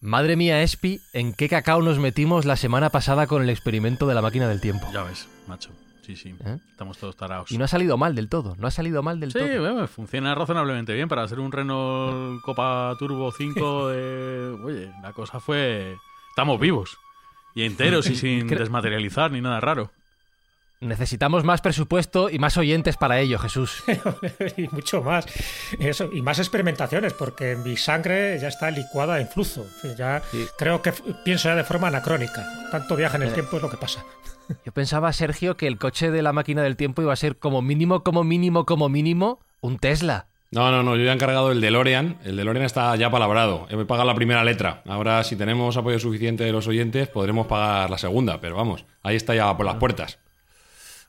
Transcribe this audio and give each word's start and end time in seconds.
Madre 0.00 0.36
mía, 0.36 0.62
Espi, 0.62 1.00
¿en 1.12 1.32
qué 1.32 1.48
cacao 1.48 1.82
nos 1.82 1.98
metimos 1.98 2.44
la 2.44 2.56
semana 2.56 2.90
pasada 2.90 3.26
con 3.26 3.42
el 3.42 3.50
experimento 3.50 4.06
de 4.06 4.14
la 4.14 4.22
máquina 4.22 4.46
del 4.48 4.60
tiempo? 4.60 4.86
Ya 4.92 5.02
ves, 5.02 5.28
macho. 5.48 5.70
Sí, 6.02 6.14
sí. 6.14 6.34
¿Eh? 6.44 6.56
Estamos 6.70 6.96
todos 6.98 7.16
tarados. 7.16 7.50
Y 7.50 7.58
no 7.58 7.64
ha 7.64 7.68
salido 7.68 7.98
mal 7.98 8.14
del 8.14 8.28
todo, 8.28 8.54
no 8.58 8.66
ha 8.68 8.70
salido 8.70 9.02
mal 9.02 9.18
del 9.18 9.32
Sí, 9.32 9.38
todo. 9.40 9.60
bueno, 9.60 9.88
funciona 9.88 10.34
razonablemente 10.34 10.94
bien 10.94 11.08
para 11.08 11.26
ser 11.26 11.40
un 11.40 11.50
Renault 11.52 12.40
Copa 12.42 12.94
Turbo 12.98 13.32
5 13.32 13.88
de... 13.88 14.58
Oye, 14.64 14.92
la 15.02 15.12
cosa 15.12 15.40
fue... 15.40 15.96
Estamos 16.30 16.60
vivos. 16.60 16.96
Y 17.54 17.64
enteros 17.64 18.08
y 18.08 18.14
sin 18.16 18.46
desmaterializar 18.46 19.32
ni 19.32 19.40
nada 19.40 19.60
raro. 19.60 19.90
Necesitamos 20.80 21.42
más 21.42 21.60
presupuesto 21.60 22.30
y 22.30 22.38
más 22.38 22.56
oyentes 22.56 22.96
para 22.96 23.18
ello, 23.18 23.38
Jesús. 23.38 23.82
y 24.56 24.68
mucho 24.68 25.02
más. 25.02 25.26
Eso, 25.80 26.08
y 26.12 26.22
más 26.22 26.38
experimentaciones, 26.38 27.14
porque 27.14 27.56
mi 27.56 27.76
sangre 27.76 28.38
ya 28.40 28.46
está 28.48 28.70
licuada 28.70 29.20
en 29.20 29.28
flujo. 29.28 29.66
Ya 29.96 30.22
Sí. 30.30 30.46
creo 30.56 30.80
que 30.80 30.92
pienso 31.24 31.48
ya 31.48 31.56
de 31.56 31.64
forma 31.64 31.88
anacrónica. 31.88 32.46
Tanto 32.70 32.94
viaje 32.94 33.16
en 33.16 33.22
el 33.24 33.28
Eh. 33.30 33.32
tiempo 33.32 33.56
es 33.56 33.62
lo 33.62 33.70
que 33.70 33.76
pasa. 33.76 34.04
Yo 34.64 34.72
pensaba, 34.72 35.12
Sergio, 35.12 35.56
que 35.56 35.66
el 35.66 35.78
coche 35.78 36.10
de 36.12 36.22
la 36.22 36.32
máquina 36.32 36.62
del 36.62 36.76
tiempo 36.76 37.02
iba 37.02 37.12
a 37.12 37.16
ser 37.16 37.36
como 37.38 37.60
mínimo, 37.60 38.04
como 38.04 38.22
mínimo, 38.22 38.64
como 38.64 38.88
mínimo, 38.88 39.40
un 39.60 39.78
Tesla. 39.78 40.26
No, 40.50 40.70
no, 40.70 40.82
no, 40.82 40.96
yo 40.96 41.04
ya 41.04 41.10
he 41.10 41.14
encargado 41.14 41.52
el 41.52 41.60
DeLorean. 41.60 42.16
El 42.24 42.36
DeLorean 42.36 42.64
está 42.64 42.96
ya 42.96 43.10
palabrado. 43.10 43.66
He 43.68 43.76
pagado 43.84 44.06
la 44.06 44.14
primera 44.14 44.42
letra. 44.44 44.82
Ahora, 44.86 45.22
si 45.22 45.36
tenemos 45.36 45.76
apoyo 45.76 45.98
suficiente 45.98 46.44
de 46.44 46.52
los 46.52 46.66
oyentes, 46.66 47.08
podremos 47.08 47.46
pagar 47.48 47.90
la 47.90 47.98
segunda. 47.98 48.40
Pero 48.40 48.56
vamos, 48.56 48.86
ahí 49.02 49.14
está 49.16 49.34
ya 49.34 49.54
por 49.58 49.66
las 49.66 49.74
puertas. 49.74 50.18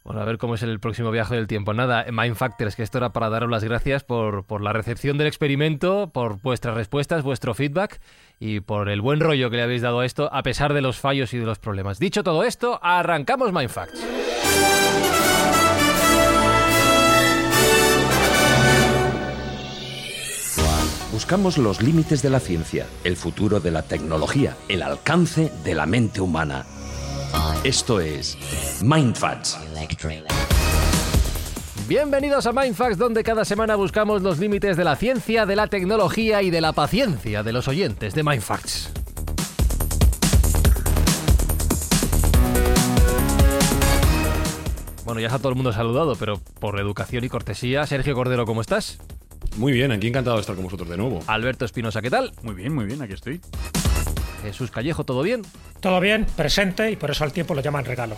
Bueno, 0.04 0.22
a 0.22 0.26
ver 0.26 0.38
cómo 0.38 0.56
es 0.56 0.64
el 0.64 0.80
próximo 0.80 1.12
viaje 1.12 1.36
del 1.36 1.48
tiempo. 1.48 1.74
Nada, 1.74 2.06
Mindfactors, 2.12 2.76
que 2.76 2.84
esto 2.84 2.98
era 2.98 3.12
para 3.12 3.30
daros 3.30 3.50
las 3.50 3.64
gracias 3.64 4.04
por, 4.04 4.46
por 4.46 4.62
la 4.62 4.74
recepción 4.74 5.18
del 5.18 5.28
experimento, 5.28 6.10
por 6.12 6.42
vuestras 6.42 6.76
respuestas, 6.76 7.24
vuestro 7.24 7.54
feedback 7.54 8.00
y 8.40 8.62
por 8.62 8.90
el 8.90 9.02
buen 9.02 9.20
rollo 9.20 9.50
que 9.50 9.58
le 9.58 9.64
habéis 9.64 9.82
dado 9.82 10.00
a 10.00 10.06
esto, 10.06 10.30
a 10.34 10.42
pesar 10.44 10.74
de 10.74 10.82
los 10.82 10.98
fallos 10.98 11.34
y 11.34 11.38
de 11.38 11.46
los 11.46 11.60
problemas. 11.60 12.00
Dicho 12.00 12.24
todo 12.24 12.44
esto, 12.44 12.80
arrancamos 12.82 13.52
Mindfacts. 13.52 14.20
Buscamos 21.20 21.58
los 21.58 21.82
límites 21.82 22.22
de 22.22 22.30
la 22.30 22.40
ciencia, 22.40 22.86
el 23.04 23.18
futuro 23.18 23.60
de 23.60 23.72
la 23.72 23.82
tecnología, 23.82 24.56
el 24.70 24.82
alcance 24.82 25.52
de 25.66 25.76
la 25.76 25.86
mente 25.86 26.22
humana. 26.22 26.66
Esto 27.66 28.00
es 28.00 28.38
Mindfacts. 28.82 29.60
Bienvenidos 31.90 32.46
a 32.46 32.54
Mindfacts, 32.54 32.98
donde 32.98 33.22
cada 33.22 33.44
semana 33.44 33.76
buscamos 33.76 34.22
los 34.22 34.40
límites 34.40 34.78
de 34.78 34.86
la 34.86 34.96
ciencia, 34.96 35.46
de 35.46 35.58
la 35.58 35.68
tecnología 35.68 36.42
y 36.42 36.52
de 36.52 36.62
la 36.62 36.72
paciencia 36.72 37.44
de 37.44 37.52
los 37.52 37.68
oyentes 37.68 38.16
de 38.16 38.24
Mindfacts. 38.24 38.94
Bueno, 45.04 45.20
ya 45.20 45.28
está 45.28 45.40
todo 45.40 45.50
el 45.50 45.56
mundo 45.56 45.74
saludado, 45.74 46.16
pero 46.16 46.40
por 46.62 46.80
educación 46.80 47.26
y 47.26 47.30
cortesía, 47.30 47.86
Sergio 47.86 48.16
Cordero, 48.16 48.46
¿cómo 48.46 48.62
estás? 48.62 49.00
Muy 49.58 49.74
bien, 49.74 49.92
aquí 49.92 50.08
encantado 50.08 50.38
de 50.38 50.42
estar 50.42 50.56
con 50.56 50.64
vosotros 50.64 50.88
de 50.88 50.96
nuevo. 50.96 51.22
Alberto 51.28 51.66
Espinosa, 51.66 52.02
¿qué 52.02 52.10
tal? 52.10 52.32
Muy 52.42 52.56
bien, 52.56 52.74
muy 52.74 52.86
bien, 52.86 53.02
aquí 53.02 53.14
estoy. 53.14 53.42
Jesús 54.42 54.72
Callejo, 54.72 55.04
¿todo 55.04 55.22
bien? 55.22 55.44
Todo 55.80 56.00
bien, 56.00 56.26
presente, 56.36 56.92
y 56.92 56.96
por 56.96 57.12
eso 57.12 57.24
al 57.24 57.32
tiempo 57.32 57.54
lo 57.54 57.62
llaman 57.62 57.86
regalo. 57.86 58.16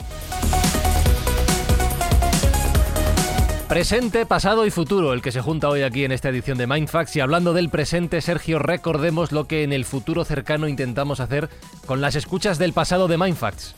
Presente, 3.72 4.26
pasado 4.26 4.66
y 4.66 4.70
futuro, 4.70 5.14
el 5.14 5.22
que 5.22 5.32
se 5.32 5.40
junta 5.40 5.70
hoy 5.70 5.84
aquí 5.84 6.04
en 6.04 6.12
esta 6.12 6.28
edición 6.28 6.58
de 6.58 6.68
Mindfacts. 6.68 7.16
Y 7.16 7.22
hablando 7.22 7.54
del 7.54 7.70
presente, 7.70 8.20
Sergio, 8.20 8.60
recordemos 8.60 9.32
lo 9.32 9.48
que 9.48 9.64
en 9.64 9.72
el 9.72 9.86
futuro 9.86 10.26
cercano 10.26 10.68
intentamos 10.68 11.22
hacer 11.22 11.50
con 11.86 12.02
las 12.02 12.16
escuchas 12.18 12.58
del 12.58 12.74
pasado 12.74 13.08
de 13.08 13.18
Mindfacts. 13.18 13.76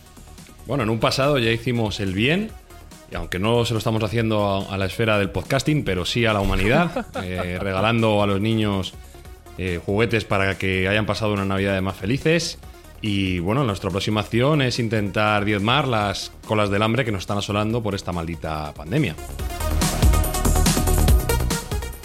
Bueno, 0.66 0.82
en 0.84 0.90
un 0.90 1.00
pasado 1.00 1.38
ya 1.38 1.52
hicimos 1.52 2.00
el 2.00 2.14
bien, 2.16 2.50
y 3.12 3.16
aunque 3.16 3.38
no 3.38 3.66
se 3.66 3.74
lo 3.74 3.78
estamos 3.78 4.02
haciendo 4.04 4.44
a, 4.44 4.74
a 4.74 4.78
la 4.80 4.86
esfera 4.86 5.20
del 5.20 5.30
podcasting, 5.30 5.84
pero 5.84 6.06
sí 6.06 6.26
a 6.26 6.34
la 6.34 6.42
humanidad, 6.42 7.06
eh, 7.24 7.60
regalando 7.62 8.24
a 8.24 8.26
los 8.26 8.42
niños 8.42 8.96
eh, 9.58 9.80
juguetes 9.84 10.26
para 10.26 10.58
que 10.58 10.88
hayan 10.88 11.06
pasado 11.06 11.34
una 11.34 11.46
Navidad 11.46 11.82
más 11.82 11.96
felices. 11.96 12.58
Y 13.02 13.40
bueno, 13.40 13.64
nuestra 13.66 13.90
aproximación 13.90 14.62
es 14.62 14.80
intentar 14.80 15.44
diezmar 15.44 15.88
las 15.88 16.32
colas 16.48 16.70
del 16.70 16.84
hambre 16.84 17.04
que 17.04 17.12
nos 17.12 17.24
están 17.24 17.38
asolando 17.38 17.84
por 17.84 17.96
esta 17.96 18.14
maldita 18.14 18.74
pandemia. 18.74 19.16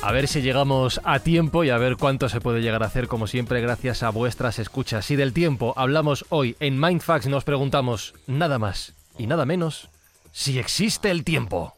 A 0.02 0.12
ver 0.12 0.26
si 0.26 0.40
llegamos 0.40 1.00
a 1.04 1.20
tiempo 1.20 1.64
y 1.64 1.70
a 1.70 1.78
ver 1.78 1.96
cuánto 1.96 2.28
se 2.28 2.40
puede 2.40 2.62
llegar 2.62 2.82
a 2.82 2.86
hacer, 2.86 3.08
como 3.08 3.26
siempre, 3.26 3.60
gracias 3.60 4.02
a 4.02 4.10
vuestras 4.10 4.58
escuchas. 4.58 5.10
Y 5.10 5.16
del 5.16 5.32
tiempo 5.32 5.74
hablamos 5.76 6.24
hoy 6.30 6.56
en 6.60 6.80
Mindfacts, 6.80 7.28
nos 7.28 7.44
preguntamos 7.44 8.14
nada 8.26 8.58
más 8.58 8.94
y 9.18 9.26
nada 9.26 9.44
menos 9.44 9.90
si 10.32 10.58
existe 10.58 11.10
el 11.10 11.24
tiempo. 11.24 11.77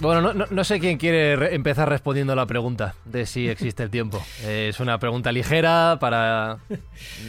Bueno, 0.00 0.20
no, 0.20 0.32
no- 0.32 0.46
no 0.48 0.64
sé 0.64 0.78
quién 0.78 0.96
quiere 0.98 1.34
re- 1.36 1.54
empezar 1.54 1.88
respondiendo 1.88 2.32
a 2.32 2.36
la 2.36 2.46
pregunta 2.46 2.94
de 3.04 3.26
si 3.26 3.48
existe 3.48 3.82
el 3.82 3.90
tiempo. 3.90 4.22
Eh, 4.44 4.68
es 4.70 4.78
una 4.80 4.98
pregunta 4.98 5.32
ligera 5.32 5.98
para 6.00 6.58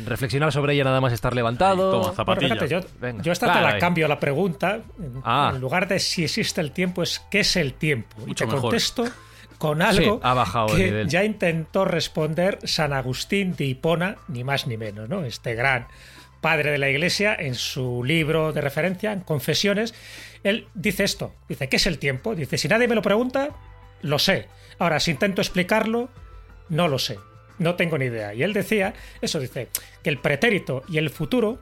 reflexionar 0.06 0.52
sobre 0.54 0.74
ella 0.74 0.84
nada 0.84 1.02
más 1.02 1.12
estar 1.12 1.34
levantado. 1.34 1.86
Ahí, 1.86 1.92
toma, 1.92 2.02
Bueno, 2.04 2.16
zapatilla. 2.16 2.54
fíjate, 2.56 2.70
yo, 2.70 2.80
Venga, 3.02 3.24
yo 3.24 3.32
esta 3.32 3.48
claro, 3.48 3.60
te 3.62 3.66
la 3.68 3.74
ahí. 3.76 3.80
cambio 3.80 4.08
la 4.08 4.20
pregunta. 4.20 4.76
En, 5.00 5.22
Ah. 5.24 5.52
en 5.54 5.60
lugar 5.62 5.88
de 5.88 6.00
si 6.00 6.24
existe 6.24 6.62
el 6.62 6.72
tiempo, 6.72 7.02
es 7.04 7.20
¿qué 7.32 7.40
es 7.42 7.56
el 7.56 7.74
tiempo? 7.74 8.16
Y 8.28 8.36
te 8.36 8.46
mejor. 8.46 8.62
contesto 8.62 9.06
con 9.58 9.82
algo 9.82 10.16
Sí, 10.16 10.20
ha 10.24 10.34
bajado 10.34 10.70
el 10.70 10.78
que 10.78 10.86
nivel. 10.86 11.08
ya 11.10 11.24
intentó 11.24 11.84
responder 11.86 12.60
San 12.64 12.94
Agustín 12.94 13.56
de 13.56 13.66
Hipona, 13.66 14.18
ni 14.28 14.44
más 14.44 14.68
ni 14.68 14.78
menos, 14.78 15.10
¿no? 15.10 15.24
Este 15.26 15.56
gran 15.56 15.88
padre 16.42 16.72
de 16.72 16.78
la 16.78 16.90
iglesia, 16.90 17.36
en 17.38 17.56
su 17.56 18.02
libro 18.06 18.54
de 18.54 18.62
referencia, 18.62 19.12
en 19.12 19.20
Confesiones, 19.22 19.94
él 20.44 20.68
dice 20.74 21.04
esto, 21.04 21.36
dice, 21.48 21.70
¿qué 21.70 21.78
es 21.78 21.88
el 21.88 22.00
tiempo? 22.00 22.36
Dice, 22.36 22.58
si 22.58 22.68
nadie 22.68 22.88
me 22.88 22.96
lo 22.96 23.02
pregunta, 23.02 23.50
lo 24.02 24.20
sé. 24.20 24.48
Ahora, 24.78 25.00
si 25.00 25.12
intento 25.12 25.42
explicarlo, 25.42 26.10
no 26.70 26.88
lo 26.88 27.00
sé. 27.00 27.18
No 27.58 27.76
tengo 27.76 27.98
ni 27.98 28.06
idea. 28.06 28.34
Y 28.34 28.44
él 28.44 28.54
decía, 28.54 28.94
eso 29.22 29.40
dice, 29.40 29.68
que 30.02 30.10
el 30.10 30.20
pretérito 30.20 30.84
y 30.88 30.98
el 30.98 31.10
futuro 31.10 31.60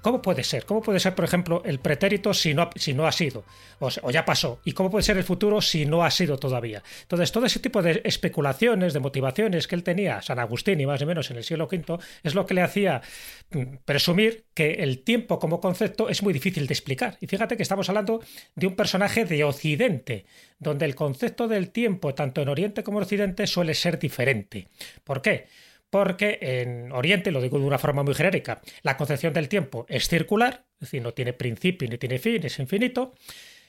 ¿Cómo 0.00 0.22
puede 0.22 0.44
ser? 0.44 0.64
¿Cómo 0.64 0.82
puede 0.82 1.00
ser, 1.00 1.14
por 1.14 1.24
ejemplo, 1.24 1.62
el 1.64 1.78
pretérito 1.78 2.34
si 2.34 2.54
no, 2.54 2.70
si 2.76 2.94
no 2.94 3.06
ha 3.06 3.12
sido? 3.12 3.44
O, 3.80 3.88
o, 4.02 4.10
ya 4.10 4.24
pasó. 4.24 4.60
¿Y 4.64 4.72
cómo 4.72 4.90
puede 4.90 5.02
ser 5.02 5.16
el 5.16 5.24
futuro 5.24 5.60
si 5.60 5.86
no 5.86 6.04
ha 6.04 6.10
sido 6.10 6.38
todavía? 6.38 6.82
Entonces, 7.02 7.32
todo 7.32 7.46
ese 7.46 7.60
tipo 7.60 7.82
de 7.82 8.02
especulaciones, 8.04 8.92
de 8.92 9.00
motivaciones 9.00 9.66
que 9.66 9.74
él 9.74 9.82
tenía, 9.82 10.22
San 10.22 10.38
Agustín 10.38 10.80
y 10.80 10.86
más 10.86 11.02
o 11.02 11.06
menos 11.06 11.30
en 11.30 11.36
el 11.36 11.44
siglo 11.44 11.68
V, 11.70 11.98
es 12.22 12.34
lo 12.34 12.46
que 12.46 12.54
le 12.54 12.62
hacía 12.62 13.02
mm, 13.50 13.76
presumir 13.84 14.46
que 14.54 14.74
el 14.74 15.02
tiempo 15.02 15.38
como 15.38 15.60
concepto 15.60 16.08
es 16.08 16.22
muy 16.22 16.32
difícil 16.32 16.66
de 16.66 16.74
explicar. 16.74 17.16
Y 17.20 17.26
fíjate 17.26 17.56
que 17.56 17.62
estamos 17.62 17.88
hablando 17.88 18.22
de 18.54 18.66
un 18.66 18.76
personaje 18.76 19.24
de 19.24 19.44
Occidente, 19.44 20.26
donde 20.58 20.84
el 20.84 20.94
concepto 20.94 21.48
del 21.48 21.70
tiempo, 21.70 22.14
tanto 22.14 22.40
en 22.40 22.48
Oriente 22.48 22.82
como 22.82 22.98
en 22.98 23.04
Occidente, 23.04 23.46
suele 23.46 23.74
ser 23.74 23.98
diferente. 23.98 24.68
¿Por 25.04 25.20
qué? 25.22 25.46
Porque 25.94 26.40
en 26.40 26.90
Oriente, 26.90 27.30
lo 27.30 27.40
digo 27.40 27.60
de 27.60 27.66
una 27.66 27.78
forma 27.78 28.02
muy 28.02 28.14
genérica, 28.14 28.60
la 28.82 28.96
concepción 28.96 29.32
del 29.32 29.48
tiempo 29.48 29.86
es 29.88 30.08
circular, 30.08 30.64
es 30.74 30.88
decir, 30.88 31.00
no 31.00 31.14
tiene 31.14 31.32
principio 31.32 31.88
ni 31.88 31.98
tiene 31.98 32.18
fin, 32.18 32.44
es 32.44 32.58
infinito, 32.58 33.14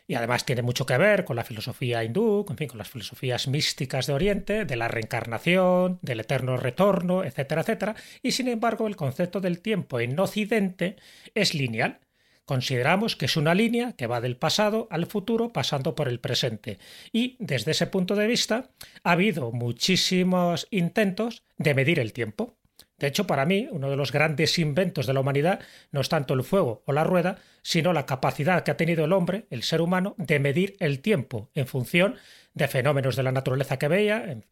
y 0.07 0.15
además 0.15 0.43
tiene 0.43 0.63
mucho 0.63 0.87
que 0.87 0.97
ver 0.97 1.23
con 1.23 1.35
la 1.35 1.43
filosofía 1.43 2.03
hindú, 2.03 2.43
en 2.49 2.57
fin, 2.57 2.67
con 2.67 2.79
las 2.79 2.89
filosofías 2.89 3.47
místicas 3.47 4.07
de 4.07 4.13
Oriente, 4.13 4.65
de 4.65 4.75
la 4.75 4.87
reencarnación, 4.87 5.99
del 6.01 6.21
eterno 6.21 6.57
retorno, 6.57 7.23
etcétera, 7.23 7.61
etcétera, 7.61 7.95
y 8.23 8.31
sin 8.31 8.47
embargo 8.47 8.87
el 8.87 8.95
concepto 8.95 9.39
del 9.39 9.59
tiempo 9.59 9.99
en 9.99 10.19
Occidente 10.19 10.95
es 11.35 11.53
lineal, 11.53 11.99
Consideramos 12.45 13.15
que 13.15 13.25
es 13.25 13.37
una 13.37 13.55
línea 13.55 13.93
que 13.93 14.07
va 14.07 14.21
del 14.21 14.37
pasado 14.37 14.87
al 14.91 15.07
futuro 15.07 15.51
pasando 15.51 15.95
por 15.95 16.07
el 16.07 16.19
presente. 16.19 16.77
Y 17.11 17.37
desde 17.39 17.71
ese 17.71 17.87
punto 17.87 18.15
de 18.15 18.27
vista 18.27 18.69
ha 19.03 19.11
habido 19.11 19.51
muchísimos 19.51 20.67
intentos 20.69 21.43
de 21.57 21.73
medir 21.73 21.99
el 21.99 22.13
tiempo. 22.13 22.54
De 22.97 23.07
hecho, 23.07 23.27
para 23.27 23.45
mí, 23.45 23.67
uno 23.71 23.89
de 23.89 23.97
los 23.97 24.11
grandes 24.11 24.57
inventos 24.57 25.05
de 25.05 25.13
la 25.13 25.19
humanidad 25.19 25.59
no 25.91 25.99
es 25.99 26.07
tanto 26.07 26.33
el 26.33 26.43
fuego 26.43 26.81
o 26.85 26.93
la 26.93 27.03
rueda, 27.03 27.37
sino 27.61 27.91
la 27.91 28.05
capacidad 28.05 28.63
que 28.63 28.71
ha 28.71 28.77
tenido 28.77 29.03
el 29.03 29.11
hombre, 29.11 29.47
el 29.49 29.63
ser 29.63 29.81
humano, 29.81 30.15
de 30.17 30.39
medir 30.39 30.77
el 30.79 31.01
tiempo 31.01 31.49
en 31.55 31.67
función 31.67 32.15
de 32.53 32.69
fenómenos 32.69 33.17
de 33.17 33.23
la 33.23 33.33
naturaleza 33.33 33.77
que 33.77 33.89
veía, 33.89 34.23
en, 34.23 34.45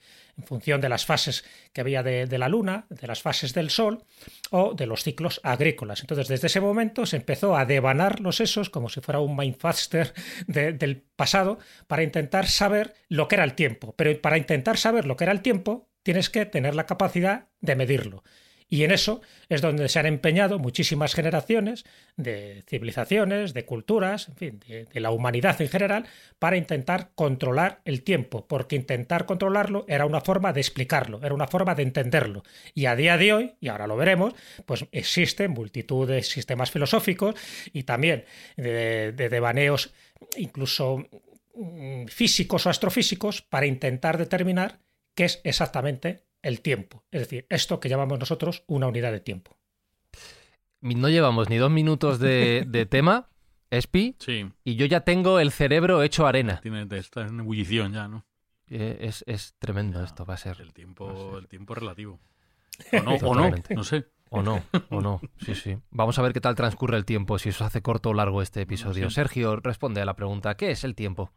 función 0.45 0.81
de 0.81 0.89
las 0.89 1.05
fases 1.05 1.45
que 1.73 1.83
veía 1.83 2.01
de, 2.01 2.37
la 2.39 2.49
luna, 2.49 2.87
de 2.89 3.05
las 3.07 3.21
fases 3.21 3.53
del 3.53 3.69
sol 3.69 4.03
o 4.49 4.73
de 4.73 4.87
los 4.87 5.03
ciclos 5.03 5.39
agrícolas. 5.43 6.01
Entonces, 6.01 6.27
desde 6.27 6.47
ese 6.47 6.59
momento 6.59 7.05
se 7.05 7.17
empezó 7.17 7.55
a 7.55 7.65
devanar 7.65 8.19
los 8.19 8.37
sesos 8.37 8.71
como 8.71 8.89
si 8.89 8.99
fuera 8.99 9.19
un 9.19 9.37
mindfaster 9.37 10.11
del 10.47 11.03
pasado 11.15 11.59
para 11.85 12.01
intentar 12.01 12.47
saber 12.47 12.95
lo 13.09 13.27
que 13.27 13.35
era 13.35 13.43
el 13.43 13.53
tiempo. 13.53 13.93
Pero 13.95 14.19
para 14.21 14.39
intentar 14.39 14.77
saber 14.77 15.05
lo 15.05 15.15
que 15.15 15.25
era 15.25 15.33
el 15.33 15.41
tiempo, 15.41 15.87
tienes 16.03 16.29
que 16.29 16.45
tener 16.45 16.75
la 16.75 16.85
capacidad 16.85 17.47
de 17.61 17.75
medirlo. 17.75 18.23
Y 18.73 18.83
en 18.83 18.89
eso 18.91 19.21
es 19.49 19.61
donde 19.61 19.87
se 19.87 19.99
han 19.99 20.07
empeñado 20.07 20.57
muchísimas 20.57 21.13
generaciones 21.13 21.85
de 22.15 22.63
civilizaciones, 22.67 23.53
de 23.53 23.65
culturas, 23.65 24.29
en 24.29 24.35
fin, 24.35 24.59
de, 24.67 24.99
la 24.99 25.11
humanidad 25.11 25.61
en 25.61 25.69
general, 25.69 26.07
para 26.39 26.57
intentar 26.57 27.11
controlar 27.13 27.81
el 27.85 28.01
tiempo, 28.01 28.47
porque 28.47 28.75
intentar 28.75 29.27
controlarlo 29.27 29.85
era 29.87 30.07
una 30.07 30.21
forma 30.21 30.53
de 30.53 30.61
explicarlo, 30.61 31.19
era 31.23 31.35
una 31.35 31.45
forma 31.45 31.75
de 31.75 31.83
entenderlo. 31.83 32.43
Y 32.73 32.87
a 32.87 32.95
día 32.95 33.15
de 33.15 33.33
hoy, 33.33 33.53
y 33.59 33.67
ahora 33.67 33.85
lo 33.85 33.95
veremos, 33.95 34.33
pues 34.65 34.87
existen 34.91 35.51
multitud 35.51 36.07
de 36.07 36.23
sistemas 36.23 36.71
filosóficos 36.71 37.35
y 37.73 37.83
también 37.83 38.25
de, 38.57 39.11
de 39.11 39.29
devaneos 39.29 39.93
incluso 40.35 41.05
mm, 41.53 42.05
físicos 42.07 42.65
o 42.65 42.71
astrofísicos 42.71 43.43
para 43.43 43.67
intentar 43.67 44.17
determinar 44.17 44.79
qué 45.15 45.25
es 45.25 45.41
exactamente 45.43 46.25
el 46.41 46.61
tiempo. 46.61 47.03
Es 47.11 47.21
decir, 47.21 47.45
esto 47.49 47.79
que 47.79 47.89
llamamos 47.89 48.19
nosotros 48.19 48.63
una 48.67 48.87
unidad 48.87 49.11
de 49.11 49.19
tiempo. 49.19 49.57
No 50.81 51.09
llevamos 51.09 51.49
ni 51.49 51.57
dos 51.57 51.71
minutos 51.71 52.19
de, 52.19 52.87
tema, 52.89 53.29
Espi, 53.71 54.15
sí. 54.19 54.51
y 54.63 54.75
yo 54.75 54.85
ya 54.85 55.01
tengo 55.01 55.39
el 55.39 55.51
cerebro 55.51 56.03
hecho 56.03 56.27
arena. 56.27 56.59
Tiene, 56.61 56.85
está 56.97 57.21
en 57.21 57.39
ebullición 57.39 57.93
ya, 57.93 58.07
¿no? 58.07 58.25
Eh, 58.69 59.09
es, 59.25 59.55
tremendo 59.59 60.03
esto, 60.03 60.25
va 60.25 60.33
a 60.33 60.37
ser. 60.37 60.59
El 60.59 60.73
tiempo, 60.73 61.37
el 61.37 61.47
tiempo 61.47 61.75
relativo. 61.75 62.19
O 62.91 63.03
no, 63.03 63.15
o 63.17 63.35
no, 63.35 63.55
no 63.69 63.83
sé. 63.83 64.07
O 64.29 64.41
no, 64.41 64.63
o 64.89 64.99
no, 64.99 65.21
sí, 65.45 65.53
sí. 65.53 65.77
Vamos 65.91 66.17
a 66.17 66.23
ver 66.23 66.33
qué 66.33 66.41
tal 66.41 66.55
transcurre 66.55 66.97
el 66.97 67.05
tiempo, 67.05 67.37
si 67.37 67.49
eso 67.49 67.65
hace 67.65 67.83
corto 67.83 68.09
o 68.09 68.13
largo 68.15 68.41
este 68.41 68.61
episodio. 68.61 69.11
Sergio, 69.11 69.57
responde 69.57 70.01
a 70.01 70.05
la 70.05 70.15
pregunta, 70.15 70.57
¿qué 70.57 70.71
es 70.71 70.83
el 70.83 70.95
tiempo? 70.95 71.31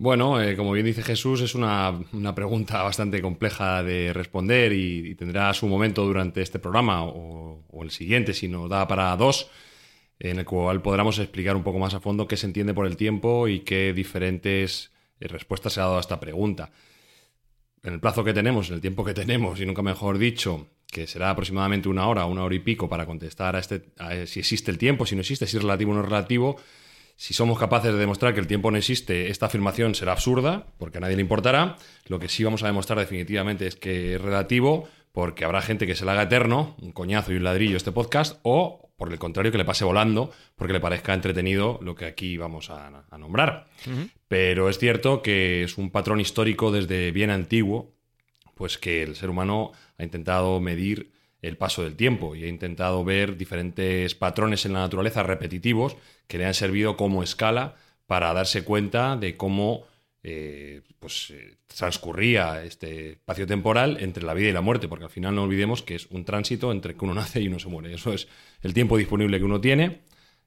Bueno, 0.00 0.40
eh, 0.40 0.56
como 0.56 0.72
bien 0.72 0.86
dice 0.86 1.02
Jesús, 1.02 1.42
es 1.42 1.54
una, 1.54 1.94
pregunta 2.34 2.82
bastante 2.82 3.20
compleja 3.20 3.82
de 3.82 4.14
responder 4.14 4.72
y, 4.72 5.14
tendrá 5.14 5.52
su 5.52 5.66
momento 5.66 6.06
durante 6.06 6.40
este 6.40 6.58
programa 6.58 7.04
o, 7.04 7.82
el 7.82 7.90
siguiente, 7.90 8.32
si 8.32 8.48
nos 8.48 8.70
da 8.70 8.88
para 8.88 9.14
dos, 9.18 9.50
en 10.18 10.38
el 10.38 10.46
cual 10.46 10.80
podremos 10.80 11.18
explicar 11.18 11.54
un 11.54 11.62
poco 11.62 11.78
más 11.78 11.92
a 11.92 12.00
fondo 12.00 12.26
qué 12.26 12.38
se 12.38 12.46
entiende 12.46 12.72
por 12.72 12.86
el 12.86 12.96
tiempo 12.96 13.46
y 13.46 13.60
qué 13.60 13.92
diferentes 13.92 14.90
eh, 15.20 15.28
respuestas 15.28 15.74
se 15.74 15.80
ha 15.80 15.84
dado 15.84 15.98
a 15.98 16.00
esta 16.00 16.18
pregunta. 16.18 16.72
En 17.82 17.92
el 17.92 18.00
plazo 18.00 18.24
que 18.24 18.32
tenemos, 18.32 18.70
en 18.70 18.76
el 18.76 18.80
tiempo 18.80 19.04
que 19.04 19.12
tenemos, 19.12 19.60
y 19.60 19.66
nunca 19.66 19.82
mejor 19.82 20.16
dicho, 20.16 20.66
que 20.86 21.06
será 21.06 21.28
aproximadamente 21.28 21.90
una 21.90 22.08
hora, 22.08 22.24
una 22.24 22.42
hora 22.42 22.54
y 22.54 22.60
pico 22.60 22.88
para 22.88 23.04
contestar 23.04 23.54
a, 23.54 23.58
este, 23.58 23.82
si 24.26 24.40
existe 24.40 24.70
el 24.70 24.78
tiempo, 24.78 25.04
si 25.04 25.14
no 25.14 25.20
existe, 25.20 25.46
si 25.46 25.58
es 25.58 25.62
relativo 25.62 25.92
o 25.92 25.94
no 25.94 26.00
es 26.00 26.08
relativo, 26.08 26.56
si 27.20 27.34
somos 27.34 27.58
capaces 27.58 27.92
de 27.92 27.98
demostrar 27.98 28.32
que 28.32 28.40
el 28.40 28.46
tiempo 28.46 28.70
no 28.70 28.78
existe, 28.78 29.28
esta 29.28 29.44
afirmación 29.44 29.94
será 29.94 30.12
absurda, 30.12 30.64
porque 30.78 30.96
a 30.96 31.00
nadie 31.02 31.16
le 31.16 31.20
importará. 31.20 31.76
Lo 32.06 32.18
que 32.18 32.30
sí 32.30 32.44
vamos 32.44 32.62
a 32.62 32.66
demostrar 32.66 32.98
definitivamente 32.98 33.66
es 33.66 33.76
que 33.76 34.14
es 34.14 34.20
relativo, 34.22 34.88
porque 35.12 35.44
habrá 35.44 35.60
gente 35.60 35.86
que 35.86 35.94
se 35.94 36.06
le 36.06 36.12
haga 36.12 36.22
eterno, 36.22 36.76
un 36.80 36.92
coñazo 36.92 37.30
y 37.30 37.36
un 37.36 37.44
ladrillo 37.44 37.76
este 37.76 37.92
podcast, 37.92 38.40
o 38.42 38.90
por 38.96 39.12
el 39.12 39.18
contrario, 39.18 39.52
que 39.52 39.58
le 39.58 39.66
pase 39.66 39.84
volando, 39.84 40.32
porque 40.56 40.72
le 40.72 40.80
parezca 40.80 41.12
entretenido 41.12 41.78
lo 41.82 41.94
que 41.94 42.06
aquí 42.06 42.38
vamos 42.38 42.70
a, 42.70 43.04
nombrar. 43.18 43.68
Pero 44.26 44.70
es 44.70 44.78
cierto 44.78 45.20
que 45.20 45.64
es 45.64 45.76
un 45.76 45.90
patrón 45.90 46.20
histórico 46.20 46.72
desde 46.72 47.10
bien 47.10 47.28
antiguo, 47.28 47.92
pues 48.54 48.78
que 48.78 49.02
el 49.02 49.14
ser 49.14 49.28
humano 49.28 49.72
ha 49.98 50.04
intentado 50.04 50.58
medir 50.58 51.12
el 51.42 51.56
paso 51.56 51.82
del 51.82 51.96
tiempo 51.96 52.34
y 52.34 52.44
he 52.44 52.48
intentado 52.48 53.04
ver 53.04 53.36
diferentes 53.36 54.14
patrones 54.14 54.66
en 54.66 54.72
la 54.74 54.80
naturaleza 54.80 55.22
repetitivos 55.22 55.96
que 56.26 56.38
le 56.38 56.46
han 56.46 56.54
servido 56.54 56.96
como 56.96 57.22
escala 57.22 57.76
para 58.06 58.32
darse 58.32 58.64
cuenta 58.64 59.16
de 59.16 59.36
cómo 59.36 59.84
eh, 60.22 60.82
pues, 60.98 61.30
eh, 61.30 61.56
transcurría 61.66 62.62
este 62.62 63.12
espacio 63.12 63.46
temporal 63.46 63.96
entre 64.00 64.22
la 64.22 64.34
vida 64.34 64.48
y 64.48 64.52
la 64.52 64.60
muerte, 64.60 64.88
porque 64.88 65.04
al 65.04 65.10
final 65.10 65.34
no 65.34 65.44
olvidemos 65.44 65.82
que 65.82 65.94
es 65.94 66.06
un 66.10 66.24
tránsito 66.24 66.72
entre 66.72 66.94
que 66.94 67.04
uno 67.04 67.14
nace 67.20 67.40
y 67.40 67.48
uno 67.48 67.58
se 67.58 67.68
muere. 67.68 67.94
Eso 67.94 68.12
es 68.12 68.28
el 68.62 68.74
tiempo 68.74 68.96
disponible 68.96 69.38
que 69.38 69.44
uno 69.44 69.60
tiene, 69.60 70.00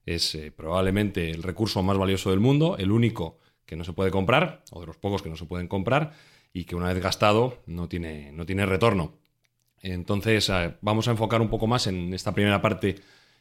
es 0.06 0.36
eh, 0.36 0.52
probablemente 0.52 1.32
el 1.32 1.42
recurso 1.42 1.82
más 1.82 1.98
valioso 1.98 2.30
del 2.30 2.40
mundo, 2.40 2.76
el 2.78 2.92
único 2.92 3.40
que 3.66 3.76
no 3.76 3.84
se 3.84 3.94
puede 3.94 4.12
comprar, 4.12 4.64
o 4.72 4.82
de 4.82 4.88
los 4.88 4.98
pocos 4.98 5.22
que 5.22 5.30
no 5.30 5.38
se 5.38 5.46
pueden 5.46 5.68
comprar, 5.68 6.14
y 6.52 6.66
que 6.66 6.76
una 6.76 6.94
vez 6.94 7.02
gastado 7.02 7.64
no 7.66 7.88
tiene, 7.88 8.32
no 8.32 8.46
tiene 8.46 8.66
retorno. 8.66 9.23
Entonces, 9.84 10.50
eh, 10.50 10.74
vamos 10.82 11.08
a 11.08 11.12
enfocar 11.12 11.42
un 11.42 11.50
poco 11.50 11.68
más 11.68 11.88
en 11.88 12.14
esta 12.14 12.34
primera 12.34 12.62
parte 12.62 12.96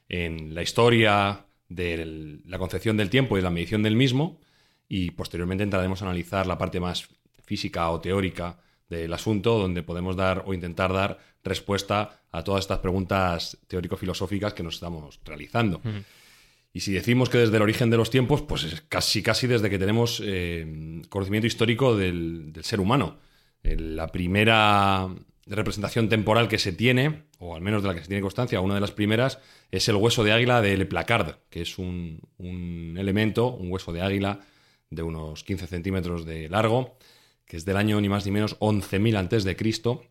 en 0.09 0.55
la 0.55 0.63
historia 0.63 1.47
de 1.69 2.41
la 2.45 2.59
concepción 2.59 2.97
del 2.97 3.09
tiempo 3.09 3.39
y 3.39 3.41
la 3.41 3.51
medición 3.51 3.83
del 3.83 3.97
mismo, 3.97 4.41
y 4.89 5.13
posteriormente 5.13 5.65
entraremos 5.65 6.03
a 6.03 6.07
analizar 6.07 6.47
la 6.47 6.59
parte 6.59 6.81
más 6.81 7.09
física 7.45 7.89
o 7.91 8.01
teórica 8.01 8.59
del 8.91 9.13
asunto, 9.13 9.59
donde 9.59 9.83
podemos 9.83 10.17
dar 10.17 10.43
o 10.45 10.53
intentar 10.53 10.93
dar 10.93 11.19
respuesta 11.43 12.21
a 12.31 12.45
todas 12.45 12.65
estas 12.65 12.81
preguntas 12.81 13.57
teórico-filosóficas 13.69 14.53
que 14.53 14.63
nos 14.63 14.75
estamos 14.75 15.21
realizando. 15.25 15.81
Y 16.75 16.81
si 16.81 16.93
decimos 16.93 17.31
que 17.31 17.39
desde 17.39 17.57
el 17.57 17.63
origen 17.63 17.89
de 17.89 17.97
los 17.97 18.11
tiempos, 18.11 18.43
pues 18.43 18.65
es 18.65 18.81
casi, 18.83 19.23
casi 19.23 19.47
desde 19.47 19.71
que 19.71 19.79
tenemos 19.79 20.21
eh, 20.25 21.03
conocimiento 21.09 21.47
histórico 21.47 21.97
del, 21.97 22.53
del 22.53 22.65
ser 22.65 22.81
humano. 22.81 23.19
La 23.63 24.09
primera 24.09 25.09
representación 25.47 26.09
temporal 26.09 26.49
que 26.49 26.59
se 26.59 26.73
tiene, 26.73 27.25
o 27.39 27.55
al 27.55 27.63
menos 27.63 27.83
de 27.83 27.89
la 27.89 27.95
que 27.95 28.01
se 28.01 28.09
tiene 28.09 28.23
constancia, 28.23 28.61
una 28.61 28.75
de 28.75 28.81
las 28.81 28.93
primeras, 28.93 29.39
es 29.71 29.89
el 29.89 29.97
hueso 29.97 30.25
de 30.25 30.33
águila 30.33 30.61
de 30.61 30.77
Le 30.77 30.87
Placard, 30.87 31.37
que 31.51 31.63
es 31.63 31.79
un, 31.79 32.21
elemento, 32.99 33.49
un 33.49 33.71
hueso 33.71 33.93
de 33.93 34.03
águila 34.03 34.41
de 34.91 35.03
unos 35.03 35.43
15 35.45 35.67
centímetros 35.67 36.25
de 36.25 36.49
largo, 36.49 36.97
que 37.47 37.57
es 37.57 37.65
del 37.65 37.77
año 37.77 38.01
ni 38.01 38.09
más 38.09 38.25
ni 38.25 38.33
menos 38.33 38.59
11.000 38.61 39.17
antes 39.17 39.45
de 39.45 39.57
Cristo, 39.57 40.05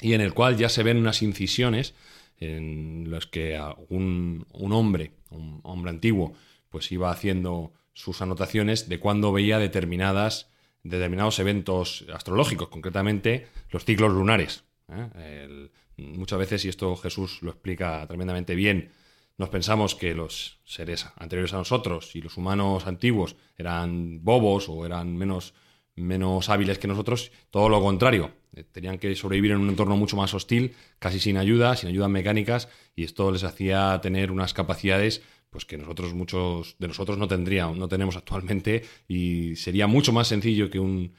y 0.00 0.12
en 0.12 0.20
el 0.20 0.34
cual 0.34 0.56
ya 0.56 0.68
se 0.68 0.82
ven 0.82 0.98
unas 0.98 1.22
incisiones 1.22 1.94
en 2.38 3.10
las 3.10 3.26
que 3.26 3.58
un, 3.88 4.46
un 4.52 4.72
hombre, 4.72 5.12
un 5.30 5.60
hombre 5.64 5.90
antiguo, 5.90 6.34
pues 6.68 6.92
iba 6.92 7.10
haciendo 7.10 7.72
sus 7.94 8.20
anotaciones 8.20 8.90
de 8.90 9.00
cuando 9.00 9.32
veía 9.32 9.58
determinadas 9.58 10.50
determinados 10.90 11.38
eventos 11.38 12.04
astrológicos, 12.12 12.68
concretamente 12.68 13.48
los 13.70 13.84
ciclos 13.84 14.12
lunares. 14.12 14.65
¿Eh? 14.88 15.70
muchas 15.96 16.38
veces, 16.38 16.64
y 16.64 16.68
esto 16.68 16.96
Jesús 16.96 17.42
lo 17.42 17.50
explica 17.50 18.06
tremendamente 18.06 18.54
bien, 18.54 18.90
nos 19.38 19.50
pensamos 19.50 19.94
que 19.94 20.14
los 20.14 20.60
seres 20.64 21.06
anteriores 21.16 21.52
a 21.52 21.58
nosotros 21.58 22.16
y 22.16 22.22
los 22.22 22.36
humanos 22.36 22.86
antiguos 22.86 23.36
eran 23.58 24.24
bobos 24.24 24.68
o 24.68 24.86
eran 24.86 25.14
menos, 25.14 25.52
menos 25.94 26.48
hábiles 26.48 26.78
que 26.78 26.88
nosotros. 26.88 27.30
Todo 27.50 27.68
lo 27.68 27.82
contrario. 27.82 28.30
Eh, 28.54 28.64
tenían 28.64 28.98
que 28.98 29.14
sobrevivir 29.14 29.50
en 29.50 29.58
un 29.58 29.68
entorno 29.68 29.96
mucho 29.96 30.16
más 30.16 30.32
hostil, 30.32 30.74
casi 30.98 31.20
sin 31.20 31.36
ayuda, 31.36 31.76
sin 31.76 31.90
ayudas 31.90 32.08
mecánicas, 32.08 32.68
y 32.94 33.04
esto 33.04 33.30
les 33.30 33.44
hacía 33.44 34.00
tener 34.02 34.30
unas 34.30 34.54
capacidades 34.54 35.22
pues 35.50 35.64
que 35.64 35.78
nosotros 35.78 36.12
muchos 36.12 36.76
de 36.78 36.88
nosotros 36.88 37.18
no 37.18 37.28
tendríamos, 37.28 37.78
no 37.78 37.88
tenemos 37.88 38.16
actualmente, 38.16 38.84
y 39.06 39.56
sería 39.56 39.86
mucho 39.86 40.12
más 40.12 40.28
sencillo 40.28 40.70
que 40.70 40.78
un, 40.78 41.12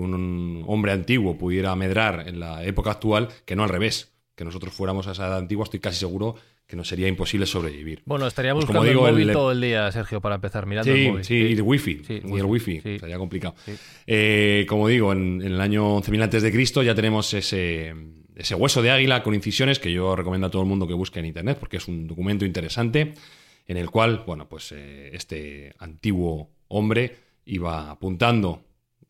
que 0.00 0.06
un 0.06 0.64
hombre 0.66 0.92
antiguo 0.92 1.36
pudiera 1.36 1.74
medrar 1.76 2.24
en 2.26 2.40
la 2.40 2.64
época 2.64 2.92
actual 2.92 3.28
que 3.44 3.56
no 3.56 3.62
al 3.62 3.68
revés. 3.68 4.12
Que 4.34 4.44
nosotros 4.44 4.72
fuéramos 4.72 5.06
a 5.06 5.12
esa 5.12 5.26
edad 5.26 5.38
antigua, 5.38 5.64
estoy 5.64 5.80
casi 5.80 5.98
seguro 5.98 6.36
que 6.66 6.76
nos 6.76 6.88
sería 6.88 7.08
imposible 7.08 7.46
sobrevivir. 7.46 8.00
Bueno, 8.06 8.26
estaríamos 8.28 8.64
pues 8.64 8.78
buscando 8.78 9.06
el 9.06 9.12
móvil 9.12 9.32
todo 9.32 9.50
el 9.50 9.60
día, 9.60 9.90
Sergio, 9.90 10.20
para 10.20 10.36
empezar, 10.36 10.66
mirando 10.66 10.92
sí, 10.92 11.00
el 11.00 11.10
móvil. 11.10 11.24
Sí, 11.24 11.34
y 11.34 11.52
el 11.52 11.62
wifi, 11.62 12.02
y 12.08 12.38
el 12.38 12.44
wifi, 12.44 12.80
sería 12.80 13.18
complicado. 13.18 13.56
Eh, 14.06 14.64
como 14.68 14.86
digo, 14.86 15.12
en, 15.12 15.42
el 15.42 15.60
año 15.60 15.98
11.000 15.98 16.22
antes 16.22 16.42
de 16.42 16.52
Cristo 16.52 16.82
ya 16.82 16.94
tenemos 16.94 17.34
ese, 17.34 17.92
ese 18.36 18.54
hueso 18.54 18.82
de 18.82 18.92
águila 18.92 19.22
con 19.24 19.34
incisiones 19.34 19.80
que 19.80 19.92
yo 19.92 20.14
recomiendo 20.14 20.46
a 20.46 20.50
todo 20.50 20.62
el 20.62 20.68
mundo 20.68 20.86
que 20.86 20.94
busque 20.94 21.18
en 21.18 21.26
internet 21.26 21.58
porque 21.58 21.78
es 21.78 21.88
un 21.88 22.06
documento 22.06 22.44
interesante 22.44 23.14
en 23.66 23.76
el 23.76 23.90
cual, 23.90 24.22
bueno, 24.24 24.48
pues 24.48 24.72
eh, 24.72 25.10
este 25.12 25.74
antiguo 25.80 26.50
hombre 26.68 27.16
iba 27.46 27.90
apuntando 27.90 28.62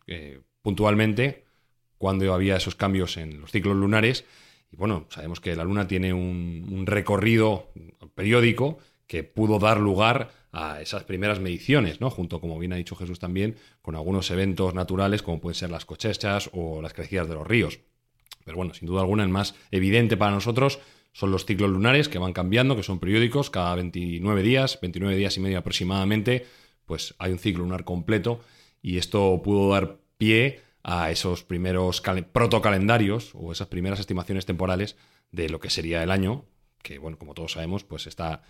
eh, 0.07 0.41
puntualmente 0.63 1.45
cuando 1.99 2.33
había 2.33 2.57
esos 2.57 2.75
cambios 2.75 3.17
en 3.17 3.41
los 3.41 3.51
ciclos 3.51 3.77
lunares. 3.77 4.25
Y 4.73 4.77
bueno, 4.77 5.07
sabemos 5.11 5.41
que 5.41 5.55
la 5.55 5.65
Luna 5.65 5.87
tiene 5.87 6.15
un, 6.15 6.85
recorrido 6.87 7.71
periódico 8.15 8.79
que 9.07 9.23
pudo 9.23 9.59
dar 9.59 9.79
lugar 9.81 10.31
a 10.53 10.81
esas 10.81 11.05
primeras 11.05 11.41
mediciones, 11.41 12.01
¿no? 12.01 12.11
Junto, 12.11 12.41
como 12.41 12.59
bien 12.59 12.73
ha 12.73 12.77
dicho 12.77 12.97
Jesús 12.97 13.19
también, 13.19 13.57
con 13.83 13.97
algunos 13.97 14.31
eventos 14.31 14.75
naturales 14.75 15.23
como 15.23 15.41
pueden 15.41 15.57
ser 15.57 15.71
las 15.71 15.85
cochechas 15.85 16.49
o 16.53 16.81
las 16.81 16.95
crecidas 16.95 17.29
de 17.29 17.35
los 17.35 17.47
ríos. 17.47 17.81
Pero 18.45 18.57
bueno, 18.57 18.73
sin 18.73 18.87
duda 18.87 19.03
alguna 19.03 19.23
el 19.23 19.29
más 19.29 19.55
evidente 19.71 20.17
para 20.17 20.33
nosotros 20.33 20.81
son 21.13 21.31
los 21.31 21.45
ciclos 21.45 21.71
lunares 21.71 22.09
que 22.09 22.19
van 22.19 22.33
cambiando, 22.33 22.77
que 22.77 22.83
son 22.83 22.99
periódicos, 22.99 23.51
cada 23.51 23.75
29 23.75 24.43
días, 24.43 24.79
29 24.81 25.17
días 25.17 25.37
y 25.37 25.41
medio 25.41 25.59
aproximadamente, 25.59 26.47
pues 26.87 27.15
hay 27.19 27.33
un 27.33 27.39
ciclo 27.39 27.65
lunar 27.65 27.85
completo 27.85 28.41
y 28.81 28.97
esto 28.97 29.41
pudo 29.43 29.71
dar 29.71 29.99
pie 30.21 30.61
a 30.83 31.11
esos 31.11 31.43
primeros 31.45 32.03
protocalendarios 32.33 33.33
o 33.35 33.53
esas 33.53 33.69
primeras 33.69 34.01
estimaciones 34.01 34.45
temporales 34.45 34.97
de 35.33 35.49
lo 35.49 35.61
que 35.61 35.71
sería 35.71 36.03
el 36.03 36.11
año, 36.11 36.45
que 36.83 36.99
bueno, 36.99 37.19
como 37.19 37.33
todos 37.33 37.53
sabemos, 37.53 37.85
pues 37.85 38.07
está 38.07 38.43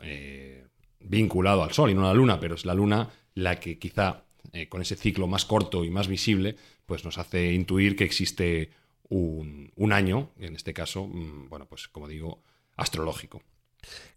eh, 0.00 0.66
vinculado 1.00 1.64
al 1.64 1.72
Sol 1.72 1.90
y 1.90 1.94
no 1.94 2.04
a 2.04 2.08
la 2.08 2.14
Luna, 2.14 2.38
pero 2.40 2.56
es 2.56 2.66
la 2.66 2.74
Luna 2.74 3.08
la 3.34 3.58
que 3.58 3.78
quizá 3.78 4.24
eh, 4.52 4.68
con 4.68 4.82
ese 4.82 4.96
ciclo 4.96 5.26
más 5.26 5.46
corto 5.46 5.82
y 5.82 5.90
más 5.90 6.08
visible, 6.08 6.56
pues 6.84 7.06
nos 7.06 7.16
hace 7.16 7.52
intuir 7.52 7.96
que 7.96 8.04
existe 8.04 8.70
un, 9.08 9.92
año, 9.92 10.30
en 10.38 10.56
este 10.56 10.74
caso, 10.74 11.06
mm, 11.06 11.48
bueno, 11.48 11.66
pues 11.66 11.88
como 11.88 12.06
digo, 12.06 12.42
astrológico. 12.76 13.42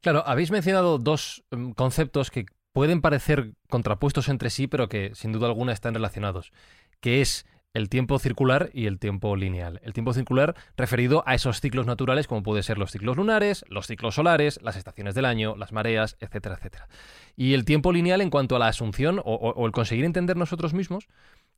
Claro, 0.02 0.24
habéis 0.26 0.52
mencionado 0.52 0.98
dos 0.98 1.44
mm, 1.52 1.72
conceptos 1.72 2.32
que 2.32 2.48
pueden 2.74 3.02
parecer 3.02 3.54
contrapuestos 3.70 4.30
entre 4.30 4.50
sí, 4.50 4.68
pero 4.68 4.88
que 4.88 5.12
sin 5.16 5.32
duda 5.32 5.48
alguna 5.48 5.74
están 5.74 5.96
relacionados 5.96 6.52
que 7.00 7.22
es 7.22 7.46
el 7.78 7.90
tiempo 7.90 8.18
circular 8.18 8.72
y 8.74 8.88
el 8.88 8.98
tiempo 8.98 9.36
lineal. 9.36 9.80
El 9.84 9.94
tiempo 9.94 10.14
circular 10.14 10.56
referido 10.76 11.24
a 11.28 11.36
esos 11.36 11.62
ciclos 11.62 11.86
naturales 11.86 12.28
como 12.28 12.42
pueden 12.42 12.64
ser 12.64 12.80
los 12.80 12.92
ciclos 12.92 13.18
lunares, 13.18 13.66
los 13.70 13.86
ciclos 13.86 14.16
solares, 14.16 14.60
las 14.64 14.76
estaciones 14.78 15.14
del 15.14 15.26
año, 15.26 15.56
las 15.56 15.72
mareas, 15.72 16.18
etcétera, 16.20 16.56
etcétera. 16.56 16.88
Y 17.36 17.54
el 17.54 17.66
tiempo 17.66 17.92
lineal 17.92 18.22
en 18.22 18.32
cuanto 18.32 18.56
a 18.56 18.60
la 18.60 18.68
asunción 18.68 19.22
o, 19.24 19.64
el 19.66 19.72
conseguir 19.72 20.06
entender 20.06 20.38
nosotros 20.38 20.74
mismos 20.74 21.08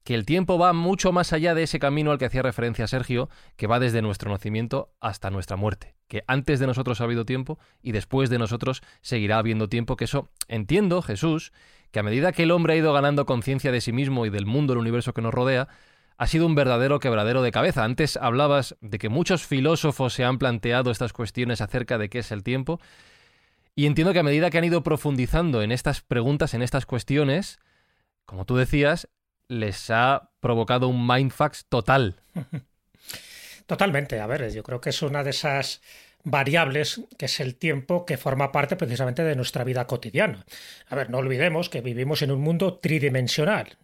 que 0.03 0.15
el 0.15 0.25
tiempo 0.25 0.57
va 0.57 0.73
mucho 0.73 1.11
más 1.11 1.33
allá 1.33 1.53
de 1.53 1.63
ese 1.63 1.79
camino 1.79 2.11
al 2.11 2.17
que 2.17 2.25
hacía 2.25 2.41
referencia 2.41 2.87
Sergio, 2.87 3.29
que 3.57 3.67
va 3.67 3.79
desde 3.79 4.01
nuestro 4.01 4.31
nacimiento 4.31 4.93
hasta 4.99 5.29
nuestra 5.29 5.57
muerte, 5.57 5.95
que 6.07 6.23
antes 6.27 6.59
de 6.59 6.67
nosotros 6.67 7.01
ha 7.01 7.03
habido 7.03 7.25
tiempo 7.25 7.59
y 7.81 7.91
después 7.91 8.29
de 8.29 8.39
nosotros 8.39 8.81
seguirá 9.01 9.37
habiendo 9.37 9.69
tiempo, 9.69 9.97
que 9.97 10.05
eso 10.05 10.29
entiendo, 10.47 11.01
Jesús, 11.01 11.51
que 11.91 11.99
a 11.99 12.03
medida 12.03 12.31
que 12.31 12.43
el 12.43 12.51
hombre 12.51 12.73
ha 12.73 12.77
ido 12.77 12.93
ganando 12.93 13.25
conciencia 13.25 13.71
de 13.71 13.81
sí 13.81 13.91
mismo 13.91 14.25
y 14.25 14.29
del 14.29 14.45
mundo, 14.45 14.73
el 14.73 14.79
universo 14.79 15.13
que 15.13 15.21
nos 15.21 15.33
rodea, 15.33 15.67
ha 16.17 16.27
sido 16.27 16.45
un 16.45 16.55
verdadero 16.55 16.99
quebradero 16.99 17.41
de 17.41 17.51
cabeza. 17.51 17.83
Antes 17.85 18.17
hablabas 18.17 18.75
de 18.81 18.99
que 18.99 19.09
muchos 19.09 19.45
filósofos 19.45 20.13
se 20.13 20.25
han 20.25 20.37
planteado 20.37 20.91
estas 20.91 21.13
cuestiones 21.13 21.61
acerca 21.61 21.97
de 21.97 22.09
qué 22.09 22.19
es 22.19 22.31
el 22.31 22.43
tiempo, 22.43 22.79
y 23.73 23.85
entiendo 23.85 24.11
que 24.11 24.19
a 24.19 24.23
medida 24.23 24.49
que 24.49 24.57
han 24.57 24.65
ido 24.65 24.83
profundizando 24.83 25.61
en 25.61 25.71
estas 25.71 26.01
preguntas, 26.01 26.53
en 26.53 26.61
estas 26.61 26.85
cuestiones, 26.85 27.59
como 28.25 28.43
tú 28.45 28.57
decías, 28.57 29.07
les 29.49 29.89
ha 29.89 30.31
provocado 30.39 30.87
un 30.87 31.05
mindfax 31.05 31.65
total. 31.67 32.15
Totalmente. 33.65 34.19
A 34.19 34.25
ver, 34.25 34.51
yo 34.51 34.63
creo 34.63 34.79
que 34.79 34.89
es 34.89 35.01
una 35.01 35.23
de 35.23 35.31
esas 35.31 35.81
variables, 36.23 37.01
que 37.17 37.25
es 37.25 37.39
el 37.39 37.55
tiempo 37.55 38.05
que 38.05 38.17
forma 38.17 38.51
parte 38.51 38.75
precisamente 38.75 39.23
de 39.23 39.35
nuestra 39.35 39.63
vida 39.63 39.85
cotidiana. 39.85 40.45
A 40.87 40.95
ver, 40.95 41.09
no 41.09 41.17
olvidemos 41.17 41.69
que 41.69 41.81
vivimos 41.81 42.21
en 42.21 42.31
un 42.31 42.41
mundo 42.41 42.79
tridimensional 42.79 43.77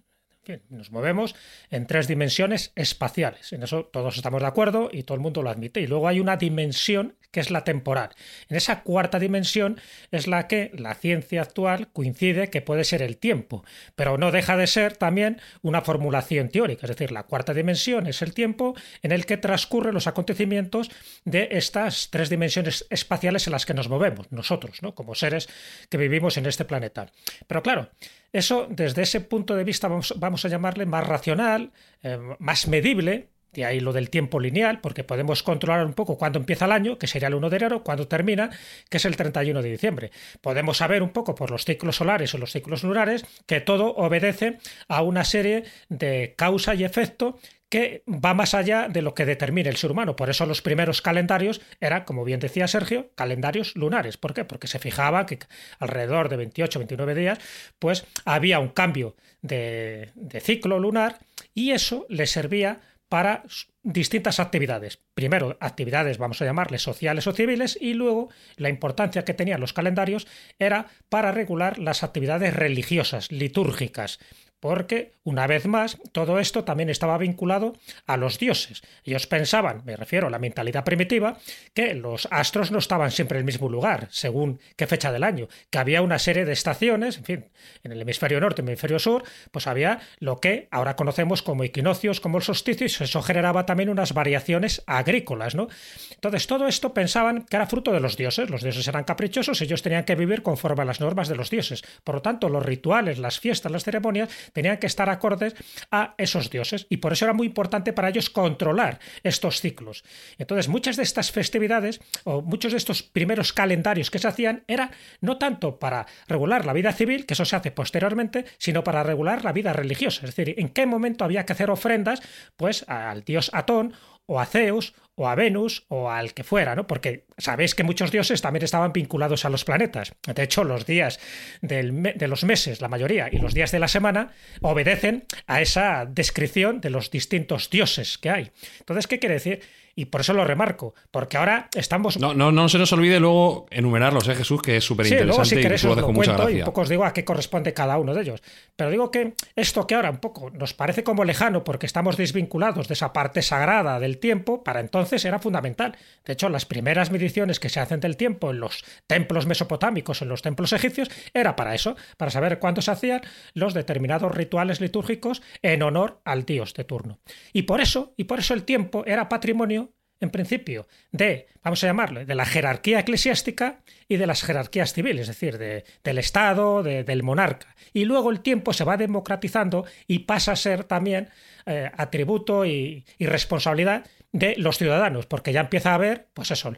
nos 0.70 0.92
movemos 0.92 1.36
en 1.72 1.88
tres 1.88 2.08
dimensiones 2.08 2.72
espaciales. 2.76 3.54
En 3.54 3.64
eso 3.64 3.86
todos 3.86 4.16
estamos 4.16 4.42
de 4.42 4.48
acuerdo 4.48 4.90
y 4.92 5.04
todo 5.04 5.16
el 5.16 5.22
mundo 5.22 5.44
lo 5.44 5.50
admite. 5.50 5.82
Y 5.82 5.88
luego 5.88 6.08
hay 6.08 6.20
una 6.20 6.38
dimensión 6.38 7.16
que 7.36 7.42
es 7.42 7.52
la 7.52 7.66
temporal. 7.66 8.12
En 8.48 8.56
esa 8.56 8.82
cuarta 8.82 9.20
dimensión 9.20 9.78
es 10.12 10.26
la 10.26 10.48
que 10.48 10.72
la 10.74 10.96
ciencia 10.96 11.42
actual 11.42 11.90
coincide 11.92 12.50
que 12.50 12.62
puede 12.62 12.86
ser 12.86 13.02
el 13.02 13.18
tiempo, 13.18 13.66
pero 13.96 14.18
no 14.18 14.32
deja 14.32 14.56
de 14.56 14.68
ser 14.68 14.96
también 14.96 15.42
una 15.62 15.82
formulación 15.82 16.48
teórica. 16.48 16.86
Es 16.86 16.92
decir, 16.92 17.12
la 17.12 17.24
cuarta 17.24 17.54
dimensión 17.54 18.08
es 18.08 18.22
el 18.22 18.34
tiempo 18.34 18.74
en 19.02 19.12
el 19.12 19.26
que 19.26 19.36
transcurren 19.36 19.94
los 19.94 20.08
acontecimientos 20.08 20.90
de 21.26 21.50
estas 21.52 22.10
tres 22.10 22.30
dimensiones 22.30 22.86
espaciales 22.90 23.48
en 23.48 23.52
las 23.52 23.66
que 23.66 23.74
nos 23.74 23.90
movemos, 23.90 24.32
nosotros, 24.32 24.82
¿no? 24.82 24.96
como 24.96 25.14
seres 25.14 25.50
que 25.90 25.98
vivimos 25.98 26.38
en 26.38 26.46
este 26.46 26.64
planeta. 26.64 27.08
Pero 27.48 27.62
claro, 27.62 27.90
eso, 28.38 28.68
desde 28.70 29.02
ese 29.04 29.22
punto 29.22 29.56
de 29.56 29.64
vista, 29.64 29.88
vamos, 29.88 30.46
a 30.46 30.48
llamarle 30.50 30.86
más 30.86 31.08
racional, 31.08 31.72
eh, 32.04 32.20
más 32.40 32.68
medible, 32.68 33.30
de 33.54 33.64
ahí 33.64 33.80
lo 33.80 33.94
del 33.94 34.10
tiempo 34.10 34.42
lineal, 34.42 34.82
porque 34.82 35.06
podemos 35.06 35.42
controlar 35.42 35.86
un 35.86 35.94
poco 35.94 36.18
cuándo 36.18 36.40
empieza 36.40 36.66
el 36.66 36.74
año, 36.74 36.98
que 36.98 37.08
sería 37.08 37.30
el 37.30 37.36
1 37.36 37.50
de 37.50 37.56
enero, 37.56 37.84
cuándo 37.84 38.10
termina, 38.10 38.50
que 38.90 38.98
es 38.98 39.06
el 39.06 39.16
31 39.16 39.62
de 39.62 39.72
diciembre. 39.72 40.12
Podemos 40.42 40.78
saber 40.78 41.02
un 41.02 41.12
poco 41.12 41.34
por 41.34 41.50
los 41.50 41.64
ciclos 41.64 41.96
solares 41.96 42.34
o 42.34 42.38
los 42.38 42.52
ciclos 42.52 42.84
lunares 42.84 43.26
que 43.46 43.62
todo 43.62 43.96
obedece 43.96 44.58
a 44.90 45.02
una 45.02 45.24
serie 45.24 45.64
de 45.88 46.34
causa 46.36 46.76
y 46.76 46.84
efecto 46.84 47.40
que 47.70 48.04
va 48.08 48.34
más 48.34 48.54
allá 48.54 48.88
de 48.88 49.02
lo 49.02 49.14
que 49.14 49.26
determina 49.26 49.70
el 49.70 49.78
ser 49.78 49.92
humano. 49.92 50.16
Por 50.16 50.30
eso 50.30 50.46
los 50.46 50.62
primeros 50.62 51.02
calendarios 51.02 51.62
eran, 51.80 52.04
como 52.04 52.24
bien 52.24 52.40
decía 52.40 52.68
Sergio, 52.68 53.12
calendarios 53.16 53.76
lunares. 53.76 54.18
¿Por 54.18 54.34
qué? 54.34 54.46
Porque 54.46 54.68
se 54.68 54.80
fijaba 54.80 55.26
que 55.26 55.40
alrededor 55.80 56.30
de 56.30 56.38
28, 56.38 56.80
29 56.80 57.16
días, 57.16 57.40
pues 57.80 58.06
había 58.24 58.60
un 58.60 58.70
cambio 58.70 59.16
de, 59.42 60.12
de 60.16 60.40
ciclo 60.40 60.80
lunar 60.80 61.20
y 61.54 61.72
eso 61.72 62.06
le 62.10 62.28
servía 62.28 62.82
para 63.10 63.44
distintas 63.84 64.40
actividades. 64.40 65.00
Primero, 65.14 65.58
actividades, 65.60 66.18
vamos 66.18 66.42
a 66.42 66.46
llamarles 66.46 66.82
sociales 66.82 67.28
o 67.28 67.34
civiles, 67.34 67.78
y 67.80 67.94
luego 67.94 68.30
la 68.58 68.70
importancia 68.70 69.24
que 69.24 69.34
tenían 69.34 69.62
los 69.62 69.74
calendarios 69.74 70.28
era 70.58 70.88
para 71.08 71.32
regular 71.32 71.78
las 71.78 72.04
actividades 72.04 72.54
religiosas, 72.56 73.32
litúrgicas, 73.32 74.20
porque, 74.66 75.12
una 75.24 75.46
vez 75.46 75.68
más, 75.68 76.00
todo 76.12 76.40
esto 76.40 76.64
también 76.64 76.90
estaba 76.90 77.20
vinculado 77.20 77.74
a 78.08 78.18
los 78.18 78.40
dioses. 78.40 78.82
Ellos 79.04 79.28
pensaban, 79.28 79.84
me 79.86 79.96
refiero 79.96 80.26
a 80.26 80.32
la 80.32 80.40
mentalidad 80.40 80.84
primitiva, 80.84 81.38
que 81.76 81.94
los 81.94 82.28
astros 82.32 82.72
no 82.72 82.80
estaban 82.80 83.12
siempre 83.12 83.38
en 83.38 83.42
el 83.42 83.46
mismo 83.46 83.70
lugar, 83.70 84.08
según 84.10 84.60
qué 84.76 84.88
fecha 84.88 85.12
del 85.12 85.24
año, 85.24 85.50
que 85.70 85.78
había 85.78 86.02
una 86.02 86.18
serie 86.18 86.46
de 86.46 86.54
estaciones, 86.54 87.18
en 87.18 87.26
fin, 87.26 87.46
en 87.84 87.92
el 87.92 88.02
hemisferio 88.02 88.42
norte, 88.42 88.64
y 88.64 88.66
el 88.66 88.70
hemisferio 88.70 88.98
sur, 88.98 89.24
pues 89.52 89.68
había 89.68 90.00
lo 90.18 90.40
que 90.40 90.68
ahora 90.72 90.96
conocemos 90.96 91.44
como 91.44 91.64
equinoccios, 91.64 92.20
como 92.20 92.40
el 92.40 92.44
solsticio, 92.44 92.88
y 92.88 93.04
eso 93.04 93.22
generaba 93.22 93.68
también 93.68 93.90
unas 93.90 94.16
variaciones 94.16 94.82
agrícolas, 94.88 95.54
¿no? 95.54 95.68
Entonces, 96.10 96.48
todo 96.48 96.68
esto 96.68 96.92
pensaban 96.92 97.44
que 97.44 97.56
era 97.56 97.68
fruto 97.68 97.92
de 97.92 98.00
los 98.00 98.18
dioses, 98.18 98.50
los 98.50 98.64
dioses 98.64 98.88
eran 98.88 99.04
caprichosos, 99.04 99.62
ellos 99.62 99.84
tenían 99.84 100.06
que 100.06 100.16
vivir 100.16 100.42
conforme 100.42 100.82
a 100.82 100.86
las 100.86 101.02
normas 101.02 101.28
de 101.28 101.36
los 101.36 101.52
dioses. 101.52 101.84
Por 102.04 102.16
lo 102.16 102.22
tanto, 102.24 102.50
los 102.50 102.66
rituales, 102.66 103.20
las 103.20 103.40
fiestas, 103.40 103.72
las 103.72 103.84
ceremonias 103.84 104.30
tenían 104.56 104.78
que 104.78 104.88
estar 104.88 105.10
acordes 105.10 105.54
a 105.92 106.16
esos 106.18 106.50
dioses 106.50 106.88
y 106.90 106.98
por 106.98 107.12
eso 107.12 107.26
era 107.26 107.34
muy 107.34 107.48
importante 107.48 107.92
para 107.92 108.08
ellos 108.08 108.30
controlar 108.30 109.00
estos 109.22 109.60
ciclos. 109.60 110.06
Entonces, 110.38 110.70
muchas 110.70 110.96
de 110.96 111.04
estas 111.04 111.32
festividades 111.32 112.00
o 112.24 112.42
muchos 112.42 112.72
de 112.72 112.78
estos 112.78 113.04
primeros 113.04 113.52
calendarios 113.52 114.10
que 114.10 114.18
se 114.20 114.30
hacían 114.30 114.64
era 114.68 114.92
no 115.20 115.38
tanto 115.38 115.78
para 115.78 116.06
regular 116.28 116.66
la 116.66 116.72
vida 116.72 116.94
civil, 116.94 117.26
que 117.26 117.34
eso 117.34 117.44
se 117.44 117.58
hace 117.58 117.72
posteriormente, 117.72 118.46
sino 118.58 118.84
para 118.84 119.04
regular 119.04 119.44
la 119.44 119.52
vida 119.52 119.74
religiosa, 119.74 120.26
es 120.26 120.34
decir, 120.34 120.56
en 120.58 120.70
qué 120.70 120.86
momento 120.86 121.26
había 121.26 121.46
que 121.46 121.52
hacer 121.52 121.70
ofrendas 121.70 122.22
pues 122.56 122.86
al 122.88 123.26
dios 123.26 123.52
Atón 123.54 123.94
o 124.28 124.40
a 124.40 124.46
Zeus 124.46 124.94
o 125.16 125.30
a 125.30 125.36
Venus 125.36 125.86
o 125.88 126.10
al 126.10 126.34
que 126.34 126.44
fuera, 126.44 126.76
¿no? 126.76 126.88
Porque 126.88 127.26
sabéis 127.38 127.74
que 127.74 127.84
muchos 127.84 128.12
dioses 128.12 128.42
también 128.42 128.64
estaban 128.64 128.92
vinculados 128.92 129.46
a 129.46 129.50
los 129.50 129.64
planetas. 129.64 130.14
De 130.26 130.44
hecho, 130.44 130.64
los 130.64 130.86
días 130.86 131.20
de 131.62 132.28
los 132.28 132.44
meses, 132.44 132.82
la 132.82 132.90
mayoría, 132.90 133.30
y 133.32 133.38
los 133.38 133.54
días 133.54 133.72
de 133.72 133.80
la 133.80 133.88
semana 133.88 134.34
obedecen 134.62 135.26
a 135.48 135.62
esa 135.62 136.06
descripción 136.06 136.82
de 136.82 136.90
los 136.90 137.12
distintos 137.12 137.70
dioses 137.70 138.18
que 138.18 138.30
hay. 138.30 138.52
Entonces, 138.80 139.08
¿qué 139.08 139.20
quiere 139.20 139.36
decir? 139.36 139.62
Y 139.98 140.06
por 140.06 140.22
eso 140.22 140.34
lo 140.34 140.44
remarco, 140.44 140.94
porque 141.10 141.38
ahora 141.38 141.70
estamos... 141.74 142.20
No, 142.20 142.34
no, 142.34 142.52
no 142.52 142.68
se 142.68 142.78
nos 142.78 142.92
olvide 142.92 143.20
luego 143.22 143.66
enumerarlos, 143.70 144.28
¿eh, 144.28 144.36
Jesús? 144.36 144.62
Que 144.62 144.78
es 144.78 144.84
súper 144.84 145.08
interesante 145.08 145.56
sí, 145.56 145.88
y 145.88 145.90
os 145.90 145.98
lo 145.98 146.14
cuento 146.14 146.50
y 146.50 146.64
poco 146.64 146.82
os 146.82 146.90
digo 146.90 147.06
a 147.06 147.14
qué 147.14 147.24
corresponde 147.24 147.74
cada 147.74 147.98
uno 147.98 148.14
de 148.14 148.22
ellos. 148.22 148.44
Pero 148.76 148.90
digo 148.90 149.10
que 149.10 149.36
esto 149.56 149.88
que 149.88 149.96
ahora 149.96 150.10
un 150.10 150.18
poco 150.18 150.50
nos 150.50 150.74
parece 150.74 151.06
como 151.06 151.24
lejano 151.24 151.64
porque 151.64 151.86
estamos 151.86 152.18
desvinculados 152.18 152.90
de 152.90 152.94
esa 152.94 153.14
parte 153.14 153.42
sagrada 153.42 154.00
del 154.02 154.18
tiempo, 154.18 154.64
para 154.64 154.82
entonces 154.82 155.24
era 155.24 155.40
fundamental. 155.40 155.98
De 156.26 156.34
hecho, 156.34 156.50
las 156.50 156.66
primeras 156.66 157.12
mediciones 157.12 157.62
que 157.62 157.70
se 157.70 157.80
hacen 157.80 158.02
del 158.02 158.18
tiempo 158.18 158.52
en 158.52 158.60
los 158.60 158.84
templos 159.08 159.46
mesopotámicos, 159.46 160.22
en 160.22 160.28
los 160.28 160.42
templos 160.42 160.74
egipcios, 160.74 161.10
era 161.34 161.56
para 161.56 161.74
eso, 161.74 161.96
para 162.18 162.32
saber 162.32 162.60
cuándo 162.60 162.82
se 162.82 162.92
hacían 162.92 163.22
los 163.54 163.74
determinados 163.74 164.36
rituales 164.36 164.82
litúrgicos 164.82 165.42
en 165.62 165.84
honor 165.84 166.20
al 166.26 166.44
dios 166.44 166.74
de 166.74 166.84
turno. 166.84 167.20
Y 167.54 167.62
por 167.62 167.80
eso, 167.80 168.14
y 168.18 168.26
por 168.26 168.40
eso 168.40 168.54
el 168.54 168.64
tiempo 168.64 169.04
era 169.06 169.30
patrimonio 169.30 169.85
en 170.20 170.30
principio, 170.30 170.88
de, 171.12 171.48
vamos 171.64 171.84
a 171.84 171.88
llamarlo, 171.88 172.26
de 172.26 172.36
la 172.36 172.46
jerarquía 172.46 173.00
eclesiástica 173.00 173.80
y 174.08 174.18
de 174.18 174.28
las 174.28 174.44
jerarquías 174.44 174.94
civiles, 174.94 175.24
es 175.24 175.28
decir, 175.28 175.58
del 175.58 176.18
Estado, 176.18 176.84
del 176.84 177.24
monarca. 177.24 177.76
Y 177.94 178.06
luego 178.06 178.32
el 178.32 178.42
tiempo 178.42 178.74
se 178.74 178.84
va 178.84 178.98
democratizando 178.98 179.86
y 180.08 180.20
pasa 180.20 180.54
a 180.54 180.56
ser 180.56 180.84
también 180.84 181.30
eh, 181.66 181.90
atributo 181.98 182.66
y, 182.66 183.06
y, 183.18 183.26
responsabilidad 183.26 184.06
de 184.32 184.56
los 184.58 184.78
ciudadanos, 184.78 185.26
porque 185.26 185.54
ya 185.54 185.62
empieza 185.62 185.92
a 185.92 185.96
haber, 185.96 186.28
pues 186.34 186.52
eso, 186.52 186.74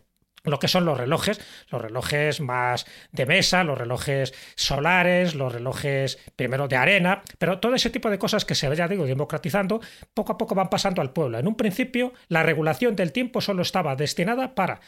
lo 0.47 0.59
que 0.59 0.67
son 0.67 0.85
los 0.85 0.97
relojes, 0.97 1.39
los 1.69 1.81
relojes 1.81 2.41
más 2.41 2.85
de 3.11 3.25
mesa, 3.25 3.63
los 3.63 3.77
relojes 3.77 4.33
solares, 4.55 5.35
los 5.35 5.51
relojes 5.51 6.19
primero 6.35 6.67
de 6.67 6.75
arena, 6.75 7.21
pero 7.37 7.59
todo 7.59 7.75
ese 7.75 7.89
tipo 7.89 8.09
de 8.09 8.19
cosas 8.19 8.45
que 8.45 8.55
se 8.55 8.67
ya 8.75 8.87
digo 8.87 9.05
democratizando, 9.05 9.81
poco 10.13 10.33
a 10.33 10.37
poco 10.37 10.55
van 10.55 10.69
pasando 10.69 11.01
al 11.01 11.11
pueblo. 11.11 11.39
En 11.39 11.47
un 11.47 11.55
principio, 11.55 12.13
la 12.27 12.43
regulación 12.43 12.95
del 12.95 13.11
tiempo 13.11 13.41
solo 13.41 13.61
estaba 13.61 13.95
destinada 13.95 14.55
para 14.55 14.81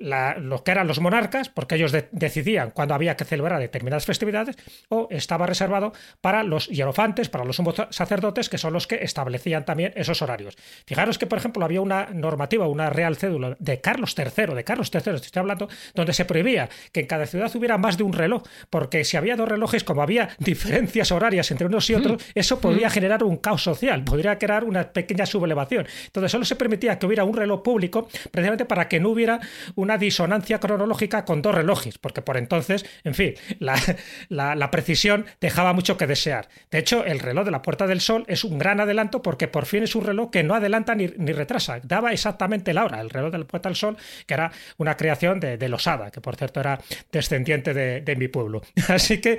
los 0.00 0.62
que 0.62 0.70
eran 0.70 0.86
los 0.86 1.00
monarcas, 1.00 1.48
porque 1.48 1.76
ellos 1.76 1.92
decidían 2.10 2.70
cuándo 2.70 2.94
había 2.94 3.16
que 3.16 3.24
celebrar 3.24 3.60
determinadas 3.60 4.06
festividades, 4.06 4.56
o 4.88 5.08
estaba 5.10 5.46
reservado 5.46 5.92
para 6.20 6.42
los 6.42 6.68
hierofantes, 6.68 7.28
para 7.28 7.44
los 7.44 7.60
sacerdotes, 7.90 8.48
que 8.48 8.58
son 8.58 8.72
los 8.72 8.86
que 8.86 8.96
establecían 8.96 9.64
también 9.64 9.92
esos 9.96 10.22
horarios. 10.22 10.56
Fijaros 10.86 11.18
que, 11.18 11.26
por 11.26 11.38
ejemplo, 11.38 11.64
había 11.64 11.80
una 11.80 12.08
normativa, 12.12 12.66
una 12.66 12.90
real 12.90 13.16
cédula 13.16 13.56
de 13.58 13.80
Carlos 13.80 14.14
III, 14.16 14.54
de 14.54 14.64
Carlos 14.64 14.90
III, 14.92 15.14
estoy 15.16 15.40
hablando, 15.40 15.68
donde 15.94 16.12
se 16.12 16.24
prohibía 16.24 16.68
que 16.92 17.00
en 17.00 17.06
cada 17.06 17.26
ciudad 17.26 17.54
hubiera 17.54 17.78
más 17.78 17.96
de 17.96 18.04
un 18.04 18.12
reloj, 18.12 18.42
porque 18.70 19.04
si 19.04 19.16
había 19.16 19.36
dos 19.36 19.48
relojes, 19.48 19.84
como 19.84 20.02
había 20.02 20.30
diferencias 20.38 21.12
horarias 21.12 21.50
entre 21.50 21.66
unos 21.66 21.88
y 21.90 21.94
otros, 21.94 22.22
eso 22.34 22.60
podría 22.60 22.90
generar 22.90 23.22
un 23.24 23.36
caos 23.36 23.62
social, 23.62 24.04
podría 24.04 24.38
crear 24.38 24.64
una 24.64 24.92
pequeña 24.92 25.26
sublevación. 25.26 25.86
Entonces 26.06 26.32
solo 26.32 26.44
se 26.44 26.56
permitía 26.56 26.98
que 26.98 27.06
hubiera 27.06 27.24
un 27.24 27.36
reloj 27.36 27.62
público, 27.62 28.08
precisamente 28.30 28.64
para 28.64 28.88
que 28.88 29.00
no 29.00 29.10
hubiera 29.10 29.40
una 29.74 29.89
disonancia 29.98 30.60
cronológica 30.60 31.24
con 31.24 31.42
dos 31.42 31.54
relojes, 31.54 31.98
porque 31.98 32.22
por 32.22 32.36
entonces, 32.36 32.84
en 33.04 33.14
fin, 33.14 33.34
la, 33.58 34.70
precisión 34.70 35.26
dejaba 35.40 35.72
mucho 35.72 35.96
que 35.96 36.06
desear. 36.06 36.48
De 36.70 36.78
hecho, 36.78 37.04
el 37.04 37.18
reloj 37.18 37.44
de 37.44 37.50
la 37.50 37.62
Puerta 37.62 37.86
del 37.86 38.00
Sol 38.00 38.24
es 38.28 38.44
un 38.44 38.58
gran 38.58 38.80
adelanto 38.80 39.22
porque 39.22 39.48
por 39.48 39.66
fin 39.66 39.82
es 39.82 39.94
un 39.94 40.04
reloj 40.04 40.30
que 40.30 40.42
no 40.42 40.54
adelanta 40.54 40.94
ni, 40.94 41.06
retrasa, 41.06 41.80
daba 41.82 42.12
exactamente 42.12 42.72
la 42.72 42.84
hora. 42.84 43.00
El 43.00 43.10
reloj 43.10 43.32
de 43.32 43.38
la 43.38 43.44
Puerta 43.44 43.68
del 43.68 43.76
Sol, 43.76 43.96
que 44.26 44.34
era 44.34 44.52
una 44.78 44.96
creación 44.96 45.40
de, 45.40 45.56
de 45.56 45.68
Losada, 45.68 46.10
que 46.10 46.20
por 46.20 46.36
cierto 46.36 46.60
era 46.60 46.78
descendiente 47.10 47.74
de, 47.74 48.16
mi 48.16 48.28
pueblo. 48.28 48.62
Así 48.88 49.20
que, 49.20 49.38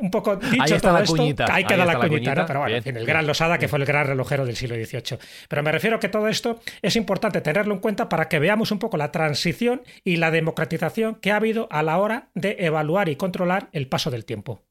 un 0.00 0.10
poco 0.10 0.36
dicho 0.36 0.80
todo 0.80 0.98
esto, 0.98 1.44
ahí 1.50 1.64
queda 1.64 1.84
la, 1.84 1.98
cuñita, 1.98 2.46
pero 2.46 2.60
bueno, 2.60 2.76
el 2.84 3.06
gran 3.06 3.26
Losada, 3.26 3.58
que 3.58 3.68
fue 3.68 3.78
el 3.78 3.84
gran 3.84 4.06
relojero 4.06 4.44
del 4.44 4.56
siglo 4.56 4.74
XVIII. 4.74 5.18
Pero 5.48 5.62
me 5.62 5.72
refiero 5.72 6.00
que 6.00 6.08
todo 6.08 6.28
esto 6.28 6.60
es 6.82 6.96
importante 6.96 7.40
tenerlo 7.40 7.74
en 7.74 7.80
cuenta 7.80 8.08
para 8.08 8.28
que 8.28 8.38
veamos 8.38 8.70
un 8.72 8.78
poco 8.78 8.96
la 8.96 9.12
transición 9.12 9.69
y 10.04 10.16
la 10.16 10.30
democratización 10.30 11.16
que 11.16 11.30
ha 11.30 11.36
habido 11.36 11.68
a 11.70 11.82
la 11.82 11.98
hora 11.98 12.30
de 12.34 12.56
evaluar 12.60 13.08
y 13.08 13.16
controlar 13.16 13.68
el 13.72 13.88
paso 13.88 14.10
del 14.10 14.24
tiempo. 14.24 14.62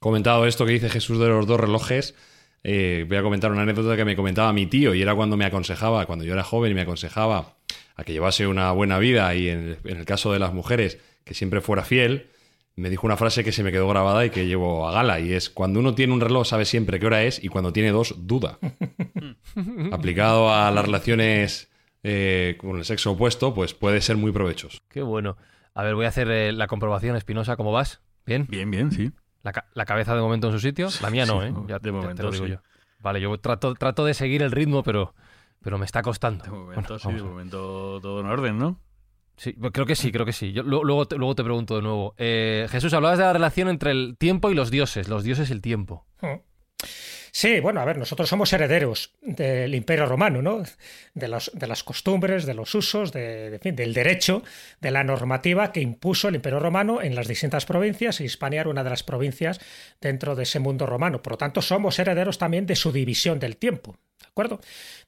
Comentado 0.00 0.46
esto 0.46 0.64
que 0.64 0.72
dice 0.72 0.90
Jesús 0.90 1.18
de 1.18 1.28
los 1.28 1.46
dos 1.46 1.58
relojes, 1.58 2.14
eh, 2.62 3.04
voy 3.08 3.16
a 3.16 3.22
comentar 3.22 3.50
una 3.50 3.62
anécdota 3.62 3.96
que 3.96 4.04
me 4.04 4.16
comentaba 4.16 4.52
mi 4.52 4.66
tío 4.66 4.94
y 4.94 5.02
era 5.02 5.14
cuando 5.14 5.36
me 5.36 5.44
aconsejaba, 5.44 6.06
cuando 6.06 6.24
yo 6.24 6.32
era 6.32 6.44
joven 6.44 6.72
y 6.72 6.74
me 6.74 6.82
aconsejaba 6.82 7.56
a 7.96 8.04
que 8.04 8.12
llevase 8.12 8.46
una 8.46 8.70
buena 8.72 8.98
vida 8.98 9.34
y 9.34 9.48
en 9.48 9.76
el, 9.84 10.04
caso 10.04 10.32
de 10.32 10.38
las 10.38 10.52
mujeres 10.52 10.98
que 11.24 11.34
siempre 11.34 11.60
fuera 11.60 11.82
fiel, 11.84 12.28
me 12.76 12.90
dijo 12.90 13.06
una 13.06 13.16
frase 13.16 13.42
que 13.42 13.50
se 13.50 13.64
me 13.64 13.72
quedó 13.72 13.88
grabada 13.88 14.24
y 14.24 14.30
que 14.30 14.46
llevo 14.46 14.88
a 14.88 14.92
gala 14.92 15.18
y 15.18 15.32
es 15.32 15.50
cuando 15.50 15.80
uno 15.80 15.94
tiene 15.94 16.12
un 16.12 16.20
reloj 16.20 16.46
sabe 16.46 16.64
siempre 16.64 17.00
qué 17.00 17.06
hora 17.06 17.24
es 17.24 17.42
y 17.42 17.48
cuando 17.48 17.72
tiene 17.72 17.90
dos 17.90 18.14
duda. 18.18 18.58
Aplicado 19.92 20.54
a 20.54 20.70
las 20.70 20.84
relaciones 20.84 21.68
eh, 22.02 22.56
con 22.58 22.78
el 22.78 22.84
sexo 22.84 23.12
opuesto, 23.12 23.54
pues 23.54 23.74
puede 23.74 24.00
ser 24.00 24.16
muy 24.16 24.32
provechoso. 24.32 24.78
Qué 24.88 25.02
bueno. 25.02 25.36
A 25.74 25.82
ver, 25.82 25.94
voy 25.94 26.06
a 26.06 26.08
hacer 26.08 26.30
eh, 26.30 26.52
la 26.52 26.66
comprobación, 26.66 27.16
Espinosa, 27.16 27.56
¿cómo 27.56 27.72
vas? 27.72 28.00
¿Bien? 28.26 28.46
Bien, 28.48 28.70
bien, 28.70 28.90
sí. 28.92 29.12
La, 29.42 29.86
cabeza 29.86 30.14
de 30.14 30.20
momento 30.20 30.48
en 30.48 30.52
su 30.52 30.60
sitio? 30.60 30.88
La 31.00 31.10
mía 31.10 31.24
no, 31.24 31.42
¿eh? 31.42 31.54
Ya, 31.66 31.78
de 31.78 31.92
momento, 31.92 32.14
te 32.16 32.22
lo 32.22 32.30
digo 32.30 32.46
yo. 32.46 32.56
Vale, 32.98 33.20
yo 33.20 33.38
trato, 33.38 33.74
trato 33.74 34.04
de 34.04 34.12
seguir 34.12 34.42
el 34.42 34.50
ritmo, 34.50 34.82
pero, 34.82 35.14
pero 35.62 35.78
me 35.78 35.86
está 35.86 36.02
costando. 36.02 36.44
De 36.44 36.50
momento 36.50 36.98
sí, 36.98 37.12
de 37.12 37.22
momento 37.22 37.98
todo 38.02 38.20
en 38.20 38.26
orden, 38.26 38.58
¿no? 38.58 38.80
Sí, 39.36 39.52
pues 39.52 39.72
creo 39.72 39.86
que 39.86 39.94
sí, 39.94 40.10
creo 40.10 40.26
que 40.26 40.32
sí. 40.32 40.52
Yo, 40.52 40.64
luego, 40.64 41.06
te, 41.06 41.16
luego 41.16 41.36
te 41.36 41.44
pregunto 41.44 41.76
de 41.76 41.82
nuevo. 41.82 42.14
Eh, 42.18 42.66
Jesús, 42.70 42.92
hablabas 42.92 43.18
de 43.18 43.24
la 43.24 43.32
relación 43.32 43.68
entre 43.68 43.92
el 43.92 44.16
tiempo 44.18 44.50
y 44.50 44.54
los 44.54 44.70
dioses, 44.72 45.08
los 45.08 45.22
dioses 45.22 45.48
y 45.50 45.52
el 45.52 45.62
tiempo. 45.62 46.04
Mm. 46.20 46.40
Sí, 47.40 47.60
bueno, 47.60 47.80
a 47.80 47.84
ver, 47.84 47.98
nosotros 47.98 48.28
somos 48.28 48.52
herederos 48.52 49.14
del 49.22 49.72
Imperio 49.76 50.06
Romano, 50.06 50.42
¿no? 50.42 50.58
De, 50.58 50.68
de 51.14 51.66
las 51.68 51.84
costumbres, 51.84 52.46
de 52.46 52.54
los 52.54 52.74
usos, 52.74 53.12
de, 53.12 53.60
del 53.60 53.94
derecho, 53.94 54.42
de 54.80 54.90
la 54.90 55.04
normativa 55.04 55.70
que 55.70 55.80
impuso 55.80 56.26
el 56.26 56.34
Imperio 56.34 56.58
Romano 56.58 57.00
en 57.00 57.14
las 57.14 57.28
distintas 57.28 57.64
provincias, 57.64 58.20
y 58.20 58.24
Hispania 58.24 58.62
era 58.62 58.70
una 58.70 58.82
de 58.82 58.90
las 58.90 59.04
provincias 59.04 59.60
dentro 60.00 60.34
de 60.34 60.42
ese 60.42 60.58
mundo 60.58 60.84
romano. 60.84 61.22
Por 61.22 61.34
lo 61.34 61.38
tanto, 61.38 61.62
somos 61.62 62.00
herederos 62.00 62.38
también 62.38 62.66
de 62.66 62.74
su 62.74 62.90
división 62.90 63.38
del 63.38 63.56
tiempo. 63.56 63.96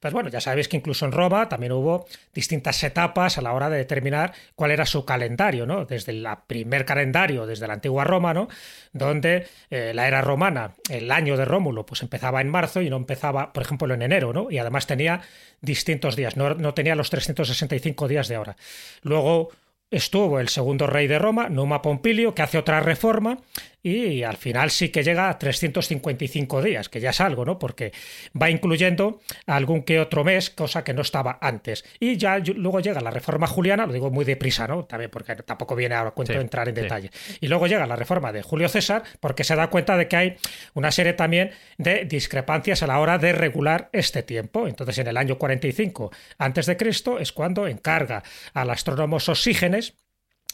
Pues 0.00 0.12
bueno, 0.12 0.28
ya 0.28 0.40
sabéis 0.40 0.68
que 0.68 0.76
incluso 0.76 1.04
en 1.06 1.12
Roma 1.12 1.48
también 1.48 1.72
hubo 1.72 2.06
distintas 2.34 2.82
etapas 2.82 3.38
a 3.38 3.42
la 3.42 3.52
hora 3.52 3.70
de 3.70 3.78
determinar 3.78 4.32
cuál 4.54 4.70
era 4.70 4.86
su 4.86 5.04
calendario, 5.04 5.66
¿no? 5.66 5.84
Desde 5.84 6.12
el 6.12 6.26
primer 6.46 6.84
calendario, 6.84 7.46
desde 7.46 7.66
la 7.66 7.74
antigua 7.74 8.04
Roma, 8.04 8.34
¿no? 8.34 8.48
Donde 8.92 9.46
eh, 9.70 9.92
la 9.94 10.08
era 10.08 10.20
romana, 10.22 10.74
el 10.88 11.10
año 11.10 11.36
de 11.36 11.44
Rómulo, 11.44 11.86
pues 11.86 12.02
empezaba 12.02 12.40
en 12.40 12.48
marzo 12.48 12.82
y 12.82 12.90
no 12.90 12.96
empezaba, 12.96 13.52
por 13.52 13.62
ejemplo, 13.62 13.92
en 13.92 14.02
enero, 14.02 14.32
¿no? 14.32 14.50
Y 14.50 14.58
además 14.58 14.86
tenía 14.86 15.20
distintos 15.60 16.16
días, 16.16 16.36
no, 16.36 16.54
no 16.54 16.74
tenía 16.74 16.94
los 16.94 17.10
365 17.10 18.08
días 18.08 18.28
de 18.28 18.36
ahora. 18.36 18.56
Luego 19.02 19.50
estuvo 19.90 20.38
el 20.38 20.48
segundo 20.48 20.86
rey 20.86 21.06
de 21.06 21.18
Roma, 21.18 21.48
Numa 21.48 21.82
Pompilio, 21.82 22.34
que 22.34 22.42
hace 22.42 22.58
otra 22.58 22.80
reforma 22.80 23.38
y 23.82 24.22
al 24.22 24.36
final 24.36 24.70
sí 24.70 24.90
que 24.90 25.02
llega 25.02 25.28
a 25.28 25.38
355 25.38 26.62
días, 26.62 26.88
que 26.88 27.00
ya 27.00 27.10
es 27.10 27.20
algo, 27.20 27.44
¿no? 27.44 27.58
Porque 27.58 27.92
va 28.40 28.50
incluyendo 28.50 29.20
algún 29.46 29.82
que 29.82 30.00
otro 30.00 30.24
mes, 30.24 30.50
cosa 30.50 30.84
que 30.84 30.92
no 30.92 31.02
estaba 31.02 31.38
antes. 31.40 31.84
Y 31.98 32.16
ya 32.16 32.38
luego 32.38 32.80
llega 32.80 33.00
la 33.00 33.10
reforma 33.10 33.46
juliana, 33.46 33.86
lo 33.86 33.92
digo 33.92 34.10
muy 34.10 34.24
deprisa, 34.24 34.66
¿no? 34.66 34.84
También 34.84 35.10
porque 35.10 35.36
tampoco 35.36 35.74
viene 35.74 35.94
ahora 35.94 36.10
cuento 36.10 36.34
entrar 36.34 36.68
en 36.68 36.74
detalle. 36.74 37.10
Y 37.40 37.48
luego 37.48 37.66
llega 37.66 37.86
la 37.86 37.96
reforma 37.96 38.32
de 38.32 38.42
Julio 38.42 38.68
César, 38.68 39.02
porque 39.20 39.44
se 39.44 39.56
da 39.56 39.70
cuenta 39.70 39.96
de 39.96 40.08
que 40.08 40.16
hay 40.16 40.36
una 40.74 40.90
serie 40.90 41.14
también 41.14 41.52
de 41.78 42.04
discrepancias 42.04 42.82
a 42.82 42.86
la 42.86 42.98
hora 42.98 43.18
de 43.18 43.32
regular 43.32 43.88
este 43.92 44.22
tiempo. 44.22 44.68
Entonces, 44.68 44.98
en 44.98 45.06
el 45.06 45.16
año 45.16 45.38
45 45.38 46.10
antes 46.38 46.66
de 46.66 46.76
Cristo 46.76 47.18
es 47.18 47.32
cuando 47.32 47.66
encarga 47.66 48.22
al 48.54 48.70
astrónomo 48.70 49.20
Sosígenes 49.20 49.94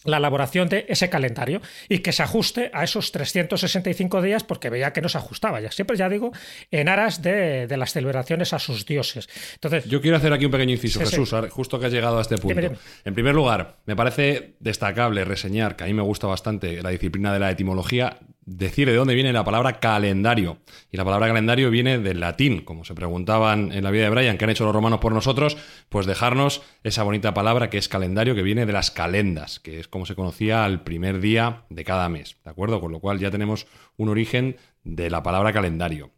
la 0.05 0.19
elaboración 0.19 0.69
de 0.69 0.87
ese 0.89 1.11
calendario 1.11 1.61
y 1.89 1.99
que 1.99 2.13
se 2.13 2.23
ajuste 2.23 2.71
a 2.73 2.85
esos 2.85 3.13
365 3.13 4.23
días 4.23 4.45
porque 4.45 4.71
veía 4.71 4.93
que 4.93 5.01
no 5.01 5.09
se 5.09 5.19
ajustaba, 5.19 5.61
ya 5.61 5.71
siempre 5.71 5.97
ya 5.97 6.09
digo, 6.09 6.33
en 6.71 6.89
aras 6.89 7.23
de, 7.23 7.67
las 7.77 7.93
celebraciones 7.93 8.53
a 8.53 8.59
sus 8.59 8.87
dioses. 8.87 9.29
Entonces, 9.55 9.85
Yo 9.87 10.01
quiero 10.01 10.17
hacer 10.17 10.33
aquí 10.33 10.47
un 10.47 10.53
pequeño 10.53 10.73
inciso, 10.73 11.01
Jesús, 11.01 11.35
justo 11.51 11.79
que 11.79 11.87
has 11.87 11.93
llegado 11.93 12.19
a 12.19 12.23
este 12.23 12.39
punto. 12.39 12.73
En 13.05 13.15
primer 13.15 13.35
lugar, 13.35 13.77
me 13.87 13.97
parece 13.97 14.55
destacable 14.61 15.25
reseñar, 15.25 15.77
que 15.77 15.85
a 15.85 15.87
mí 15.87 15.95
me 15.95 16.03
gusta 16.03 16.27
bastante 16.27 16.83
la 16.83 16.91
disciplina 16.91 17.33
de 17.33 17.39
la 17.39 17.51
etimología, 17.51 18.19
decir 18.47 18.89
de 18.89 18.95
dónde 18.95 19.15
viene 19.15 19.33
la 19.33 19.45
palabra 19.45 19.81
calendario. 19.81 20.59
Y 20.91 20.97
la 20.97 21.05
palabra 21.05 21.27
calendario 21.27 21.69
viene 21.71 21.99
del 21.99 22.21
latín, 22.21 22.63
como 22.63 22.85
se 22.85 22.95
preguntaban 22.95 23.73
en 23.73 23.85
la 23.85 23.91
vida 23.91 24.05
de 24.05 24.11
Brian, 24.11 24.39
¿qué 24.39 24.45
han 24.45 24.51
hecho 24.51 24.65
los 24.65 24.75
romanos 24.75 25.01
por 25.01 25.13
nosotros? 25.13 25.57
Pues 25.89 26.07
dejarnos 26.07 26.63
esa 26.85 27.03
bonita 27.03 27.35
palabra 27.35 27.69
que 27.69 27.79
es 27.79 27.89
calendario, 27.89 28.35
que 28.35 28.43
viene 28.43 28.65
de 28.65 28.73
las 28.73 28.93
calendas, 28.93 29.59
que 29.59 29.81
es 29.81 29.89
como 29.89 30.07
se 30.07 30.15
conocía 30.15 30.65
al 30.65 30.85
primer 30.85 31.21
día 31.21 31.65
de 31.69 31.85
cada 31.85 32.09
mes, 32.09 32.37
¿de 32.45 32.51
acuerdo? 32.51 32.81
Con 32.81 32.93
lo 32.93 33.01
cual 33.01 33.19
ya 33.19 33.31
tenemos 33.31 33.67
un 33.97 34.09
origen 34.09 34.57
de 34.85 35.11
la 35.11 35.23
palabra 35.23 35.53
calendario. 35.53 36.13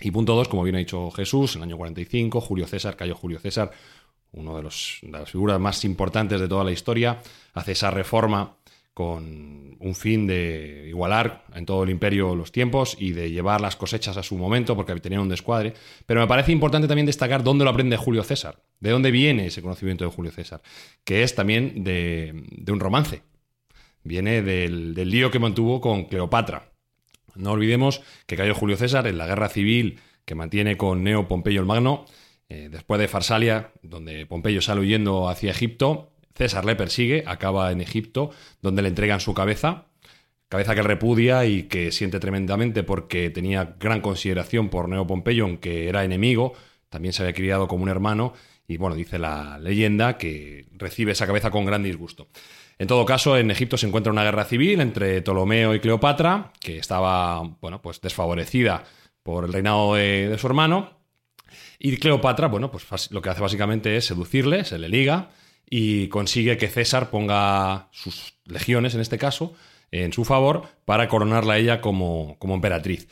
Y 0.00 0.10
punto 0.10 0.34
dos, 0.34 0.48
como 0.48 0.64
bien 0.64 0.76
ha 0.76 0.80
dicho 0.80 1.10
Jesús, 1.10 1.54
en 1.54 1.62
el 1.62 1.68
año 1.68 1.76
45, 1.76 2.40
Julio 2.40 2.66
César, 2.66 2.96
cayó 2.96 3.14
Julio 3.14 3.38
César, 3.38 3.70
uno 4.32 4.56
de, 4.56 4.62
los, 4.62 4.98
de 5.02 5.12
las 5.12 5.30
figuras 5.30 5.60
más 5.60 5.84
importantes 5.84 6.40
de 6.40 6.48
toda 6.48 6.64
la 6.64 6.72
historia, 6.72 7.20
hace 7.52 7.72
esa 7.72 7.90
reforma 7.90 8.56
con 8.94 9.76
un 9.80 9.94
fin 9.96 10.26
de 10.28 10.86
igualar 10.88 11.44
en 11.52 11.66
todo 11.66 11.82
el 11.82 11.90
imperio 11.90 12.36
los 12.36 12.52
tiempos 12.52 12.96
y 12.98 13.10
de 13.10 13.30
llevar 13.30 13.60
las 13.60 13.74
cosechas 13.74 14.16
a 14.16 14.22
su 14.22 14.38
momento, 14.38 14.76
porque 14.76 14.94
tenía 15.00 15.20
un 15.20 15.28
descuadre. 15.28 15.74
Pero 16.06 16.20
me 16.20 16.28
parece 16.28 16.52
importante 16.52 16.86
también 16.86 17.06
destacar 17.06 17.42
dónde 17.42 17.64
lo 17.64 17.70
aprende 17.70 17.96
Julio 17.96 18.22
César, 18.22 18.62
de 18.78 18.90
dónde 18.90 19.10
viene 19.10 19.46
ese 19.46 19.62
conocimiento 19.62 20.04
de 20.04 20.10
Julio 20.10 20.30
César, 20.30 20.62
que 21.04 21.24
es 21.24 21.34
también 21.34 21.82
de, 21.82 22.44
un 22.68 22.80
romance. 22.80 23.22
Viene 24.04 24.42
del, 24.42 24.94
lío 24.94 25.30
que 25.32 25.40
mantuvo 25.40 25.80
con 25.80 26.04
Cleopatra. 26.04 26.70
No 27.34 27.50
olvidemos 27.50 28.00
que 28.26 28.36
cayó 28.36 28.54
Julio 28.54 28.76
César 28.76 29.08
en 29.08 29.18
la 29.18 29.26
guerra 29.26 29.48
civil 29.48 29.98
que 30.24 30.36
mantiene 30.36 30.76
con 30.76 31.02
Neo 31.02 31.26
Pompeyo 31.26 31.60
el 31.60 31.66
Magno, 31.66 32.06
eh, 32.48 32.68
después 32.70 33.00
de 33.00 33.08
Farsalia, 33.08 33.72
donde 33.82 34.24
Pompeyo 34.24 34.62
sale 34.62 34.80
huyendo 34.80 35.28
hacia 35.28 35.50
Egipto, 35.50 36.13
César 36.34 36.64
le 36.64 36.76
persigue, 36.76 37.24
acaba 37.26 37.70
en 37.72 37.80
Egipto, 37.80 38.30
donde 38.60 38.82
le 38.82 38.88
entregan 38.88 39.20
su 39.20 39.34
cabeza, 39.34 39.86
cabeza 40.48 40.74
que 40.74 40.82
repudia 40.82 41.44
y 41.46 41.64
que 41.64 41.92
siente 41.92 42.20
tremendamente 42.20 42.82
porque 42.82 43.30
tenía 43.30 43.76
gran 43.78 44.00
consideración 44.00 44.68
por 44.68 44.88
Neo 44.88 45.06
Pompeyo, 45.06 45.44
aunque 45.44 45.88
era 45.88 46.04
enemigo, 46.04 46.54
también 46.88 47.12
se 47.12 47.22
había 47.22 47.34
criado 47.34 47.68
como 47.68 47.82
un 47.82 47.88
hermano, 47.88 48.34
y 48.66 48.76
bueno, 48.76 48.96
dice 48.96 49.18
la 49.18 49.58
leyenda 49.58 50.16
que 50.16 50.66
recibe 50.72 51.12
esa 51.12 51.26
cabeza 51.26 51.50
con 51.50 51.64
gran 51.64 51.82
disgusto. 51.82 52.28
En 52.78 52.88
todo 52.88 53.04
caso, 53.04 53.36
en 53.36 53.50
Egipto 53.50 53.76
se 53.76 53.86
encuentra 53.86 54.12
una 54.12 54.24
guerra 54.24 54.44
civil 54.44 54.80
entre 54.80 55.22
Ptolomeo 55.22 55.74
y 55.74 55.80
Cleopatra, 55.80 56.52
que 56.60 56.78
estaba, 56.78 57.42
bueno, 57.60 57.80
pues 57.82 58.00
desfavorecida 58.00 58.84
por 59.22 59.44
el 59.44 59.52
reinado 59.52 59.94
de, 59.94 60.28
de 60.28 60.38
su 60.38 60.46
hermano. 60.46 60.98
Y 61.78 61.96
Cleopatra, 61.98 62.48
bueno, 62.48 62.70
pues 62.70 63.10
lo 63.10 63.22
que 63.22 63.28
hace 63.28 63.42
básicamente 63.42 63.96
es 63.96 64.06
seducirle, 64.06 64.64
se 64.64 64.78
le 64.78 64.88
liga, 64.88 65.30
y 65.68 66.08
consigue 66.08 66.56
que 66.56 66.68
César 66.68 67.10
ponga 67.10 67.88
sus 67.92 68.34
legiones, 68.44 68.94
en 68.94 69.00
este 69.00 69.18
caso, 69.18 69.54
en 69.90 70.12
su 70.12 70.24
favor 70.24 70.68
para 70.84 71.08
coronarla 71.08 71.54
a 71.54 71.58
ella 71.58 71.80
como, 71.80 72.36
como 72.38 72.54
emperatriz. 72.54 73.08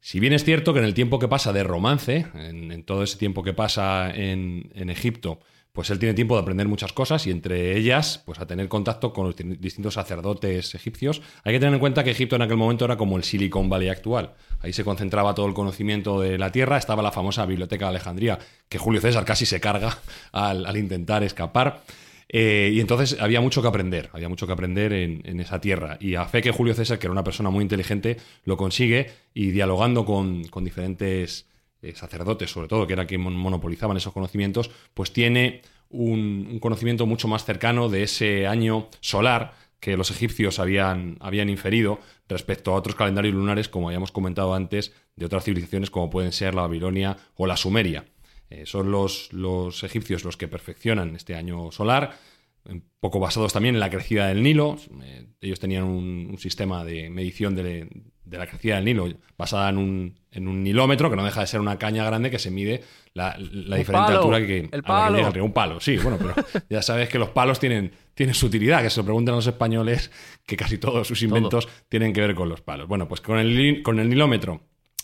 Si 0.00 0.20
bien 0.20 0.32
es 0.32 0.44
cierto 0.44 0.72
que 0.72 0.78
en 0.78 0.84
el 0.84 0.94
tiempo 0.94 1.18
que 1.18 1.28
pasa 1.28 1.52
de 1.52 1.64
romance, 1.64 2.26
en, 2.34 2.82
todo 2.84 3.02
ese 3.02 3.18
tiempo 3.18 3.42
que 3.42 3.52
pasa 3.52 4.10
en, 4.14 4.70
en, 4.74 4.90
Egipto, 4.90 5.40
pues 5.78 5.90
él 5.90 6.00
tiene 6.00 6.12
tiempo 6.12 6.34
de 6.34 6.42
aprender 6.42 6.66
muchas 6.66 6.92
cosas 6.92 7.24
y 7.28 7.30
entre 7.30 7.76
ellas, 7.76 8.20
pues 8.26 8.40
a 8.40 8.48
tener 8.48 8.66
contacto 8.66 9.12
con 9.12 9.26
los 9.28 9.36
distintos 9.36 9.94
sacerdotes 9.94 10.74
egipcios. 10.74 11.22
Hay 11.44 11.52
que 11.52 11.60
tener 11.60 11.72
en 11.72 11.78
cuenta 11.78 12.02
que 12.02 12.10
Egipto 12.10 12.34
en 12.34 12.42
aquel 12.42 12.56
momento 12.56 12.84
era 12.84 12.96
como 12.96 13.16
el 13.16 13.22
Silicon 13.22 13.70
Valley 13.70 13.88
actual. 13.88 14.34
Ahí 14.58 14.72
se 14.72 14.82
concentraba 14.82 15.36
todo 15.36 15.46
el 15.46 15.54
conocimiento 15.54 16.20
de 16.20 16.36
la 16.36 16.50
tierra, 16.50 16.78
estaba 16.78 17.00
la 17.00 17.12
famosa 17.12 17.46
Biblioteca 17.46 17.84
de 17.84 17.90
Alejandría, 17.90 18.40
que 18.68 18.76
Julio 18.76 19.00
César 19.00 19.24
casi 19.24 19.46
se 19.46 19.60
carga 19.60 19.96
al, 20.32 20.76
intentar 20.76 21.22
escapar. 21.22 21.82
Eh, 22.28 22.72
y 22.74 22.80
entonces 22.80 23.16
había 23.20 23.40
mucho 23.40 23.62
que 23.62 23.68
aprender, 23.68 24.10
había 24.12 24.28
mucho 24.28 24.48
que 24.48 24.54
aprender 24.54 24.92
en, 24.92 25.38
esa 25.38 25.60
tierra. 25.60 25.96
Y 26.00 26.16
a 26.16 26.24
fe 26.24 26.42
que 26.42 26.50
Julio 26.50 26.74
César, 26.74 26.98
que 26.98 27.06
era 27.06 27.12
una 27.12 27.22
persona 27.22 27.50
muy 27.50 27.62
inteligente, 27.62 28.16
lo 28.44 28.56
consigue 28.56 29.12
y 29.32 29.52
dialogando 29.52 30.04
con, 30.04 30.42
diferentes 30.42 31.46
eh, 31.82 31.94
sacerdotes, 31.94 32.50
sobre 32.50 32.68
todo, 32.68 32.86
que 32.86 32.92
era 32.92 33.06
quien 33.06 33.20
monopolizaban 33.20 33.96
esos 33.96 34.12
conocimientos, 34.12 34.70
pues 34.94 35.12
tiene 35.12 35.62
un, 35.90 36.58
conocimiento 36.60 37.06
mucho 37.06 37.28
más 37.28 37.44
cercano 37.44 37.88
de 37.88 38.02
ese 38.02 38.46
año 38.46 38.88
solar 39.00 39.54
que 39.80 39.96
los 39.96 40.10
egipcios 40.10 40.58
habían, 40.58 41.16
habían 41.20 41.48
inferido 41.48 42.00
respecto 42.28 42.72
a 42.72 42.74
otros 42.74 42.96
calendarios 42.96 43.34
lunares, 43.34 43.68
como 43.68 43.88
habíamos 43.88 44.10
comentado 44.10 44.54
antes, 44.54 44.92
de 45.14 45.26
otras 45.26 45.44
civilizaciones 45.44 45.90
como 45.90 46.10
pueden 46.10 46.32
ser 46.32 46.54
la 46.54 46.62
Babilonia 46.62 47.16
o 47.36 47.46
la 47.46 47.56
Sumeria. 47.56 48.04
Eh, 48.50 48.66
son 48.66 48.90
los, 48.90 49.32
los 49.32 49.84
egipcios 49.84 50.24
los 50.24 50.36
que 50.36 50.48
perfeccionan 50.48 51.14
este 51.14 51.34
año 51.34 51.70
solar, 51.70 52.18
un 52.64 52.84
poco 53.00 53.20
basados 53.20 53.52
también 53.52 53.74
en 53.74 53.80
la 53.80 53.90
crecida 53.90 54.28
del 54.28 54.42
Nilo. 54.42 54.78
Eh, 55.02 55.26
ellos 55.40 55.60
tenían 55.60 55.84
un, 55.84 56.36
sistema 56.38 56.84
de 56.84 57.10
medición 57.10 57.54
de, 57.54 57.88
la 58.36 58.46
crecida 58.46 58.74
del 58.76 58.84
Nilo 58.84 59.08
basada 59.38 59.70
en 59.70 59.78
un, 59.78 60.18
en 60.32 60.48
un, 60.48 60.62
nilómetro, 60.62 61.08
que 61.08 61.16
no 61.16 61.24
deja 61.24 61.40
de 61.40 61.46
ser 61.46 61.60
una 61.60 61.78
caña 61.78 62.04
grande 62.04 62.30
que 62.30 62.38
se 62.38 62.50
mide 62.50 62.82
la, 63.14 63.36
diferente 63.38 64.12
altura 64.12 64.38
que, 64.44 64.68
el 64.70 64.82
palo. 64.82 65.16
llega 65.16 65.28
el 65.28 65.34
río. 65.34 65.44
Un 65.44 65.52
palo, 65.52 65.80
sí, 65.80 65.96
bueno, 65.96 66.18
pero 66.18 66.34
ya 66.68 66.82
sabes 66.82 67.08
que 67.08 67.18
los 67.18 67.30
palos 67.30 67.58
tienen, 67.58 67.92
tienen 68.14 68.34
su 68.34 68.46
utilidad, 68.46 68.82
que 68.82 68.90
se 68.90 69.00
lo 69.00 69.04
preguntan 69.04 69.36
los 69.36 69.46
españoles, 69.46 70.10
que 70.44 70.56
casi 70.56 70.76
todos 70.76 71.06
sus 71.08 71.22
inventos 71.22 71.68
tienen 71.88 72.12
que 72.12 72.20
ver 72.20 72.34
con 72.34 72.48
los 72.48 72.60
palos. 72.60 72.88
Bueno, 72.88 73.08
pues 73.08 73.20
con 73.20 73.38
el, 73.38 73.82
con 73.82 73.98
el 74.00 74.08
nilómetro 74.08 74.60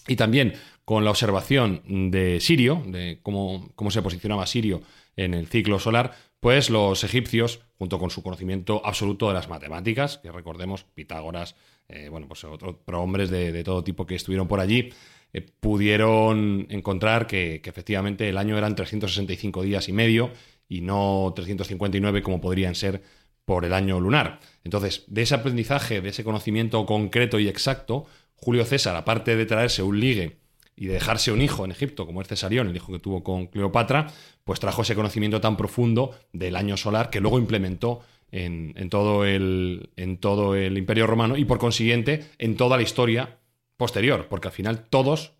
y 0.06 0.16
también 0.16 0.54
con 0.84 1.04
la 1.04 1.10
observación 1.10 1.82
de 2.10 2.40
Sirio, 2.40 2.82
de 2.87 3.20
cómo, 3.22 3.70
cómo 3.74 3.90
se 3.90 4.02
posicionaba 4.02 4.46
Sirio 4.46 4.82
en 5.16 5.32
el 5.32 5.46
ciclo 5.46 5.78
solar, 5.78 6.14
pues 6.40 6.68
los 6.68 7.04
egipcios, 7.04 7.60
junto 7.78 7.98
con 7.98 8.10
su 8.10 8.22
conocimiento 8.22 8.82
absoluto 8.84 9.28
de 9.28 9.34
las 9.34 9.48
matemáticas, 9.48 10.18
que 10.18 10.30
recordemos, 10.30 10.84
Pitágoras, 10.84 11.56
eh, 11.88 12.09
bueno, 12.09 12.27
pues 12.27 12.44
otros 12.44 12.77
hombres 12.87 13.31
de, 13.31 13.62
todo 13.64 13.85
tipo 13.85 14.07
que 14.07 14.14
estuvieron 14.14 14.49
por 14.49 14.61
allí, 14.61 14.90
eh, 15.33 15.47
pudieron 15.61 16.66
encontrar 16.70 17.27
que, 17.27 17.61
efectivamente 17.64 18.29
el 18.29 18.38
año 18.38 18.57
eran 18.57 18.75
365 18.75 19.62
días 19.62 19.88
y 19.88 19.92
medio 19.92 20.31
y 20.68 20.81
no 20.81 21.33
359 21.35 22.23
como 22.23 22.40
podrían 22.40 22.75
ser 22.75 23.03
por 23.44 23.64
el 23.64 23.75
año 23.75 24.01
lunar. 24.01 24.40
Entonces, 24.64 25.05
de 25.09 25.23
ese 25.23 25.35
aprendizaje, 25.35 26.01
de 26.01 26.09
ese 26.09 26.25
conocimiento 26.25 26.87
concreto 26.87 27.38
y 27.38 27.49
exacto, 27.49 28.07
Julio 28.37 28.64
César, 28.64 28.97
aparte 28.97 29.37
de 29.37 29.47
traerse 29.47 29.83
un 29.83 30.01
ligue 30.01 30.38
y 30.77 30.87
de 30.87 30.94
dejarse 30.94 31.31
un 31.33 31.42
hijo 31.42 31.64
en 31.64 31.70
Egipto, 31.70 32.07
como 32.07 32.23
es 32.23 32.29
Cesarión, 32.29 32.68
el 32.68 32.77
hijo 32.77 32.92
que 32.92 32.99
tuvo 32.99 33.23
con 33.23 33.47
Cleopatra, 33.47 34.07
pues 34.44 34.61
trajo 34.61 34.83
ese 34.83 34.94
conocimiento 34.94 35.40
tan 35.40 35.57
profundo 35.57 36.18
del 36.33 36.57
año 36.57 36.77
solar 36.77 37.11
que 37.11 37.20
luego 37.20 37.38
implementó 37.38 38.01
en, 38.35 38.90
todo 38.90 39.25
el, 39.25 39.90
en 39.97 40.18
todo 40.18 40.57
el 40.57 40.77
Imperio 40.77 41.07
Romano 41.07 41.37
y 41.37 41.44
por 41.44 41.59
consiguiente 41.59 42.25
en 42.38 42.57
toda 42.57 42.77
la 42.77 42.83
historia 42.83 43.38
posterior, 43.77 44.27
porque 44.29 44.49
al 44.49 44.55
final 44.55 44.87
todos, 44.90 45.33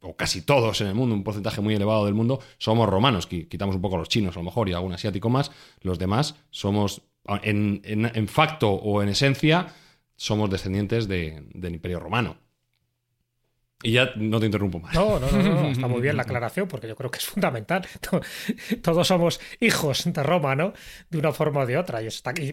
o 0.00 0.14
casi 0.16 0.42
todos 0.42 0.80
en 0.80 0.86
el 0.86 0.94
mundo, 0.94 1.16
un 1.16 1.24
porcentaje 1.24 1.60
muy 1.60 1.74
elevado 1.74 2.04
del 2.04 2.14
mundo, 2.14 2.40
somos 2.58 2.88
romanos. 2.88 3.26
Quitamos 3.26 3.74
un 3.74 3.82
poco 3.82 3.96
a 3.96 3.98
los 3.98 4.08
chinos 4.08 4.36
a 4.36 4.40
lo 4.40 4.44
mejor 4.44 4.68
y 4.68 4.72
algún 4.72 4.92
asiático 4.92 5.28
más, 5.28 5.50
los 5.80 5.98
demás 5.98 6.36
somos 6.50 7.02
en, 7.42 7.82
en, 7.84 8.28
facto 8.28 8.70
o 8.70 9.02
en 9.02 9.08
esencia 9.08 9.74
somos 10.14 10.50
descendientes 10.50 11.08
del 11.08 11.74
Imperio 11.74 11.98
Romano. 11.98 12.36
Y 13.82 13.92
ya 13.92 14.12
no 14.16 14.38
te 14.38 14.46
interrumpo 14.46 14.78
más. 14.78 14.94
No, 14.94 15.18
no, 15.18 15.30
no, 15.30 15.68
está 15.68 15.88
muy 15.88 16.02
bien 16.02 16.16
la 16.16 16.22
aclaración 16.24 16.68
porque 16.68 16.86
yo 16.86 16.96
creo 16.96 17.10
que 17.10 17.18
es 17.18 17.24
fundamental. 17.24 17.86
Todos 18.82 19.06
somos 19.06 19.40
hijos 19.58 20.04
de 20.12 20.22
Roma, 20.22 20.54
¿no? 20.54 20.74
De 21.08 21.18
una 21.18 21.32
forma 21.32 21.60
o 21.60 21.66
de 21.66 21.78
otra. 21.78 22.00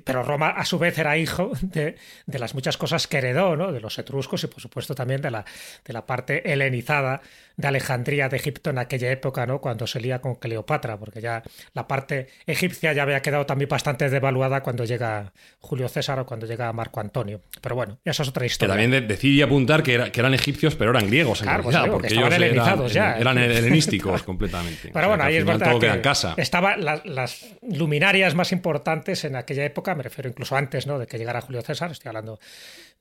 Pero 0.04 0.24
Roma 0.24 0.50
a 0.52 0.64
su 0.64 0.80
vez 0.80 0.98
era 0.98 1.18
hijo 1.18 1.52
de, 1.62 1.98
de, 2.26 2.40
las 2.40 2.54
muchas 2.54 2.78
cosas 2.78 3.08
que 3.08 3.18
heredó, 3.18 3.58
¿no? 3.58 3.74
De 3.74 3.82
los 3.82 3.98
etruscos 4.00 4.44
y 4.46 4.48
por 4.48 4.62
supuesto 4.62 4.96
también 4.96 5.22
de 5.22 5.32
la, 5.32 5.44
de 5.84 5.94
la 5.94 6.06
parte 6.06 6.52
helenizada 6.52 7.22
de 7.58 7.68
Alejandría 7.68 8.30
de 8.30 8.38
Egipto 8.38 8.70
en 8.70 8.78
aquella 8.78 9.12
época, 9.12 9.46
¿no? 9.48 9.60
Cuando 9.60 9.88
se 9.88 10.00
lía 10.00 10.22
con 10.22 10.36
Cleopatra, 10.36 10.98
porque 10.98 11.22
ya 11.22 11.42
la 11.74 11.88
parte 11.88 12.28
egipcia 12.46 12.94
ya 12.94 13.02
había 13.02 13.22
quedado 13.22 13.48
también 13.48 13.68
bastante 13.68 14.10
devaluada 14.10 14.62
cuando 14.62 14.86
llega 14.86 15.34
Julio 15.60 15.90
César 15.90 16.20
o 16.20 16.26
cuando 16.26 16.46
llega 16.46 16.72
Marco 16.72 17.00
Antonio. 17.00 17.42
Pero 17.60 17.76
bueno, 17.76 17.98
esa 18.06 18.22
es 18.22 18.30
otra 18.30 18.46
historia. 18.46 18.76
Que 18.76 18.82
también 18.84 19.08
decidí 19.08 19.42
apuntar 19.42 19.82
que, 19.82 20.12
que 20.12 20.20
eran 20.20 20.36
egipcios, 20.36 20.76
pero 20.76 20.92
eran 20.92 21.08
griegos 21.08 21.42
en 21.42 21.48
realidad, 21.48 21.82
pues 21.82 21.92
porque 21.92 22.14
ellos 22.14 22.34
eran, 22.34 22.88
ya. 22.88 23.18
eran 23.18 23.38
helenísticos 23.40 24.22
completamente. 24.24 24.92
Pero 24.94 25.08
bueno, 25.08 25.24
ahí 25.24 25.38
es 25.38 25.46
verdad 25.46 25.80
que 25.80 26.02
casa. 26.02 26.36
estaban 26.38 26.86
las 26.86 27.56
luminarias 27.64 28.36
más 28.36 28.52
importantes 28.52 29.26
en 29.26 29.36
aquella 29.36 29.66
época, 29.66 29.96
me 29.96 30.04
refiero 30.04 30.30
incluso 30.30 30.56
antes, 30.56 30.86
¿no? 30.86 31.00
De 31.00 31.08
que 31.08 31.18
llegara 31.18 31.42
Julio 31.42 31.64
César, 31.64 31.92
estoy 31.92 32.10
hablando 32.10 32.40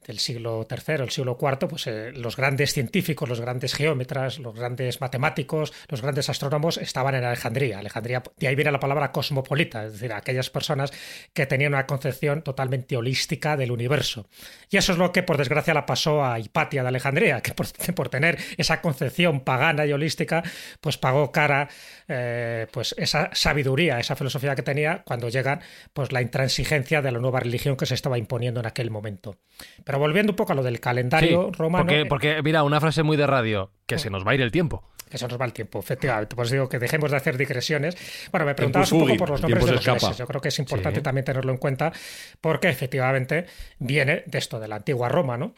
del 0.06 0.18
siglo 0.18 0.66
III, 0.70 0.94
el 1.02 1.10
siglo 1.10 1.36
IV, 1.40 1.68
pues 1.68 1.86
eh, 1.86 2.12
los 2.12 2.36
grandes 2.36 2.72
científicos, 2.72 3.28
los 3.28 3.40
grandes 3.40 3.74
geómetras, 3.74 4.38
los 4.38 4.54
grandes 4.54 5.00
matemáticos, 5.00 5.72
los 5.88 6.02
grandes 6.02 6.28
astrónomos 6.28 6.78
estaban 6.78 7.14
en 7.14 7.24
Alejandría. 7.24 7.78
Alejandría, 7.78 8.22
de 8.36 8.48
ahí 8.48 8.54
viene 8.54 8.70
la 8.70 8.80
palabra 8.80 9.12
cosmopolita, 9.12 9.84
es 9.84 9.92
decir, 9.94 10.12
aquellas 10.12 10.50
personas 10.50 10.92
que 11.32 11.46
tenían 11.46 11.74
una 11.74 11.86
concepción 11.86 12.42
totalmente 12.42 12.96
holística 12.96 13.56
del 13.56 13.72
universo. 13.72 14.28
Y 14.70 14.76
eso 14.76 14.92
es 14.92 14.98
lo 14.98 15.12
que, 15.12 15.22
por 15.22 15.38
desgracia, 15.38 15.74
la 15.74 15.86
pasó 15.86 16.24
a 16.24 16.38
Hipatia 16.38 16.82
de 16.82 16.88
Alejandría, 16.88 17.40
que 17.40 17.52
por, 17.52 18.08
tener 18.08 18.38
esa 18.56 18.80
concepción 18.80 19.40
pagana 19.40 19.86
y 19.86 19.92
holística, 19.92 20.42
pues 20.80 20.98
pagó 20.98 21.32
cara 21.32 21.68
eh, 22.08 22.66
pues 22.70 22.94
esa 22.98 23.30
sabiduría, 23.32 23.98
esa 23.98 24.16
filosofía 24.16 24.54
que 24.54 24.62
tenía 24.62 25.02
cuando 25.04 25.28
llegan 25.28 25.60
pues 25.92 26.12
la 26.12 26.22
intransigencia 26.22 27.02
de 27.02 27.10
la 27.10 27.18
nueva 27.18 27.40
religión 27.40 27.76
que 27.76 27.86
se 27.86 27.94
estaba 27.94 28.18
imponiendo 28.18 28.60
en 28.60 28.66
aquel 28.66 28.90
momento. 28.90 29.38
Pero 29.86 30.00
volviendo 30.00 30.32
un 30.32 30.36
poco 30.36 30.50
a 30.50 30.56
lo 30.56 30.64
del 30.64 30.80
calendario 30.80 31.52
romano. 31.52 31.84
Porque, 31.84 32.00
eh, 32.00 32.06
porque, 32.06 32.42
mira, 32.42 32.64
una 32.64 32.80
frase 32.80 33.04
muy 33.04 33.16
de 33.16 33.24
radio, 33.24 33.70
que 33.86 34.00
se 34.00 34.10
nos 34.10 34.26
va 34.26 34.32
a 34.32 34.34
ir 34.34 34.40
el 34.40 34.50
tiempo. 34.50 34.82
Que 35.08 35.16
se 35.16 35.28
nos 35.28 35.40
va 35.40 35.44
el 35.44 35.52
tiempo, 35.52 35.78
efectivamente. 35.78 36.34
Pues 36.34 36.50
digo 36.50 36.68
que 36.68 36.80
dejemos 36.80 37.12
de 37.12 37.18
hacer 37.18 37.38
digresiones. 37.38 37.96
Bueno, 38.32 38.46
me 38.46 38.56
preguntabas 38.56 38.90
un 38.90 39.02
poco 39.02 39.16
por 39.16 39.30
los 39.30 39.42
nombres 39.42 39.64
de 39.64 39.72
los 39.74 39.86
meses. 39.86 40.18
Yo 40.18 40.26
creo 40.26 40.40
que 40.40 40.48
es 40.48 40.58
importante 40.58 41.02
también 41.02 41.24
tenerlo 41.24 41.52
en 41.52 41.58
cuenta, 41.58 41.92
porque 42.40 42.68
efectivamente 42.68 43.46
viene 43.78 44.24
de 44.26 44.38
esto, 44.38 44.58
de 44.58 44.66
la 44.66 44.74
antigua 44.74 45.08
Roma, 45.08 45.36
¿no? 45.36 45.54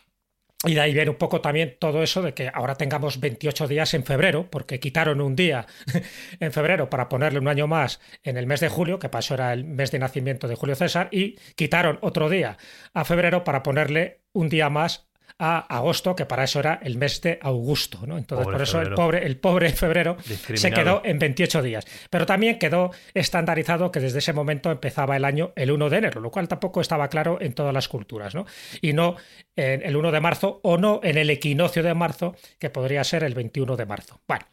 Y 0.67 0.75
de 0.75 0.81
ahí 0.81 0.93
viene 0.93 1.11
un 1.11 1.17
poco 1.17 1.41
también 1.41 1.77
todo 1.79 2.03
eso 2.03 2.21
de 2.21 2.35
que 2.35 2.51
ahora 2.53 2.75
tengamos 2.75 3.21
28 3.21 3.69
días 3.69 3.95
en 3.95 4.05
febrero, 4.05 4.51
porque 4.51 4.81
quitaron 4.81 5.21
un 5.21 5.37
día 5.37 5.67
en 6.41 6.53
febrero 6.53 6.91
para 6.91 7.09
ponerle 7.09 7.39
un 7.39 7.47
año 7.47 7.69
más 7.69 8.01
en 8.25 8.37
el 8.37 8.49
mes 8.49 8.59
de 8.59 8.69
julio, 8.69 8.99
que 8.99 9.09
pasó 9.09 9.35
era 9.35 9.53
el 9.53 9.65
mes 9.65 9.93
de 9.93 10.01
nacimiento 10.01 10.49
de 10.49 10.57
Julio 10.57 10.75
César, 10.75 11.11
y 11.13 11.37
quitaron 11.55 12.01
otro 12.03 12.29
día 12.29 12.59
a 12.93 13.05
febrero 13.05 13.45
para 13.45 13.63
ponerle 13.63 14.23
un 14.33 14.49
día 14.49 14.69
más 14.69 15.08
a 15.39 15.59
agosto, 15.77 16.17
que 16.17 16.27
para 16.27 16.45
eso 16.45 16.61
era 16.61 16.81
el 16.83 16.97
mes 16.97 17.21
de 17.21 17.39
Augusto. 17.43 18.01
¿no? 18.07 18.19
Entonces, 18.19 18.45
Pobre 18.45 18.57
por 18.57 18.63
eso 18.63 18.81
el 18.81 18.95
pobre, 18.95 19.27
el 19.27 19.37
pobre 19.37 19.71
febrero 19.73 20.17
se 20.55 20.71
quedó 20.71 21.03
en 21.05 21.19
28 21.19 21.63
días. 21.63 21.85
Pero 22.11 22.27
también 22.27 22.59
quedó 22.59 22.91
estandarizado 23.15 23.91
que 23.91 24.01
desde 24.01 24.19
ese 24.19 24.33
momento 24.33 24.71
empezaba 24.71 25.17
el 25.17 25.25
año 25.25 25.53
el 25.57 25.71
1 25.71 25.91
de 25.91 25.99
enero, 25.99 26.21
lo 26.21 26.31
cual 26.31 26.49
tampoco 26.49 26.81
estaba 26.81 27.09
claro 27.09 27.39
en 27.41 27.53
todas 27.53 27.75
las 27.75 27.89
culturas. 27.89 28.35
¿no? 28.35 28.47
Y 28.81 28.93
no 28.93 29.17
en 29.57 29.83
el 29.85 29.97
1 29.97 30.13
de 30.13 30.21
marzo 30.21 30.61
o 30.63 30.79
no 30.79 31.01
en 31.03 31.19
el 31.19 31.31
equinoccio 31.31 31.83
de 31.83 31.95
marzo, 31.95 32.35
que 32.59 32.71
podría 32.71 33.05
ser 33.05 33.25
el 33.25 33.35
21 33.35 33.77
de 33.77 33.87
marzo. 33.87 34.21
Bueno. 34.27 34.47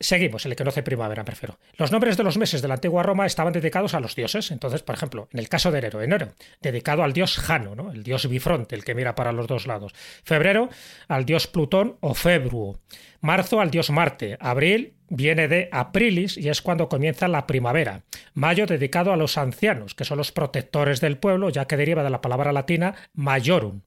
Seguimos, 0.00 0.46
el 0.46 0.52
equinoccio 0.52 0.80
de 0.80 0.84
primavera, 0.84 1.24
prefiero. 1.24 1.58
Los 1.76 1.90
nombres 1.90 2.16
de 2.16 2.22
los 2.22 2.38
meses 2.38 2.62
de 2.62 2.68
la 2.68 2.74
antigua 2.74 3.02
Roma 3.02 3.26
estaban 3.26 3.52
dedicados 3.52 3.94
a 3.94 4.00
los 4.00 4.14
dioses. 4.14 4.52
Entonces, 4.52 4.82
por 4.82 4.94
ejemplo, 4.94 5.28
en 5.32 5.40
el 5.40 5.48
caso 5.48 5.72
de 5.72 5.80
enero, 5.80 6.00
enero, 6.00 6.28
dedicado 6.62 7.02
al 7.02 7.12
dios 7.12 7.36
Jano, 7.36 7.74
¿no? 7.74 7.90
el 7.90 8.04
dios 8.04 8.28
bifronte, 8.28 8.76
el 8.76 8.84
que 8.84 8.94
mira 8.94 9.16
para 9.16 9.32
los 9.32 9.48
dos 9.48 9.66
lados. 9.66 9.92
Febrero, 10.22 10.68
al 11.08 11.24
dios 11.24 11.48
Plutón 11.48 11.96
o 12.00 12.14
Februo. 12.14 12.78
Marzo, 13.20 13.60
al 13.60 13.72
dios 13.72 13.90
Marte. 13.90 14.36
Abril 14.38 14.94
viene 15.08 15.48
de 15.48 15.68
Aprilis 15.72 16.36
y 16.36 16.48
es 16.48 16.62
cuando 16.62 16.88
comienza 16.88 17.26
la 17.26 17.48
primavera. 17.48 18.04
Mayo, 18.34 18.66
dedicado 18.66 19.12
a 19.12 19.16
los 19.16 19.36
ancianos, 19.36 19.96
que 19.96 20.04
son 20.04 20.18
los 20.18 20.30
protectores 20.30 21.00
del 21.00 21.18
pueblo, 21.18 21.50
ya 21.50 21.66
que 21.66 21.76
deriva 21.76 22.04
de 22.04 22.10
la 22.10 22.20
palabra 22.20 22.52
latina 22.52 22.94
majorum, 23.14 23.80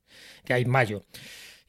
de 0.45 0.55
ahí 0.55 0.65
mayo 0.65 1.05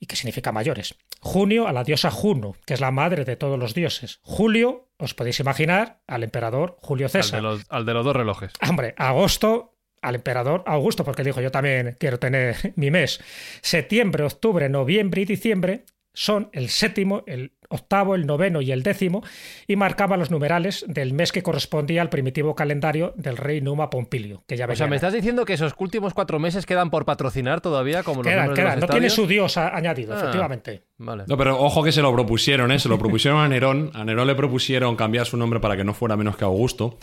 y 0.03 0.07
que 0.07 0.17
significa 0.17 0.51
mayores. 0.51 0.97
Junio 1.21 1.69
a 1.69 1.73
la 1.73 1.85
diosa 1.85 2.11
Juno, 2.11 2.57
que 2.67 2.75
es 2.75 2.81
la 2.81 2.91
madre 2.91 3.25
de 3.25 3.37
todos 3.37 3.57
los 3.57 3.73
dioses. 3.73 4.19
Julio, 4.23 4.89
os 4.99 5.15
podéis 5.15 5.39
imaginar, 5.39 6.01
al 6.09 6.25
emperador 6.25 6.77
Julio 6.81 7.07
Al 7.07 7.13
de, 7.13 7.23
César. 7.23 7.41
los, 7.41 7.65
al 7.69 7.87
de 7.87 7.95
los 7.95 8.05
dos 8.05 8.17
relojes. 8.17 8.51
Hombre, 8.69 8.95
agosto 8.99 9.77
al 10.01 10.17
emperador 10.17 10.65
Augusto, 10.67 11.05
porque 11.05 11.23
dijo 11.23 11.41
yo 11.41 11.53
también 11.53 11.97
quiero 12.01 12.19
tener 12.19 12.73
mi 12.75 12.91
mes. 12.91 13.21
Septiembre, 13.61 14.25
octubre, 14.25 14.69
noviembre 14.69 15.21
y 15.23 15.25
diciembre 15.25 15.85
son 16.13 16.51
el 16.53 16.69
séptimo, 16.69 17.23
el 17.29 17.53
octavo, 17.73 18.15
el 18.15 18.27
noveno 18.27 18.61
y 18.61 18.71
el 18.73 18.83
décimo, 18.83 19.23
y 19.67 19.77
marcaba 19.77 20.17
los 20.17 20.31
numerales 20.31 20.85
del 20.89 21.13
mes 21.13 21.33
que 21.33 21.43
correspondía 21.43 22.03
al 22.03 22.09
primitivo 22.09 22.55
calendario 22.55 23.15
del 23.17 23.37
rey 23.37 23.61
Numa 23.61 23.91
Pompilio, 23.91 24.45
que 24.47 24.57
ya 24.57 24.67
O 24.67 24.77
sea, 24.77 24.87
¿me 24.87 24.97
estás 24.97 25.13
diciendo 25.13 25.45
que 25.45 25.55
esos 25.55 25.75
últimos 25.79 26.15
cuatro 26.15 26.39
meses 26.39 26.67
quedan 26.67 26.91
por 26.91 27.05
patrocinar 27.05 27.61
todavía 27.61 28.03
como 28.03 28.23
los 28.23 28.33
Quedan, 28.33 28.55
de 28.55 28.63
los 28.65 28.77
no 28.81 28.87
tiene 28.87 29.11
su 29.11 29.27
dios 29.27 29.57
añadido, 29.57 30.15
Ah. 30.15 30.19
efectivamente. 30.19 30.83
Vale. 30.99 31.25
No, 31.27 31.37
pero 31.37 31.59
ojo 31.59 31.83
que 31.83 31.91
se 31.91 32.01
lo 32.03 32.13
propusieron, 32.13 32.71
¿eh? 32.71 32.79
Se 32.79 32.89
lo 32.89 32.99
propusieron 32.99 33.41
a 33.41 33.49
Nerón. 33.49 33.91
A 33.95 34.05
Nerón 34.05 34.27
le 34.27 34.35
propusieron 34.37 34.95
cambiar 34.95 35.27
su 35.27 35.37
nombre 35.37 35.59
para 35.59 35.77
que 35.77 35.83
no 35.85 35.95
fuera 35.95 36.17
menos 36.17 36.37
que 36.37 36.45
Augusto. 36.45 36.99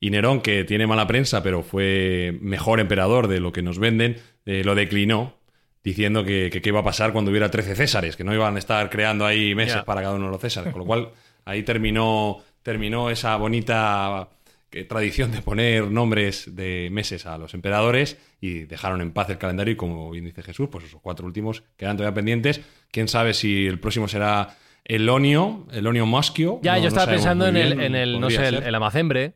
Y 0.00 0.10
Nerón, 0.10 0.40
que 0.40 0.64
tiene 0.64 0.86
mala 0.86 1.06
prensa, 1.06 1.42
pero 1.42 1.62
fue 1.62 2.36
mejor 2.40 2.80
emperador 2.80 3.28
de 3.28 3.38
lo 3.40 3.52
que 3.52 3.62
nos 3.62 3.78
venden, 3.78 4.16
eh, 4.44 4.62
lo 4.64 4.74
declinó, 4.74 5.36
diciendo 5.84 6.24
que, 6.24 6.48
que 6.50 6.60
qué 6.62 6.70
iba 6.70 6.80
a 6.80 6.84
pasar 6.84 7.12
cuando 7.12 7.30
hubiera 7.30 7.50
13 7.50 7.76
Césares, 7.76 8.16
que 8.16 8.24
no 8.24 8.32
iban 8.34 8.56
a 8.56 8.58
estar 8.58 8.88
creando 8.90 9.26
ahí 9.26 9.54
meses 9.54 9.82
para 9.84 10.00
cada 10.02 10.14
uno 10.14 10.26
de 10.26 10.32
los 10.32 10.40
Césares. 10.40 10.72
Con 10.72 10.80
lo 10.80 10.86
cual, 10.86 11.10
ahí 11.44 11.62
terminó, 11.62 12.42
terminó 12.62 13.10
esa 13.10 13.36
bonita 13.36 14.30
eh, 14.72 14.84
tradición 14.84 15.30
de 15.30 15.42
poner 15.42 15.90
nombres 15.90 16.56
de 16.56 16.88
meses 16.90 17.26
a 17.26 17.36
los 17.38 17.52
emperadores 17.54 18.16
y 18.40 18.60
dejaron 18.60 19.00
en 19.02 19.12
paz 19.12 19.28
el 19.30 19.38
calendario 19.38 19.72
y 19.72 19.76
como 19.76 20.10
bien 20.10 20.24
dice 20.24 20.42
Jesús, 20.42 20.68
pues 20.72 20.84
esos 20.84 21.00
cuatro 21.02 21.26
últimos 21.26 21.62
quedan 21.76 21.96
todavía 21.96 22.14
pendientes. 22.14 22.60
Quién 22.90 23.06
sabe 23.08 23.34
si 23.34 23.66
el 23.66 23.78
próximo 23.78 24.08
será 24.08 24.56
el 24.84 25.08
Onio, 25.08 25.66
el 25.72 25.86
Onio 25.86 26.06
Moschio. 26.06 26.60
Ya, 26.62 26.76
No- 26.76 26.82
yo 26.82 26.88
estaba 26.88 27.10
pensando 27.12 27.46
en 27.46 27.56
el, 27.56 27.78
en 27.80 27.94
el 27.94 28.18
no 28.20 28.30
sé, 28.30 28.48
el, 28.48 28.74
amazembre, 28.74 29.34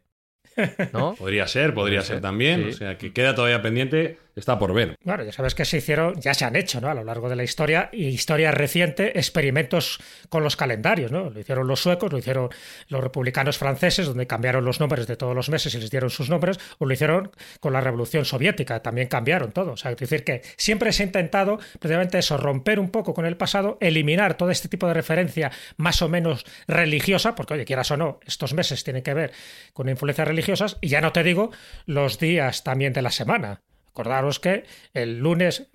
¿no? 0.92 1.14
Podría 1.18 1.46
ser, 1.46 1.72
podría 1.74 1.74
Podría 1.74 2.00
ser 2.02 2.16
ser, 2.16 2.20
también. 2.22 2.62
sí. 2.64 2.68
O 2.70 2.72
sea, 2.72 2.98
que 2.98 3.12
queda 3.12 3.34
todavía 3.34 3.62
pendiente, 3.62 4.18
está 4.38 4.58
por 4.58 4.72
ver. 4.72 4.96
Bueno, 5.04 5.24
ya 5.24 5.32
sabes 5.32 5.54
que 5.54 5.64
se 5.64 5.78
hicieron, 5.78 6.20
ya 6.20 6.34
se 6.34 6.44
han 6.44 6.56
hecho, 6.56 6.80
¿no? 6.80 6.88
A 6.88 6.94
lo 6.94 7.04
largo 7.04 7.28
de 7.28 7.36
la 7.36 7.44
historia 7.44 7.90
y 7.92 8.06
historia 8.06 8.50
reciente, 8.50 9.18
experimentos 9.18 9.98
con 10.28 10.42
los 10.42 10.56
calendarios, 10.56 11.12
¿no? 11.12 11.30
Lo 11.30 11.40
hicieron 11.40 11.66
los 11.66 11.80
suecos, 11.80 12.12
lo 12.12 12.18
hicieron 12.18 12.48
los 12.88 13.02
republicanos 13.02 13.58
franceses, 13.58 14.06
donde 14.06 14.26
cambiaron 14.26 14.64
los 14.64 14.80
nombres 14.80 15.06
de 15.06 15.16
todos 15.16 15.34
los 15.34 15.48
meses 15.48 15.74
y 15.74 15.78
les 15.78 15.90
dieron 15.90 16.10
sus 16.10 16.30
nombres, 16.30 16.58
o 16.78 16.86
lo 16.86 16.92
hicieron 16.92 17.30
con 17.60 17.72
la 17.72 17.80
Revolución 17.80 18.24
Soviética, 18.24 18.80
también 18.82 19.08
cambiaron 19.08 19.52
todo. 19.52 19.72
O 19.72 19.76
sea, 19.76 19.90
es 19.90 19.96
decir, 19.96 20.24
que 20.24 20.42
siempre 20.56 20.92
se 20.92 21.02
ha 21.02 21.06
intentado 21.06 21.58
precisamente 21.78 22.18
eso, 22.18 22.36
romper 22.36 22.80
un 22.80 22.90
poco 22.90 23.14
con 23.14 23.26
el 23.26 23.36
pasado, 23.36 23.78
eliminar 23.80 24.36
todo 24.36 24.50
este 24.50 24.68
tipo 24.68 24.86
de 24.86 24.94
referencia 24.94 25.50
más 25.76 26.02
o 26.02 26.08
menos 26.08 26.44
religiosa, 26.66 27.34
porque, 27.34 27.54
oye, 27.54 27.64
quieras 27.64 27.90
o 27.90 27.96
no, 27.96 28.20
estos 28.26 28.54
meses 28.54 28.84
tienen 28.84 29.02
que 29.02 29.14
ver 29.14 29.32
con 29.72 29.88
influencias 29.88 30.28
religiosas, 30.28 30.78
y 30.80 30.88
ya 30.88 31.00
no 31.00 31.12
te 31.12 31.22
digo 31.22 31.50
los 31.86 32.18
días 32.18 32.64
también 32.64 32.92
de 32.92 33.02
la 33.02 33.10
semana. 33.10 33.62
Acordaros 33.98 34.38
que 34.38 34.64
el 34.94 35.18
lunes, 35.18 35.68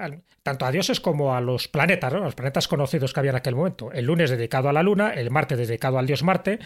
tanto 0.44 0.66
a 0.66 0.72
dioses 0.72 1.02
como 1.02 1.36
a 1.36 1.42
los 1.42 1.68
planetas, 1.68 2.14
¿no? 2.14 2.20
los 2.20 2.36
planetas 2.36 2.70
conocidos 2.70 3.12
que 3.12 3.20
había 3.20 3.32
en 3.32 3.36
aquel 3.36 3.54
momento, 3.54 3.92
el 3.92 4.06
lunes 4.06 4.30
dedicado 4.30 4.70
a 4.70 4.74
la 4.74 4.82
Luna, 4.82 5.10
el 5.10 5.30
martes 5.30 5.58
dedicado 5.58 6.00
al 6.00 6.08
dios 6.08 6.24
Marte, 6.24 6.60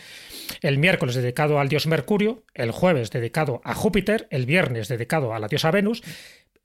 el 0.62 0.78
miércoles 0.78 1.16
dedicado 1.16 1.60
al 1.60 1.68
dios 1.68 1.88
Mercurio, 1.88 2.44
el 2.54 2.70
jueves 2.70 3.10
dedicado 3.10 3.62
a 3.64 3.74
Júpiter, 3.74 4.28
el 4.30 4.46
viernes 4.46 4.88
dedicado 4.88 5.34
a 5.34 5.40
la 5.40 5.48
diosa 5.48 5.72
Venus, 5.72 6.04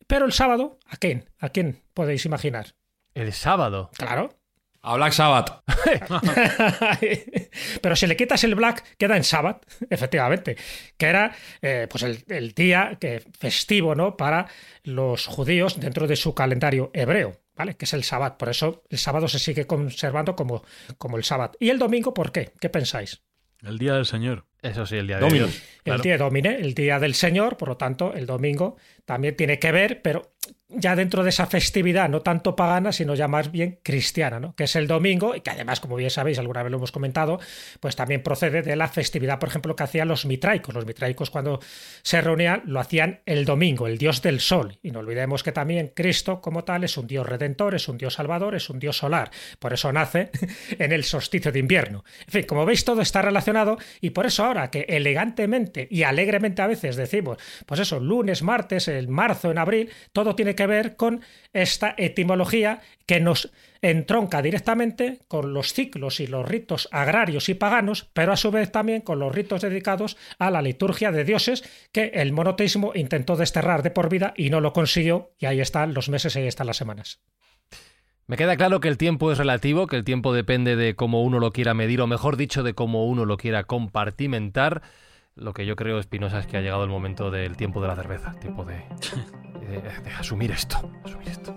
pero 0.07 0.27
el 0.27 0.33
sábado, 0.33 0.79
¿a 0.87 0.99
quién? 0.99 1.25
¿A 1.39 1.49
quién 1.49 1.81
podéis 1.95 2.27
imaginar? 2.27 2.75
El 3.15 3.33
sábado. 3.33 3.91
Claro. 3.97 4.42
A 4.83 4.97
Black 4.97 5.13
Sabbath. 5.13 5.63
Pero 7.83 7.97
si 7.97 8.07
le 8.09 8.17
quitas 8.17 8.43
el 8.43 8.57
black, 8.57 8.97
queda 8.97 9.17
en 9.17 9.23
Sabbath, 9.23 9.65
efectivamente, 9.91 10.57
que 10.97 11.07
era 11.07 11.33
eh, 11.61 11.87
pues 11.89 12.03
el, 12.03 12.25
el 12.29 12.53
día 12.53 12.99
que, 13.01 13.23
festivo 13.39 13.95
¿no? 13.95 14.17
para 14.17 14.49
los 14.83 15.27
judíos 15.27 15.79
dentro 15.79 16.09
de 16.09 16.17
su 16.17 16.35
calendario 16.35 16.91
hebreo, 16.95 17.41
¿vale? 17.55 17.77
Que 17.77 17.85
es 17.85 17.93
el 17.93 18.03
Sabbat. 18.03 18.37
Por 18.37 18.49
eso 18.49 18.83
el 18.91 18.99
sábado 18.99 19.29
se 19.29 19.39
sigue 19.39 19.69
conservando 19.69 20.35
como, 20.35 20.65
como 20.99 21.17
el 21.17 21.23
Sabbat. 21.23 21.55
¿Y 21.61 21.71
el 21.71 21.79
domingo 21.79 22.13
por 22.13 22.33
qué? 22.33 22.53
¿Qué 22.61 22.69
pensáis? 22.69 23.23
El 23.61 23.79
día 23.79 23.95
del 23.95 24.07
Señor. 24.07 24.47
Eso 24.63 24.87
sí, 24.87 24.97
el 24.97 25.09
día 25.09 25.17
de 25.17 25.23
Dominus. 25.23 25.63
Dios. 25.85 25.97
El 25.97 26.01
día 26.01 26.17
domine, 26.17 26.57
el 26.61 26.75
día 26.75 27.01
del 27.01 27.15
Señor, 27.15 27.57
por 27.57 27.69
lo 27.69 27.77
tanto, 27.77 28.15
el 28.15 28.25
domingo 28.25 28.77
también 29.05 29.37
tiene 29.37 29.59
que 29.59 29.73
ver, 29.73 30.01
pero 30.01 30.33
ya 30.69 30.97
dentro 30.97 31.23
de 31.23 31.31
esa 31.31 31.47
festividad, 31.47 32.09
no 32.09 32.21
tanto 32.21 32.57
pagana, 32.57 32.93
sino 32.93 33.15
ya 33.15 33.29
más 33.29 33.51
bien 33.51 33.79
cristiana, 33.83 34.41
¿no? 34.41 34.55
Que 34.55 34.65
es 34.65 34.77
el 34.77 34.87
domingo, 34.87 35.35
y 35.35 35.41
que 35.41 35.51
además, 35.51 35.81
como 35.81 35.97
bien 35.97 36.11
sabéis, 36.11 36.39
alguna 36.39 36.63
vez 36.63 36.71
lo 36.71 36.79
hemos 36.79 36.93
comentado, 36.93 37.41
pues 37.81 37.97
también 37.97 38.23
procede 38.23 38.63
de 38.63 38.77
la 38.77 38.89
festividad, 38.89 39.39
por 39.39 39.49
ejemplo, 39.49 39.77
que 39.77 39.83
hacían 39.83 40.09
los 40.09 40.25
mitraicos. 40.25 40.75
Los 40.75 40.87
mitraicos, 40.87 41.31
cuando 41.31 41.61
se 42.03 42.21
reunían, 42.21 42.63
lo 42.65 42.81
hacían 42.81 43.21
el 43.27 43.45
domingo, 43.45 43.87
el 43.87 43.99
dios 43.99 44.23
del 44.23 44.41
sol. 44.41 44.79
Y 44.83 44.91
no 44.91 45.01
olvidemos 45.01 45.43
que 45.43 45.53
también 45.53 45.93
Cristo, 45.95 46.41
como 46.41 46.65
tal, 46.65 46.85
es 46.85 46.97
un 46.97 47.07
dios 47.07 47.27
redentor, 47.27 47.75
es 47.75 47.89
un 47.89 47.99
dios 47.99 48.15
salvador, 48.15 48.55
es 48.55 48.71
un 48.71 48.79
dios 48.79 48.97
solar. 48.97 49.31
Por 49.59 49.73
eso 49.73 49.93
nace 49.93 50.31
en 50.79 50.93
el 50.93 51.05
solsticio 51.05 51.53
de 51.53 51.59
invierno. 51.59 52.05
En 52.27 52.33
fin, 52.33 52.43
como 52.45 52.65
veis, 52.65 52.85
todo 52.85 53.03
está 53.03 53.21
relacionado, 53.21 53.79
y 54.01 54.11
por 54.11 54.27
eso 54.27 54.45
ahora 54.45 54.52
que 54.71 54.87
elegantemente 54.89 55.89
y 55.91 56.03
alegremente 56.03 56.63
a 56.63 56.67
veces 56.67 56.97
decimos, 56.97 57.39
pues 57.67 57.81
eso, 57.81 58.01
lunes, 58.01 58.43
martes, 58.43 58.89
el 58.89 59.09
marzo, 59.09 59.51
en 59.51 59.59
abril, 59.59 59.91
todo 60.13 60.35
tiene 60.35 60.55
que 60.55 60.67
ver 60.67 60.97
con 60.97 61.21
esta 61.53 61.95
etimología 61.97 62.81
que 63.07 63.21
nos 63.21 63.53
entronca 63.83 64.43
directamente 64.43 65.19
con 65.27 65.53
los 65.53 65.73
ciclos 65.73 66.21
y 66.21 66.27
los 66.29 66.49
ritos 66.49 66.89
agrarios 66.93 67.49
y 67.49 67.55
paganos, 67.55 68.09
pero 68.13 68.33
a 68.33 68.37
su 68.37 68.51
vez 68.51 68.71
también 68.71 69.01
con 69.01 69.19
los 69.19 69.35
ritos 69.35 69.63
dedicados 69.63 70.17
a 70.39 70.51
la 70.51 70.63
liturgia 70.63 71.11
de 71.11 71.25
dioses 71.25 71.65
que 71.91 72.13
el 72.15 72.33
monoteísmo 72.33 72.93
intentó 72.95 73.37
desterrar 73.37 73.83
de 73.83 73.91
por 73.91 74.09
vida 74.09 74.35
y 74.37 74.51
no 74.51 74.61
lo 74.61 74.73
consiguió, 74.73 75.33
y 75.39 75.47
ahí 75.47 75.61
están 75.61 75.95
los 75.95 76.09
meses 76.09 76.37
y 76.37 76.41
ahí 76.41 76.47
están 76.47 76.69
las 76.69 76.77
semanas. 76.77 77.21
Me 78.27 78.37
queda 78.37 78.57
claro 78.57 78.81
que 78.81 78.89
el 78.89 78.97
tiempo 78.99 79.31
es 79.33 79.39
relativo, 79.39 79.87
que 79.87 79.97
el 79.97 80.05
tiempo 80.05 80.33
depende 80.33 80.77
de 80.77 80.95
cómo 80.95 81.23
uno 81.23 81.39
lo 81.39 81.53
quiera 81.53 81.75
medir, 81.75 82.01
o 82.01 82.07
mejor 82.07 82.37
dicho, 82.37 82.63
de 82.63 82.75
cómo 82.75 83.07
uno 83.07 83.25
lo 83.25 83.37
quiera 83.37 83.65
compartimentar. 83.65 84.83
Lo 85.35 85.53
que 85.55 85.67
yo 85.67 85.77
creo, 85.77 85.99
Espinosa, 85.99 86.39
es 86.39 86.47
que 86.47 86.57
ha 86.57 86.61
llegado 86.61 86.85
el 86.85 86.91
momento 86.91 87.31
del 87.31 87.57
tiempo 87.57 87.81
de 87.83 87.89
la 87.89 87.97
cerveza, 87.97 88.33
tiempo 88.39 88.65
de, 88.65 88.77
de- 89.61 90.11
asumir 90.19 90.51
esto, 90.51 90.91
asumir 91.05 91.29
esto. 91.29 91.55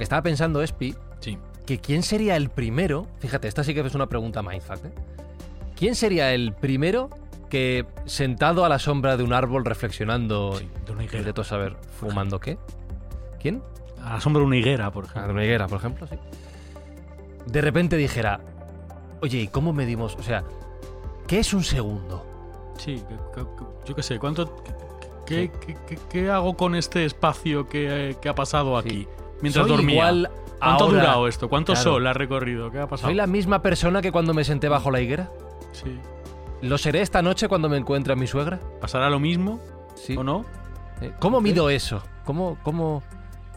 que 0.00 0.04
estaba 0.04 0.22
pensando, 0.22 0.62
Espi, 0.62 0.94
Sí. 1.20 1.38
que 1.66 1.78
quién 1.78 2.02
sería 2.02 2.36
el 2.36 2.48
primero, 2.48 3.06
fíjate, 3.20 3.48
esta 3.48 3.62
sí 3.64 3.74
que 3.74 3.80
es 3.80 3.94
una 3.94 4.08
pregunta 4.08 4.42
mindfuck, 4.42 4.84
¿eh? 4.86 4.90
¿Quién 5.76 5.94
sería 5.94 6.32
el 6.32 6.52
primero 6.54 7.10
que 7.50 7.84
sentado 8.06 8.64
a 8.64 8.68
la 8.68 8.78
sombra 8.78 9.16
de 9.16 9.24
un 9.24 9.32
árbol 9.32 9.64
reflexionando 9.64 10.54
Sí, 10.58 10.68
de 10.86 10.92
una 10.92 11.04
higuera. 11.04 11.24
de 11.24 11.32
todo 11.32 11.44
saber 11.44 11.76
fumando 11.98 12.38
qué? 12.40 12.56
¿Quién? 13.40 13.62
A 14.02 14.14
la 14.14 14.20
sombra 14.20 14.40
de 14.40 14.46
una 14.46 14.56
higuera, 14.56 14.90
por 14.90 15.04
a 15.04 15.08
ejemplo. 15.08 15.32
una 15.32 15.44
higuera, 15.44 15.66
por 15.68 15.78
ejemplo, 15.78 16.06
sí. 16.06 16.16
De 17.46 17.60
repente 17.60 17.96
dijera, 17.96 18.40
oye, 19.20 19.38
¿y 19.38 19.48
cómo 19.48 19.72
medimos? 19.72 20.14
O 20.16 20.22
sea, 20.22 20.44
¿qué 21.26 21.40
es 21.40 21.52
un 21.52 21.64
segundo? 21.64 22.24
Sí, 22.78 23.02
yo 23.86 23.94
qué 23.94 24.02
sé, 24.02 24.18
¿cuánto, 24.18 24.62
qué, 25.26 25.50
qué- 25.66 25.76
qué- 25.86 25.98
qué 26.08 26.30
hago 26.30 26.56
con 26.56 26.74
este 26.74 27.04
espacio 27.04 27.68
que, 27.68 28.16
que 28.20 28.28
ha 28.28 28.34
pasado 28.34 28.80
Sí. 28.82 29.06
Mientras 29.42 29.66
Soy 29.66 29.76
dormía? 29.76 29.94
igual 29.94 30.30
¿Cuánto 30.58 30.84
ahora- 30.84 30.96
ha 30.98 31.00
durado 31.00 31.28
esto? 31.28 31.48
¿Cuánto 31.48 31.72
Claro. 31.72 31.90
sol 31.92 32.06
ha 32.06 32.12
recorrido? 32.12 32.70
¿Qué 32.70 32.78
ha 32.80 32.86
pasado? 32.86 33.08
¿Soy 33.08 33.14
la 33.14 33.26
misma 33.26 33.62
persona 33.62 34.02
que 34.02 34.12
cuando 34.12 34.34
me 34.34 34.44
senté 34.44 34.68
bajo 34.68 34.90
la 34.90 35.00
higuera? 35.00 35.30
Sí. 35.72 35.98
¿Lo 36.62 36.76
seré 36.78 37.00
esta 37.00 37.22
noche 37.22 37.48
cuando 37.48 37.68
me 37.68 37.76
encuentre 37.78 38.12
a 38.12 38.16
mi 38.16 38.26
suegra? 38.26 38.60
¿Pasará 38.80 39.08
lo 39.08 39.18
mismo 39.18 39.60
Sí. 39.94 40.16
o 40.16 40.22
no? 40.24 40.44
Eh, 41.00 41.12
¿Cómo 41.18 41.40
mido 41.40 41.70
eso? 41.70 42.02
¿Cómo, 42.26 42.58
¿Cómo 42.62 43.02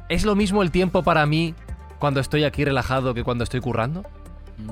es 0.08 0.24
lo 0.26 0.36
mismo 0.36 0.64
el 0.64 0.72
tiempo 0.72 1.04
para 1.04 1.26
mí 1.26 1.54
cuando 2.00 2.20
estoy 2.22 2.46
aquí 2.46 2.64
relajado 2.64 3.14
que 3.14 3.24
cuando 3.26 3.44
estoy 3.44 3.60
currando? 3.60 4.04
Mm. 4.58 4.72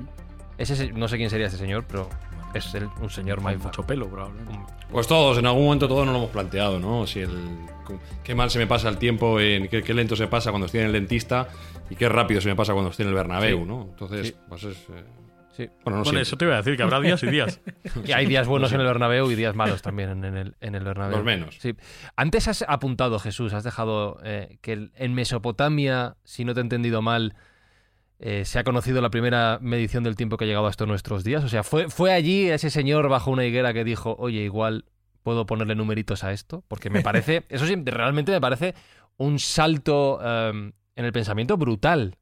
Ese, 0.57 0.75
se- 0.77 0.93
no 0.93 1.07
sé 1.09 1.17
quién 1.17 1.29
sería 1.29 1.47
este 1.47 1.57
señor, 1.57 1.83
pero 1.87 2.07
es 2.53 2.73
el- 2.75 2.89
un 3.01 3.09
señor 3.09 3.37
Con 3.37 3.45
mindfuck. 3.47 3.67
mucho 3.67 3.83
pelo, 3.87 4.07
probablemente. 4.09 4.73
Pues 4.91 5.07
todos, 5.07 5.37
en 5.37 5.45
algún 5.45 5.65
momento 5.65 5.87
todos 5.87 6.05
nos 6.05 6.13
lo 6.13 6.19
hemos 6.19 6.31
planteado, 6.31 6.79
¿no? 6.79 7.07
Si 7.07 7.19
el, 7.21 7.31
qué 8.23 8.35
mal 8.35 8.49
se 8.49 8.59
me 8.59 8.67
pasa 8.67 8.89
el 8.89 8.97
tiempo, 8.97 9.39
en, 9.39 9.67
qué, 9.67 9.81
qué 9.83 9.93
lento 9.93 10.15
se 10.15 10.27
pasa 10.27 10.49
cuando 10.51 10.65
estoy 10.65 10.81
en 10.81 10.87
el 10.87 10.93
dentista 10.93 11.47
y 11.89 11.95
qué 11.95 12.07
rápido 12.09 12.41
se 12.41 12.49
me 12.49 12.55
pasa 12.55 12.73
cuando 12.73 12.91
estoy 12.91 13.03
en 13.03 13.09
el 13.09 13.15
Bernabéu, 13.15 13.59
Sí. 13.59 13.65
¿no? 13.65 13.81
Entonces, 13.89 14.27
Sí. 14.27 14.35
pues 14.49 14.63
es... 14.63 14.77
eh, 14.89 15.03
Sí. 15.53 15.69
bueno, 15.83 15.97
no 15.99 16.03
Bueno, 16.05 16.21
eso 16.21 16.37
te 16.37 16.45
iba 16.45 16.53
a 16.53 16.57
decir, 16.57 16.77
que 16.77 16.83
habrá 16.83 17.01
días 17.01 17.21
y 17.23 17.27
días. 17.27 17.59
Y 18.05 18.13
hay 18.13 18.25
días 18.25 18.47
buenos 18.47 18.71
en 18.71 18.79
el 18.79 18.87
Bernabéu 18.87 19.29
y 19.29 19.35
días 19.35 19.53
malos 19.53 19.81
también 19.81 20.23
en, 20.23 20.37
el, 20.37 20.55
en 20.61 20.75
el 20.75 20.83
Bernabéu. 20.85 21.17
Los 21.17 21.25
menos. 21.25 21.57
Sí. 21.59 21.75
Antes 22.15 22.47
has 22.47 22.63
apuntado, 22.69 23.19
Jesús, 23.19 23.51
has 23.53 23.65
dejado 23.65 24.17
eh, 24.23 24.57
que 24.61 24.89
en 24.95 25.13
Mesopotamia, 25.13 26.15
si 26.23 26.45
no 26.45 26.53
te 26.53 26.61
he 26.61 26.63
entendido 26.63 27.01
mal, 27.01 27.35
eh, 28.23 28.45
se 28.45 28.59
ha 28.59 28.63
conocido 28.63 29.01
la 29.01 29.09
primera 29.09 29.57
medición 29.61 30.03
del 30.03 30.15
tiempo 30.15 30.37
que 30.37 30.45
ha 30.45 30.47
llegado 30.47 30.67
hasta 30.67 30.85
nuestros 30.85 31.23
días. 31.23 31.43
O 31.43 31.49
sea, 31.49 31.63
fue, 31.63 31.89
fue 31.89 32.13
allí 32.13 32.49
ese 32.49 32.69
señor 32.69 33.09
bajo 33.09 33.31
una 33.31 33.45
higuera 33.45 33.73
que 33.73 33.83
dijo, 33.83 34.15
oye, 34.19 34.41
igual 34.41 34.85
puedo 35.23 35.47
ponerle 35.47 35.73
numeritos 35.73 36.23
a 36.23 36.31
esto, 36.31 36.63
porque 36.67 36.91
me 36.91 37.01
parece, 37.01 37.45
eso 37.49 37.65
sí, 37.65 37.75
realmente 37.83 38.31
me 38.31 38.39
parece 38.39 38.75
un 39.17 39.39
salto 39.39 40.19
eh, 40.23 40.71
en 40.95 41.05
el 41.05 41.11
pensamiento 41.11 41.57
brutal. 41.57 42.15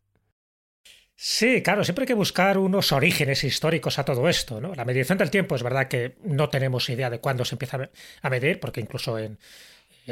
Sí, 1.15 1.62
claro, 1.62 1.83
siempre 1.83 2.03
hay 2.03 2.07
que 2.07 2.13
buscar 2.13 2.57
unos 2.57 2.93
orígenes 2.93 3.43
históricos 3.43 3.99
a 3.99 4.05
todo 4.05 4.29
esto, 4.29 4.62
¿no? 4.62 4.73
La 4.73 4.85
medición 4.85 5.17
del 5.17 5.29
tiempo 5.29 5.53
es 5.55 5.63
verdad 5.63 5.89
que 5.89 6.15
no 6.23 6.47
tenemos 6.47 6.89
idea 6.89 7.09
de 7.09 7.19
cuándo 7.19 7.43
se 7.43 7.55
empieza 7.55 7.89
a 8.21 8.29
medir, 8.29 8.62
porque 8.62 8.79
incluso 8.79 9.19
en, 9.19 9.38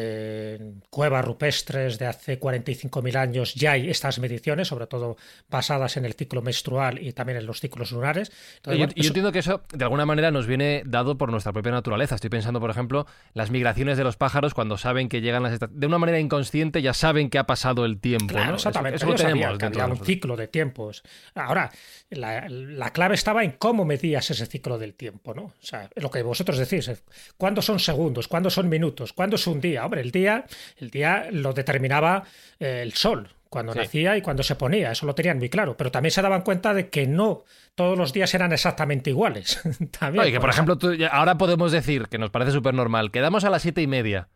en 0.02 0.84
cuevas 0.90 1.26
rupestres 1.26 1.98
de 1.98 2.06
hace 2.06 2.40
45.000 2.40 3.16
años 3.18 3.56
ya 3.56 3.72
hay 3.74 3.90
estas 3.90 4.20
mediciones, 4.20 4.68
sobre 4.68 4.88
todo 4.88 5.18
basadas 5.50 5.98
en 5.98 6.06
el 6.06 6.14
ciclo 6.14 6.42
menstrual 6.42 7.00
y 7.02 7.14
también 7.14 7.38
en 7.40 7.46
los 7.46 7.60
ciclos 7.60 7.92
lunares. 7.92 8.32
Entonces, 8.58 8.80
yo, 8.80 8.86
bueno, 8.86 8.94
yo 8.96 9.02
eso- 9.02 9.10
entiendo 9.10 9.32
que 9.32 9.40
eso 9.40 9.62
de 9.74 9.84
alguna 9.84 10.06
manera 10.06 10.32
nos 10.32 10.46
viene 10.48 10.84
dado 10.86 11.18
por 11.18 11.32
nuestra 11.32 11.52
propia 11.54 11.72
naturaleza. 11.72 12.16
Estoy 12.16 12.30
pensando, 12.30 12.60
por 12.60 12.70
ejemplo, 12.70 13.08
las 13.34 13.50
migraciones 13.52 13.98
de 13.98 14.04
los 14.04 14.18
pájaros 14.18 14.54
cuando 14.54 14.78
saben 14.78 15.10
que 15.10 15.22
llegan 15.22 15.44
las 15.44 15.54
esta- 15.54 15.68
de 15.68 15.88
una 15.88 15.98
manera 15.98 16.20
inconsciente 16.20 16.82
ya 16.82 16.94
saben 16.94 17.30
que 17.30 17.40
ha 17.40 17.46
pasado 17.46 17.86
el 17.86 18.00
tiempo. 18.00 18.28
Claro, 18.28 18.50
¿no? 18.52 18.56
exactamente. 18.56 18.98
Eso, 18.98 19.08
eso 19.08 19.16
tenemos 19.16 19.62
había 19.64 19.86
un 19.88 20.06
ciclo 20.06 20.36
de 20.36 20.48
tiempos. 20.48 21.04
Ahora, 21.36 21.72
la, 22.10 22.48
la 22.50 22.92
clave 22.94 23.16
estaba 23.16 23.44
en 23.44 23.52
cómo 23.52 23.86
medías 23.86 24.30
ese 24.32 24.46
ciclo 24.46 24.78
del 24.78 24.94
tiempo, 24.94 25.34
¿no? 25.34 25.44
O 25.44 25.54
sea, 25.60 25.90
lo 25.96 26.10
que 26.12 26.22
vosotros 26.22 26.58
decís, 26.58 26.88
eh, 26.88 26.98
¿cuándo 27.38 27.62
son 27.62 27.80
segundos? 27.80 28.28
¿Cuándo 28.28 28.50
son 28.50 28.70
minutos? 28.70 29.14
¿Cuándo 29.14 29.36
es 29.36 29.48
un 29.48 29.60
día? 29.62 29.87
Hombre, 29.88 30.02
el 30.02 30.12
día, 30.12 30.46
el 30.78 30.90
día 30.92 31.28
lo 31.32 31.52
determinaba 31.54 32.24
eh, 32.60 32.82
el 32.84 32.94
sol. 32.94 33.30
Cuando 33.50 33.72
Sí. 33.74 33.80
nacía 33.80 34.18
y 34.18 34.22
cuando 34.22 34.44
se 34.44 34.56
ponía, 34.56 34.92
eso 34.92 35.06
lo 35.06 35.16
tenían 35.16 35.38
muy 35.38 35.50
claro. 35.50 35.76
Pero 35.78 35.90
también 35.90 36.12
se 36.12 36.22
daban 36.22 36.42
cuenta 36.42 36.74
de 36.74 36.90
que 36.90 37.08
no 37.08 37.44
todos 37.76 37.98
los 37.98 38.12
días 38.12 38.34
eran 38.34 38.52
exactamente 38.52 39.10
iguales. 39.10 39.62
también, 40.00 40.22
No, 40.24 40.28
y 40.28 40.32
que, 40.34 40.40
por 40.42 40.50
ejemplo, 40.50 40.78
tú- 40.78 40.94
ahora 41.12 41.38
podemos 41.38 41.72
decir, 41.72 42.08
que 42.10 42.18
nos 42.18 42.30
parece 42.30 42.52
súper 42.52 42.74
normal, 42.74 43.10
quedamos 43.12 43.46
a 43.46 43.50
las 43.50 43.62
siete 43.62 43.82
y 43.82 43.88
media. 43.88 44.28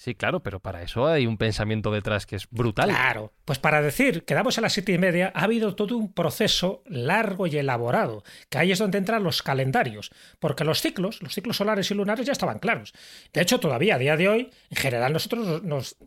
Sí, 0.00 0.14
claro, 0.14 0.42
pero 0.42 0.60
para 0.60 0.82
eso 0.82 1.06
hay 1.06 1.26
un 1.26 1.36
pensamiento 1.36 1.90
detrás 1.90 2.24
que 2.24 2.34
es 2.34 2.48
brutal. 2.50 2.88
Claro, 2.88 3.34
pues 3.44 3.58
para 3.58 3.82
decir 3.82 4.24
que 4.24 4.32
damos 4.32 4.56
a 4.56 4.62
las 4.62 4.72
siete 4.72 4.92
y 4.92 4.98
media 4.98 5.30
ha 5.34 5.44
habido 5.44 5.74
todo 5.76 5.94
un 5.98 6.14
proceso 6.14 6.82
largo 6.86 7.46
y 7.46 7.58
elaborado, 7.58 8.24
que 8.48 8.56
ahí 8.56 8.72
es 8.72 8.78
donde 8.78 8.96
entran 8.96 9.22
los 9.22 9.42
calendarios, 9.42 10.10
porque 10.38 10.64
los 10.64 10.80
ciclos, 10.80 11.20
los 11.20 11.34
ciclos 11.34 11.58
solares 11.58 11.90
y 11.90 11.94
lunares 11.94 12.24
ya 12.24 12.32
estaban 12.32 12.60
claros. 12.60 12.94
De 13.34 13.42
hecho, 13.42 13.60
todavía 13.60 13.96
a 13.96 13.98
día 13.98 14.16
de 14.16 14.28
hoy, 14.30 14.50
en 14.70 14.76
general 14.78 15.12
nosotros 15.12 15.62
nos 15.64 15.98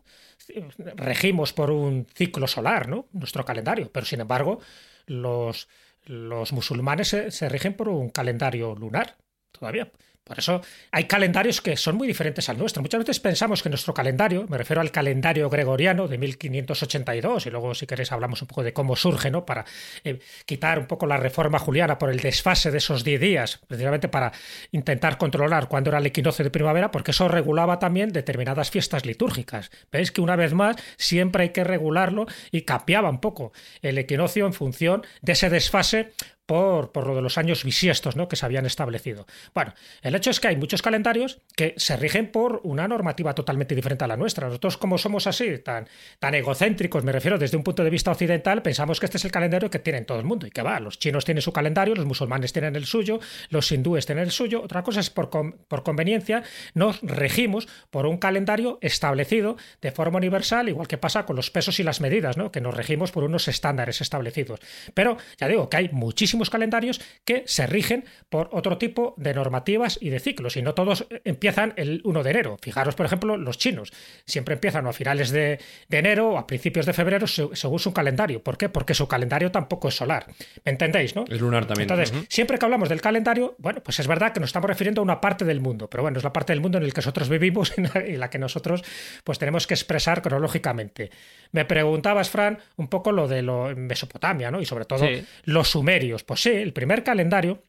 regimos 0.96 1.52
por 1.52 1.70
un 1.70 2.08
ciclo 2.16 2.48
solar, 2.48 2.88
¿no? 2.88 3.06
Nuestro 3.12 3.44
calendario, 3.44 3.92
pero 3.92 4.06
sin 4.06 4.20
embargo, 4.20 4.58
los, 5.06 5.68
los 6.04 6.52
musulmanes 6.52 7.06
se, 7.06 7.30
se 7.30 7.48
rigen 7.48 7.74
por 7.74 7.88
un 7.88 8.10
calendario 8.10 8.74
lunar, 8.74 9.18
todavía. 9.52 9.88
Por 10.24 10.38
eso 10.38 10.62
hay 10.90 11.04
calendarios 11.04 11.60
que 11.60 11.76
son 11.76 11.96
muy 11.96 12.08
diferentes 12.08 12.48
al 12.48 12.56
nuestro. 12.56 12.80
Muchas 12.80 13.00
veces 13.00 13.20
pensamos 13.20 13.62
que 13.62 13.68
nuestro 13.68 13.92
calendario, 13.92 14.46
me 14.48 14.56
refiero 14.56 14.80
al 14.80 14.90
calendario 14.90 15.50
gregoriano 15.50 16.08
de 16.08 16.16
1582, 16.16 17.44
y 17.44 17.50
luego 17.50 17.74
si 17.74 17.86
queréis 17.86 18.10
hablamos 18.10 18.40
un 18.40 18.48
poco 18.48 18.62
de 18.62 18.72
cómo 18.72 18.96
surge, 18.96 19.30
¿no? 19.30 19.44
Para 19.44 19.66
eh, 20.02 20.18
quitar 20.46 20.78
un 20.78 20.86
poco 20.86 21.06
la 21.06 21.18
reforma 21.18 21.58
juliana 21.58 21.98
por 21.98 22.08
el 22.08 22.20
desfase 22.20 22.70
de 22.70 22.78
esos 22.78 23.04
10 23.04 23.20
días, 23.20 23.60
precisamente 23.66 24.08
para 24.08 24.32
intentar 24.72 25.18
controlar 25.18 25.68
cuándo 25.68 25.90
era 25.90 25.98
el 25.98 26.06
equinoccio 26.06 26.42
de 26.42 26.50
primavera, 26.50 26.90
porque 26.90 27.10
eso 27.10 27.28
regulaba 27.28 27.78
también 27.78 28.10
determinadas 28.10 28.70
fiestas 28.70 29.04
litúrgicas. 29.04 29.70
Veis 29.92 30.10
que 30.10 30.22
una 30.22 30.36
vez 30.36 30.54
más 30.54 30.76
siempre 30.96 31.42
hay 31.42 31.50
que 31.50 31.64
regularlo 31.64 32.24
y 32.50 32.62
cambiaba 32.62 33.10
un 33.10 33.20
poco 33.20 33.52
el 33.82 33.98
equinoccio 33.98 34.46
en 34.46 34.54
función 34.54 35.02
de 35.20 35.32
ese 35.32 35.50
desfase 35.50 36.12
por, 36.46 36.92
por, 36.92 37.06
lo 37.06 37.14
de 37.14 37.22
los 37.22 37.38
años 37.38 37.64
bisiestos 37.64 38.16
¿no? 38.16 38.28
que 38.28 38.36
se 38.36 38.44
habían 38.44 38.66
establecido. 38.66 39.26
Bueno, 39.54 39.74
el 40.02 40.14
hecho 40.14 40.30
es 40.30 40.40
que 40.40 40.48
hay 40.48 40.56
muchos 40.56 40.82
calendarios 40.82 41.40
que 41.56 41.74
se 41.76 41.96
rigen 41.96 42.30
por 42.30 42.60
una 42.64 42.86
normativa 42.86 43.34
totalmente 43.34 43.74
diferente 43.74 44.04
a 44.04 44.08
la 44.08 44.16
nuestra. 44.16 44.48
Nosotros, 44.48 44.76
como 44.76 44.98
somos 44.98 45.26
así, 45.26 45.58
tan, 45.58 45.88
tan 46.18 46.34
egocéntricos, 46.34 47.02
me 47.02 47.12
refiero 47.12 47.38
desde 47.38 47.56
un 47.56 47.62
punto 47.62 47.82
de 47.82 47.90
vista 47.90 48.10
occidental, 48.10 48.62
pensamos 48.62 49.00
que 49.00 49.06
este 49.06 49.16
es 49.16 49.24
el 49.24 49.30
calendario 49.30 49.70
que 49.70 49.78
tiene 49.78 50.02
todo 50.02 50.18
el 50.18 50.24
mundo 50.24 50.46
y 50.46 50.50
que 50.50 50.62
va. 50.62 50.78
Los 50.80 50.98
chinos 50.98 51.24
tienen 51.24 51.40
su 51.40 51.52
calendario, 51.52 51.94
los 51.94 52.04
musulmanes 52.04 52.52
tienen 52.52 52.76
el 52.76 52.84
suyo, 52.84 53.20
los 53.48 53.70
hindúes 53.72 54.04
tienen 54.04 54.24
el 54.24 54.30
suyo. 54.30 54.62
Otra 54.62 54.82
cosa 54.82 55.00
es 55.00 55.08
por, 55.08 55.30
por 55.30 55.82
conveniencia, 55.82 56.42
nos 56.74 57.00
regimos 57.00 57.68
por 57.90 58.06
un 58.06 58.18
calendario 58.18 58.78
establecido 58.82 59.56
de 59.80 59.92
forma 59.92 60.18
universal, 60.18 60.68
igual 60.68 60.88
que 60.88 60.98
pasa 60.98 61.24
con 61.24 61.36
los 61.36 61.50
pesos 61.50 61.80
y 61.80 61.82
las 61.82 62.00
medidas, 62.02 62.36
¿no? 62.36 62.52
que 62.52 62.60
nos 62.60 62.74
regimos 62.74 63.12
por 63.12 63.24
unos 63.24 63.48
estándares 63.48 64.00
establecidos. 64.00 64.60
Pero 64.92 65.16
ya 65.38 65.48
digo 65.48 65.70
que 65.70 65.78
hay 65.78 65.88
muchísimos 65.90 66.33
calendarios 66.50 67.00
que 67.24 67.42
se 67.46 67.66
rigen 67.66 68.04
por 68.28 68.48
otro 68.52 68.78
tipo 68.78 69.14
de 69.16 69.34
normativas 69.34 69.98
y 70.00 70.10
de 70.10 70.20
ciclos, 70.20 70.56
y 70.56 70.62
no 70.62 70.74
todos 70.74 71.06
empiezan 71.24 71.72
el 71.76 72.00
1 72.04 72.22
de 72.22 72.30
enero. 72.30 72.56
Fijaros, 72.60 72.94
por 72.94 73.06
ejemplo, 73.06 73.36
los 73.36 73.58
chinos 73.58 73.92
siempre 74.26 74.54
empiezan 74.54 74.86
a 74.86 74.92
finales 74.92 75.30
de, 75.30 75.60
de 75.88 75.98
enero 75.98 76.30
o 76.30 76.38
a 76.38 76.46
principios 76.46 76.86
de 76.86 76.92
febrero 76.92 77.26
según 77.26 77.78
su 77.78 77.92
calendario. 77.92 78.42
¿Por 78.42 78.56
qué? 78.58 78.68
Porque 78.68 78.94
su 78.94 79.06
calendario 79.08 79.50
tampoco 79.50 79.88
es 79.88 79.94
solar. 79.96 80.26
¿Me 80.64 80.72
entendéis, 80.72 81.14
no? 81.16 81.24
Es 81.28 81.40
lunar 81.40 81.66
también. 81.66 81.90
Entonces, 81.90 82.14
uh 82.14 82.20
-huh. 82.22 82.26
siempre 82.28 82.58
que 82.58 82.64
hablamos 82.64 82.88
del 82.88 83.00
calendario, 83.00 83.54
bueno, 83.58 83.82
pues 83.82 83.98
es 84.00 84.06
verdad 84.06 84.32
que 84.32 84.40
nos 84.40 84.48
estamos 84.50 84.68
refiriendo 84.68 85.00
a 85.00 85.04
una 85.04 85.20
parte 85.20 85.44
del 85.44 85.60
mundo, 85.60 85.88
pero 85.88 86.02
bueno, 86.02 86.18
es 86.18 86.24
la 86.24 86.32
parte 86.32 86.52
del 86.52 86.60
mundo 86.60 86.78
en 86.78 86.84
el 86.84 86.92
que 86.92 86.98
nosotros 86.98 87.28
vivimos 87.28 87.72
y 87.76 87.80
en 88.14 88.20
la 88.20 88.30
que 88.30 88.38
nosotros 88.38 88.82
pues 89.24 89.38
tenemos 89.38 89.66
que 89.66 89.74
expresar 89.74 90.22
cronológicamente. 90.22 91.10
Me 91.52 91.64
preguntabas, 91.64 92.30
Fran, 92.30 92.58
un 92.76 92.88
poco 92.88 93.12
lo 93.12 93.28
de 93.28 93.42
lo 93.42 93.70
en 93.70 93.86
Mesopotamia, 93.86 94.50
¿no? 94.50 94.60
Y 94.60 94.66
sobre 94.66 94.84
todo 94.84 95.06
Sí. 95.06 95.24
los 95.44 95.68
sumerios. 95.70 96.23
Pues 96.26 96.40
sí, 96.40 96.50
el 96.50 96.72
primer 96.72 97.04
calendario 97.04 97.64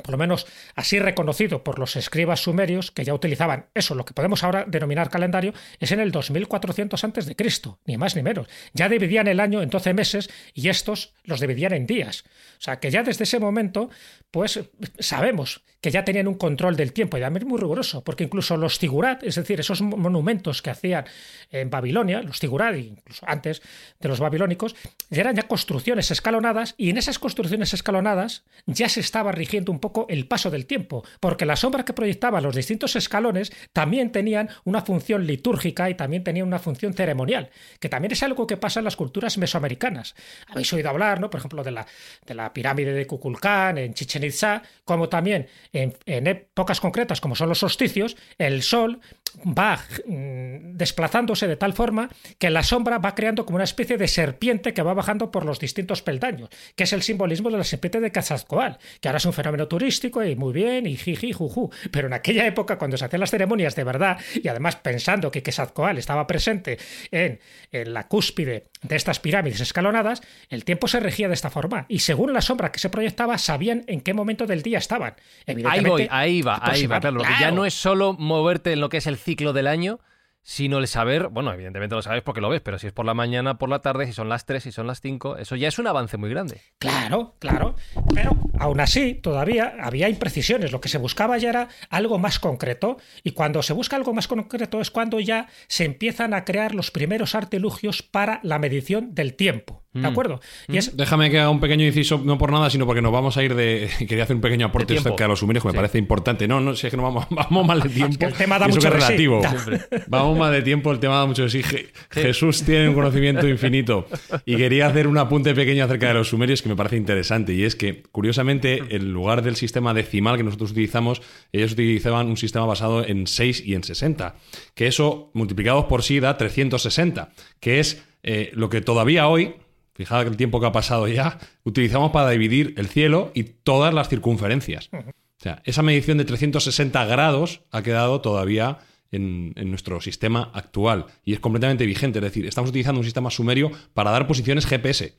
por 0.00 0.12
lo 0.12 0.18
menos 0.18 0.46
así 0.74 0.98
reconocido 0.98 1.64
por 1.64 1.78
los 1.78 1.96
escribas 1.96 2.40
sumerios 2.40 2.90
que 2.90 3.04
ya 3.04 3.14
utilizaban 3.14 3.66
eso, 3.74 3.94
lo 3.94 4.04
que 4.04 4.14
podemos 4.14 4.44
ahora 4.44 4.64
denominar 4.66 5.10
calendario, 5.10 5.52
es 5.78 5.92
en 5.92 6.00
el 6.00 6.12
2400 6.12 7.02
antes 7.04 7.26
de 7.26 7.36
Cristo, 7.36 7.78
ni 7.86 7.96
más 7.96 8.16
ni 8.16 8.22
menos. 8.22 8.48
Ya 8.72 8.88
dividían 8.88 9.28
el 9.28 9.40
año 9.40 9.62
en 9.62 9.70
12 9.70 9.94
meses 9.94 10.30
y 10.54 10.68
estos 10.68 11.14
los 11.24 11.40
dividían 11.40 11.72
en 11.72 11.86
días. 11.86 12.24
O 12.58 12.62
sea, 12.62 12.80
que 12.80 12.90
ya 12.90 13.02
desde 13.02 13.24
ese 13.24 13.38
momento, 13.38 13.90
pues 14.30 14.60
sabemos 14.98 15.62
que 15.80 15.90
ya 15.90 16.04
tenían 16.04 16.28
un 16.28 16.34
control 16.34 16.76
del 16.76 16.92
tiempo 16.92 17.16
y 17.16 17.22
además 17.22 17.44
muy 17.44 17.58
riguroso, 17.58 18.04
porque 18.04 18.24
incluso 18.24 18.56
los 18.56 18.78
tigurat, 18.78 19.22
es 19.22 19.36
decir, 19.36 19.60
esos 19.60 19.80
monumentos 19.80 20.60
que 20.60 20.70
hacían 20.70 21.06
en 21.50 21.70
Babilonia, 21.70 22.22
los 22.22 22.38
tigurat, 22.38 22.76
incluso 22.76 23.24
antes 23.26 23.62
de 23.98 24.08
los 24.08 24.20
babilónicos, 24.20 24.76
ya 25.08 25.22
eran 25.22 25.36
ya 25.36 25.44
construcciones 25.44 26.10
escalonadas 26.10 26.74
y 26.76 26.90
en 26.90 26.98
esas 26.98 27.18
construcciones 27.18 27.72
escalonadas 27.72 28.44
ya 28.66 28.88
se 28.88 29.00
estaba 29.00 29.32
rigiendo 29.32 29.72
un 29.72 29.80
poco 29.80 29.89
el 30.08 30.26
paso 30.26 30.50
del 30.50 30.66
tiempo, 30.66 31.04
porque 31.20 31.46
las 31.46 31.60
sombras 31.60 31.84
que 31.84 31.92
proyectaban 31.92 32.42
los 32.42 32.54
distintos 32.54 32.96
escalones 32.96 33.52
también 33.72 34.12
tenían 34.12 34.48
una 34.64 34.82
función 34.82 35.26
litúrgica 35.26 35.90
y 35.90 35.94
también 35.94 36.24
tenían 36.24 36.46
una 36.46 36.58
función 36.58 36.94
ceremonial, 36.94 37.50
que 37.78 37.88
también 37.88 38.12
es 38.12 38.22
algo 38.22 38.46
que 38.46 38.56
pasa 38.56 38.80
en 38.80 38.84
las 38.84 38.96
culturas 38.96 39.38
mesoamericanas. 39.38 40.14
Habéis 40.48 40.72
oído 40.72 40.90
hablar, 40.90 41.20
¿no? 41.20 41.30
por 41.30 41.38
ejemplo, 41.38 41.62
de 41.62 41.70
la, 41.70 41.86
de 42.26 42.34
la 42.34 42.52
pirámide 42.52 42.92
de 42.92 43.06
Kukulcán 43.06 43.78
en 43.78 43.94
Chichen 43.94 44.24
Itza, 44.24 44.62
como 44.84 45.08
también 45.08 45.48
en, 45.72 45.94
épocas 46.26 46.80
concretas, 46.80 47.20
como 47.20 47.34
son 47.34 47.48
los 47.48 47.58
solsticios, 47.58 48.16
el 48.38 48.62
sol 48.62 49.00
va 49.46 49.80
mm, 50.06 50.76
desplazándose 50.76 51.46
de 51.46 51.56
tal 51.56 51.72
forma 51.72 52.08
que 52.38 52.50
la 52.50 52.62
sombra 52.62 52.98
va 52.98 53.14
creando 53.14 53.46
como 53.46 53.56
una 53.56 53.64
especie 53.64 53.96
de 53.96 54.08
serpiente 54.08 54.74
que 54.74 54.82
va 54.82 54.94
bajando 54.94 55.30
por 55.30 55.44
los 55.44 55.60
distintos 55.60 56.02
peldaños, 56.02 56.48
que 56.74 56.84
es 56.84 56.92
el 56.92 57.02
simbolismo 57.02 57.50
de 57.50 57.58
la 57.58 57.64
serpiente 57.64 58.00
de 58.00 58.10
Quetzalcóatl, 58.12 58.78
que 59.00 59.08
ahora 59.08 59.18
es 59.18 59.24
un 59.24 59.32
fenómeno 59.32 59.68
turístico 59.68 59.79
y 59.86 60.36
muy 60.36 60.52
bien, 60.52 60.86
y 60.86 60.96
jiji, 60.96 61.32
juju. 61.32 61.70
Pero 61.90 62.06
en 62.08 62.12
aquella 62.12 62.46
época, 62.46 62.78
cuando 62.78 62.96
se 62.96 63.04
hacían 63.04 63.20
las 63.20 63.30
ceremonias 63.30 63.74
de 63.76 63.84
verdad, 63.84 64.18
y 64.34 64.48
además 64.48 64.76
pensando 64.76 65.30
que 65.30 65.42
Quetzalcóatl 65.42 65.98
estaba 65.98 66.26
presente 66.26 66.78
en, 67.10 67.40
en 67.72 67.94
la 67.94 68.08
cúspide 68.08 68.68
de 68.82 68.96
estas 68.96 69.20
pirámides 69.20 69.60
escalonadas, 69.60 70.22
el 70.48 70.64
tiempo 70.64 70.88
se 70.88 71.00
regía 71.00 71.28
de 71.28 71.34
esta 71.34 71.50
forma. 71.50 71.86
Y 71.88 72.00
según 72.00 72.32
la 72.32 72.40
sombra 72.40 72.72
que 72.72 72.78
se 72.78 72.90
proyectaba, 72.90 73.38
sabían 73.38 73.84
en 73.86 74.00
qué 74.00 74.14
momento 74.14 74.46
del 74.46 74.62
día 74.62 74.78
estaban. 74.78 75.14
Ahí 75.46 75.84
voy, 75.84 76.08
ahí 76.10 76.42
va, 76.42 76.60
ahí 76.62 76.86
va. 76.86 77.00
Claro, 77.00 77.22
ya 77.40 77.50
no 77.50 77.64
es 77.64 77.74
solo 77.74 78.14
moverte 78.14 78.72
en 78.72 78.80
lo 78.80 78.88
que 78.88 78.98
es 78.98 79.06
el 79.06 79.16
ciclo 79.16 79.52
del 79.52 79.66
año, 79.66 80.00
sino 80.42 80.78
el 80.78 80.88
saber, 80.88 81.28
bueno, 81.28 81.52
evidentemente 81.52 81.94
lo 81.94 82.02
sabes 82.02 82.22
porque 82.22 82.40
lo 82.40 82.48
ves, 82.48 82.60
pero 82.60 82.78
si 82.78 82.86
es 82.86 82.92
por 82.92 83.06
la 83.06 83.14
mañana, 83.14 83.58
por 83.58 83.68
la 83.68 83.80
tarde, 83.80 84.06
si 84.06 84.12
son 84.12 84.28
las 84.28 84.46
3, 84.46 84.62
si 84.62 84.72
son 84.72 84.86
las 84.86 85.00
5, 85.00 85.36
eso 85.36 85.56
ya 85.56 85.68
es 85.68 85.78
un 85.78 85.86
avance 85.86 86.16
muy 86.16 86.30
grande. 86.30 86.60
Claro, 86.78 87.36
claro. 87.38 87.76
Pero 88.14 88.36
aún 88.58 88.80
así, 88.80 89.14
todavía 89.14 89.74
había 89.80 90.08
imprecisiones. 90.08 90.72
Lo 90.72 90.80
que 90.80 90.88
se 90.88 90.98
buscaba 90.98 91.38
ya 91.38 91.50
era 91.50 91.68
algo 91.90 92.18
más 92.18 92.38
concreto. 92.38 92.96
Y 93.22 93.32
cuando 93.32 93.62
se 93.62 93.72
busca 93.72 93.96
algo 93.96 94.14
más 94.14 94.28
concreto 94.28 94.80
es 94.80 94.90
cuando 94.90 95.20
ya 95.20 95.48
se 95.68 95.84
empiezan 95.84 96.34
a 96.34 96.44
crear 96.44 96.74
los 96.74 96.90
primeros 96.90 97.34
artilugios 97.34 98.02
para 98.02 98.40
la 98.42 98.58
medición 98.58 99.14
del 99.14 99.34
tiempo. 99.34 99.84
¿De 99.92 100.02
mm. 100.02 100.06
acuerdo? 100.06 100.40
Y 100.68 100.76
es... 100.76 100.96
Déjame 100.96 101.30
que 101.30 101.40
haga 101.40 101.50
un 101.50 101.58
pequeño 101.58 101.84
inciso, 101.84 102.20
no 102.24 102.38
por 102.38 102.52
nada, 102.52 102.70
sino 102.70 102.86
porque 102.86 103.02
nos 103.02 103.10
vamos 103.10 103.36
a 103.36 103.42
ir 103.42 103.56
de. 103.56 103.90
Quería 103.98 104.22
hacer 104.22 104.36
un 104.36 104.42
pequeño 104.42 104.66
aporte 104.66 104.96
acerca 104.96 105.24
de 105.24 105.28
los 105.28 105.40
sumerios 105.40 105.64
que 105.64 105.68
me 105.68 105.74
parece 105.74 105.98
importante. 105.98 106.46
No, 106.46 106.60
no, 106.60 106.76
si 106.76 106.86
es 106.86 106.92
que 106.92 106.96
no 106.96 107.02
vamos, 107.02 107.26
vamos 107.30 107.66
mal 107.66 107.80
de 107.80 107.88
tiempo. 107.88 108.26
el 108.26 108.32
tema 108.34 108.60
da 108.60 108.68
mucho 108.68 108.86
es 108.86 108.92
relativo. 108.92 109.42
Vamos 110.06 110.38
mal 110.38 110.52
de 110.52 110.62
tiempo, 110.62 110.90
el 110.92 110.98
tema 110.98 111.16
da 111.16 111.26
mucho 111.26 111.42
de 111.42 111.50
sí. 111.50 111.62
Jesús 112.10 112.62
tiene 112.62 112.88
un 112.88 112.94
conocimiento 112.94 113.48
infinito. 113.48 114.06
Y 114.44 114.56
quería 114.56 114.86
hacer 114.86 115.06
un 115.06 115.18
apunte 115.18 115.54
pequeño 115.54 115.84
acerca 115.84 116.08
de 116.08 116.14
los 116.14 116.28
sumerios 116.28 116.62
que 116.62 116.68
me 116.68 116.76
parece 116.76 116.96
interesante. 116.96 117.52
Y 117.52 117.64
es 117.64 117.76
que, 117.76 118.02
curiosamente, 118.10 118.82
en 118.90 119.12
lugar 119.12 119.42
del 119.42 119.56
sistema 119.56 119.94
decimal 119.94 120.36
que 120.36 120.42
nosotros 120.42 120.72
utilizamos, 120.72 121.22
ellos 121.52 121.72
utilizaban 121.72 122.28
un 122.28 122.36
sistema 122.36 122.66
basado 122.66 123.04
en 123.06 123.26
6 123.26 123.62
y 123.66 123.74
en 123.74 123.84
60. 123.84 124.36
Que 124.74 124.86
eso, 124.86 125.30
multiplicado 125.34 125.88
por 125.88 126.02
sí, 126.02 126.20
da 126.20 126.36
360. 126.36 127.30
Que 127.60 127.80
es 127.80 128.04
eh, 128.22 128.50
lo 128.54 128.68
que 128.68 128.80
todavía 128.80 129.28
hoy 129.28 129.54
Fijad 129.94 130.26
el 130.26 130.36
tiempo 130.36 130.60
que 130.60 130.66
ha 130.66 130.72
pasado 130.72 131.08
ya, 131.08 131.38
utilizamos 131.64 132.10
para 132.12 132.30
dividir 132.30 132.74
el 132.76 132.88
cielo 132.88 133.32
y 133.34 133.44
todas 133.44 133.92
las 133.92 134.08
circunferencias. 134.08 134.88
O 134.92 135.42
sea, 135.42 135.62
esa 135.64 135.82
medición 135.82 136.18
de 136.18 136.24
360 136.24 137.04
grados 137.06 137.62
ha 137.70 137.82
quedado 137.82 138.20
todavía 138.20 138.78
en, 139.10 139.52
nuestro 139.70 140.00
sistema 140.00 140.50
actual 140.54 141.06
y 141.24 141.32
es 141.32 141.40
completamente 141.40 141.86
vigente. 141.86 142.18
Es 142.18 142.24
decir, 142.24 142.46
estamos 142.46 142.70
utilizando 142.70 143.00
un 143.00 143.04
sistema 143.04 143.30
sumerio 143.30 143.70
para 143.94 144.10
dar 144.10 144.26
posiciones 144.26 144.66
GPS. 144.66 145.14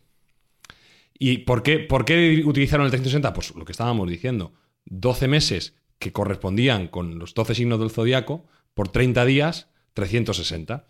¿Y 1.18 1.40
por 1.40 1.64
qué, 1.64 1.80
por 1.80 2.06
qué 2.06 2.44
utilizaron 2.46 2.86
el 2.86 2.92
360? 2.92 3.34
Pues 3.34 3.54
lo 3.56 3.66
que 3.66 3.72
estábamos 3.72 4.10
diciendo. 4.10 4.54
12 4.86 5.28
meses 5.28 5.76
que 6.00 6.12
correspondían 6.12 6.88
con 6.88 7.20
los 7.20 7.34
12 7.34 7.54
signos 7.54 7.80
del 7.80 7.92
zodiaco, 7.92 8.46
por 8.74 8.90
30 8.90 9.26
días, 9.26 9.70
360. 9.94 10.88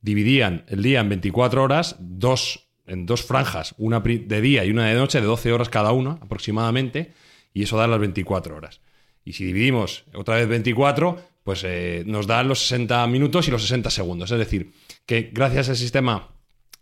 Dividían 0.00 0.64
el 0.68 0.82
día 0.82 1.00
en 1.00 1.08
24 1.10 1.62
horas, 1.62 1.96
dos 1.98 2.65
en 2.86 3.06
dos 3.06 3.22
franjas, 3.22 3.74
una 3.78 4.00
de 4.00 4.40
día 4.40 4.64
y 4.64 4.70
una 4.70 4.86
de 4.86 4.94
noche, 4.94 5.20
de 5.20 5.26
12 5.26 5.52
horas 5.52 5.68
cada 5.68 5.92
una 5.92 6.12
aproximadamente, 6.20 7.12
y 7.52 7.62
eso 7.62 7.76
da 7.76 7.86
las 7.86 7.98
24 7.98 8.56
horas. 8.56 8.80
Y 9.24 9.32
si 9.32 9.44
dividimos 9.44 10.04
otra 10.14 10.36
vez 10.36 10.48
24, 10.48 11.18
pues 11.42 11.64
eh, 11.64 12.04
nos 12.06 12.26
da 12.26 12.42
los 12.42 12.60
60 12.60 13.06
minutos 13.06 13.48
y 13.48 13.50
los 13.50 13.62
60 13.62 13.90
segundos. 13.90 14.30
Es 14.30 14.38
decir, 14.38 14.72
que 15.04 15.30
gracias 15.32 15.68
al 15.68 15.76
sistema 15.76 16.30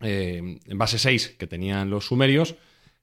eh, 0.00 0.58
en 0.64 0.78
base 0.78 0.98
6 0.98 1.36
que 1.38 1.46
tenían 1.46 1.90
los 1.90 2.06
sumerios, 2.06 2.56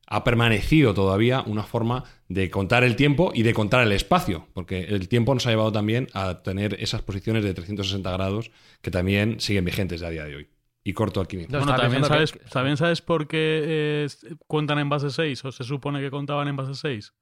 ha 0.05 0.23
permanecido 0.23 0.93
todavía 0.93 1.41
una 1.41 1.63
forma 1.63 2.03
de 2.27 2.49
contar 2.49 2.83
el 2.83 2.95
tiempo 2.95 3.31
y 3.33 3.43
de 3.43 3.53
contar 3.53 3.81
el 3.83 3.93
espacio, 3.93 4.47
porque 4.53 4.81
el 4.81 5.07
tiempo 5.07 5.33
nos 5.33 5.47
ha 5.47 5.51
llevado 5.51 5.71
también 5.71 6.09
a 6.13 6.43
tener 6.43 6.75
esas 6.81 7.01
posiciones 7.01 7.43
de 7.43 7.53
360 7.53 8.11
grados 8.11 8.51
que 8.81 8.91
también 8.91 9.39
siguen 9.39 9.63
vigentes 9.63 10.03
a 10.03 10.09
día 10.09 10.25
de 10.25 10.35
hoy 10.35 10.47
y 10.83 10.93
corto 10.93 11.21
aquí 11.21 11.45
bueno, 11.47 11.75
¿también 11.75 12.03
sabes, 12.03 12.33
¿también 12.51 12.77
sabes 12.77 13.01
por 13.01 13.27
qué 13.27 13.63
eh, 13.63 14.07
cuentan 14.47 14.79
en 14.79 14.89
base 14.89 15.11
6 15.11 15.45
o 15.45 15.51
se 15.51 15.63
supone 15.63 15.99
que 16.01 16.09
contaban 16.09 16.47
en 16.47 16.55
base 16.55 16.73
6? 16.73 17.13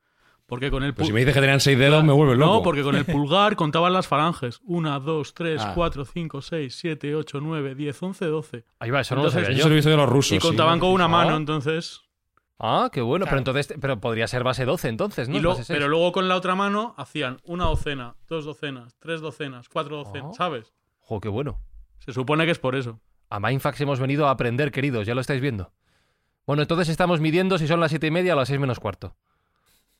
Porque 0.49 0.71
con 0.71 0.83
el 0.83 0.95
pues 0.95 1.07
si 1.07 1.13
me 1.13 1.19
dices 1.19 1.35
que 1.35 1.41
tenían 1.41 1.59
6 1.59 1.77
dedos, 1.77 2.03
me 2.03 2.11
vuelve 2.11 2.35
loco. 2.35 2.53
No, 2.55 2.63
porque 2.63 2.81
con 2.81 2.95
el 2.95 3.05
pulgar 3.05 3.55
contaban 3.55 3.93
las 3.93 4.07
falanges. 4.07 4.59
1, 4.63 4.99
2, 4.99 5.33
3, 5.35 5.61
4, 5.75 6.05
5, 6.05 6.41
6, 6.41 6.75
7, 6.75 7.15
8, 7.15 7.39
9, 7.39 7.75
10, 7.75 8.03
11, 8.03 8.25
12. 8.25 8.65
Ahí 8.79 8.89
va, 8.89 9.01
eso 9.01 9.15
no 9.15 9.23
lo 9.23 9.29
sabía 9.29 9.51
yo. 9.51 9.57
Eso 9.57 9.67
lo 9.67 9.73
he 9.73 9.75
visto 9.75 9.91
de 9.91 9.97
los 9.97 10.09
rusos. 10.09 10.37
Y 10.37 10.39
contaban 10.39 10.79
con 10.79 10.89
una 10.89 11.07
mano, 11.07 11.37
entonces... 11.37 12.01
Ah, 12.57 12.89
qué 12.91 13.01
bueno. 13.01 13.25
Pero 13.25 13.37
entonces, 13.37 13.73
pero 13.79 14.01
podría 14.01 14.27
ser 14.27 14.43
base 14.43 14.65
12 14.65 14.89
entonces, 14.89 15.29
¿no? 15.29 15.55
pero 15.67 15.87
luego 15.87 16.11
con 16.11 16.27
la 16.27 16.35
otra 16.35 16.55
mano 16.55 16.93
hacían 16.97 17.37
una 17.45 17.65
docena, 17.65 18.15
dos 18.27 18.43
docenas, 18.43 18.97
tres 18.99 19.21
docenas, 19.21 19.69
cuatro 19.69 19.97
docenas, 19.97 20.31
ah. 20.31 20.35
¿sabes? 20.35 20.73
Jo, 20.97 21.21
qué 21.21 21.29
bueno. 21.29 21.61
Se 21.99 22.11
supone 22.11 22.45
que 22.45 22.51
es 22.51 22.59
por 22.59 22.75
eso. 22.75 22.99
A 23.29 23.39
Mindfax 23.39 23.79
hemos 23.81 23.99
venido 23.99 24.27
a 24.27 24.31
aprender, 24.31 24.71
queridos, 24.71 25.05
ya 25.05 25.13
lo 25.13 25.21
estáis 25.21 25.41
viendo. 25.41 25.71
Bueno, 26.47 26.63
entonces 26.63 26.89
estamos 26.89 27.21
midiendo 27.21 27.59
si 27.59 27.67
son 27.67 27.79
las 27.79 27.91
siete 27.91 28.07
y 28.07 28.11
media 28.11 28.33
o 28.33 28.35
las 28.37 28.47
seis 28.47 28.59
menos 28.59 28.79
cuarto. 28.79 29.15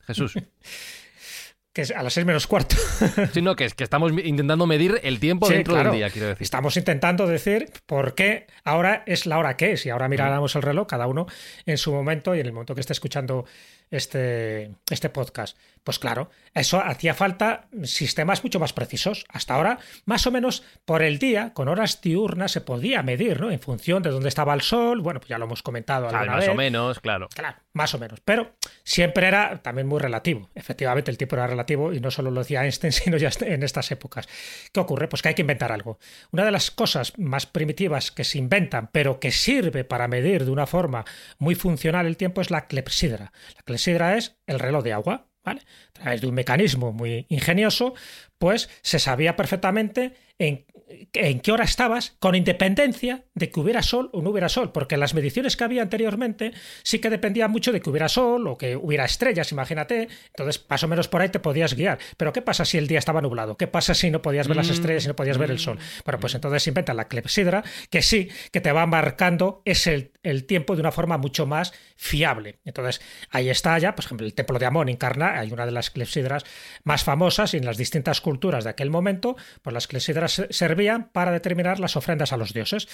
Jesús. 0.00 0.34
que 1.72 1.82
es 1.82 1.92
a 1.92 2.02
las 2.02 2.12
seis 2.12 2.26
menos 2.26 2.48
cuarto. 2.48 2.74
sí, 3.32 3.40
no, 3.40 3.54
que, 3.54 3.66
es, 3.66 3.74
que 3.74 3.84
estamos 3.84 4.10
intentando 4.24 4.66
medir 4.66 4.98
el 5.04 5.20
tiempo 5.20 5.48
dentro 5.48 5.76
del 5.76 5.92
día, 5.92 6.10
quiero 6.10 6.28
decir. 6.28 6.42
Estamos 6.42 6.76
intentando 6.76 7.28
decir 7.28 7.70
por 7.86 8.16
qué 8.16 8.48
ahora 8.64 9.04
es 9.06 9.26
la 9.26 9.38
hora 9.38 9.56
que 9.56 9.72
es. 9.72 9.86
Y 9.86 9.90
ahora 9.90 10.08
miráramos 10.08 10.56
el 10.56 10.62
reloj, 10.62 10.88
cada 10.88 11.06
uno 11.06 11.26
en 11.66 11.78
su 11.78 11.92
momento 11.92 12.34
y 12.34 12.40
en 12.40 12.46
el 12.46 12.52
momento 12.52 12.74
que 12.74 12.80
esté 12.80 12.92
escuchando 12.92 13.44
este, 13.90 14.72
este 14.90 15.10
podcast. 15.10 15.56
Pues 15.84 15.98
claro, 15.98 16.30
eso 16.54 16.80
hacía 16.80 17.14
falta 17.14 17.68
sistemas 17.84 18.44
mucho 18.44 18.60
más 18.60 18.72
precisos. 18.72 19.24
Hasta 19.28 19.54
ahora, 19.54 19.78
más 20.04 20.26
o 20.26 20.30
menos 20.30 20.62
por 20.84 21.02
el 21.02 21.18
día, 21.18 21.52
con 21.54 21.68
horas 21.68 22.00
diurnas, 22.00 22.52
se 22.52 22.60
podía 22.60 23.02
medir, 23.02 23.40
¿no? 23.40 23.50
En 23.50 23.60
función 23.60 24.02
de 24.02 24.10
dónde 24.10 24.28
estaba 24.28 24.54
el 24.54 24.60
sol. 24.60 25.00
Bueno, 25.00 25.20
pues 25.20 25.28
ya 25.28 25.38
lo 25.38 25.46
hemos 25.46 25.62
comentado 25.62 26.08
alguna 26.08 26.36
más 26.36 26.48
o 26.48 26.54
menos, 26.54 27.00
claro. 27.00 27.28
Claro, 27.34 27.56
más 27.72 27.94
o 27.94 27.98
menos. 27.98 28.20
Pero 28.24 28.56
siempre 28.84 29.26
era 29.26 29.62
también 29.62 29.86
muy 29.86 30.00
relativo. 30.00 30.50
Efectivamente, 30.54 31.10
el 31.10 31.18
tiempo 31.18 31.36
era 31.36 31.46
relativo 31.46 31.92
y 31.92 32.00
no 32.00 32.10
solo 32.10 32.30
lo 32.30 32.40
decía 32.40 32.64
Einstein, 32.64 32.92
sino 32.92 33.16
ya 33.16 33.30
en 33.40 33.62
estas 33.62 33.90
épocas. 33.90 34.28
¿Qué 34.72 34.80
ocurre? 34.80 35.08
Pues 35.08 35.22
que 35.22 35.28
hay 35.28 35.34
que 35.34 35.42
inventar 35.42 35.72
algo. 35.72 35.98
Una 36.30 36.44
de 36.44 36.50
las 36.50 36.70
cosas 36.70 37.18
más 37.18 37.46
primitivas 37.46 38.10
que 38.10 38.24
se 38.24 38.38
inventan, 38.38 38.90
pero 38.92 39.20
que 39.20 39.30
sirve 39.30 39.84
para 39.84 40.08
medir 40.08 40.44
de 40.44 40.50
una 40.50 40.66
forma 40.66 41.04
muy 41.38 41.54
funcional 41.54 42.06
el 42.06 42.16
tiempo, 42.16 42.40
es 42.40 42.50
la 42.50 42.66
clepsidra. 42.66 43.32
La 43.56 43.62
clepsidra 43.62 44.16
es 44.16 44.36
el 44.46 44.58
reloj 44.58 44.84
de 44.84 44.92
agua. 44.92 45.29
¿Vale? 45.44 45.60
A 45.88 45.92
través 45.92 46.20
de 46.20 46.26
un 46.26 46.34
mecanismo 46.34 46.92
muy 46.92 47.26
ingenioso, 47.28 47.94
pues 48.38 48.68
se 48.82 48.98
sabía 48.98 49.36
perfectamente 49.36 50.14
en 50.38 50.66
en 51.12 51.40
qué 51.40 51.52
hora 51.52 51.64
estabas, 51.64 52.16
con 52.18 52.34
independencia 52.34 53.24
de 53.34 53.50
que 53.50 53.60
hubiera 53.60 53.82
sol 53.82 54.10
o 54.12 54.22
no 54.22 54.30
hubiera 54.30 54.48
sol, 54.48 54.72
porque 54.72 54.96
las 54.96 55.14
mediciones 55.14 55.56
que 55.56 55.64
había 55.64 55.82
anteriormente 55.82 56.52
sí 56.82 56.98
que 56.98 57.10
dependían 57.10 57.50
mucho 57.50 57.72
de 57.72 57.80
que 57.80 57.90
hubiera 57.90 58.08
sol 58.08 58.46
o 58.46 58.58
que 58.58 58.76
hubiera 58.76 59.04
estrellas, 59.04 59.52
imagínate, 59.52 60.08
entonces 60.28 60.64
más 60.68 60.82
o 60.82 60.88
menos 60.88 61.08
por 61.08 61.22
ahí 61.22 61.28
te 61.28 61.40
podías 61.40 61.74
guiar. 61.74 61.98
Pero 62.16 62.32
¿qué 62.32 62.42
pasa 62.42 62.64
si 62.64 62.78
el 62.78 62.86
día 62.86 62.98
estaba 62.98 63.20
nublado? 63.20 63.56
¿Qué 63.56 63.66
pasa 63.66 63.94
si 63.94 64.10
no 64.10 64.22
podías 64.22 64.48
ver 64.48 64.56
las 64.56 64.68
mm. 64.68 64.72
estrellas 64.72 65.04
y 65.04 65.08
no 65.08 65.16
podías 65.16 65.38
ver 65.38 65.50
el 65.50 65.58
sol? 65.58 65.78
Bueno, 66.04 66.20
pues 66.20 66.34
entonces 66.34 66.66
inventa 66.66 66.94
la 66.94 67.08
clepsidra, 67.08 67.62
que 67.90 68.02
sí, 68.02 68.28
que 68.52 68.60
te 68.60 68.72
va 68.72 68.86
marcando 68.86 69.62
ese 69.64 70.12
el, 70.22 70.44
tiempo 70.46 70.74
de 70.74 70.80
una 70.80 70.92
forma 70.92 71.18
mucho 71.18 71.46
más 71.46 71.72
fiable. 71.96 72.58
Entonces 72.64 73.00
ahí 73.30 73.48
está 73.48 73.78
ya, 73.78 73.94
por 73.94 74.04
ejemplo, 74.04 74.26
el 74.26 74.34
templo 74.34 74.58
de 74.58 74.66
Amón 74.66 74.88
encarna, 74.88 75.38
hay 75.38 75.52
una 75.52 75.66
de 75.66 75.72
las 75.72 75.90
clepsidras 75.90 76.44
más 76.84 77.04
famosas 77.04 77.54
y 77.54 77.58
en 77.58 77.64
las 77.64 77.76
distintas 77.76 78.20
culturas 78.20 78.64
de 78.64 78.70
aquel 78.70 78.90
momento, 78.90 79.36
pues 79.62 79.72
las 79.72 79.86
clepsidras 79.86 80.46
servían 80.50 80.79
para 81.12 81.32
determinar 81.32 81.80
las 81.80 81.96
ofrendas 81.96 82.32
a 82.32 82.36
los 82.36 82.52
dioses. 82.52 82.88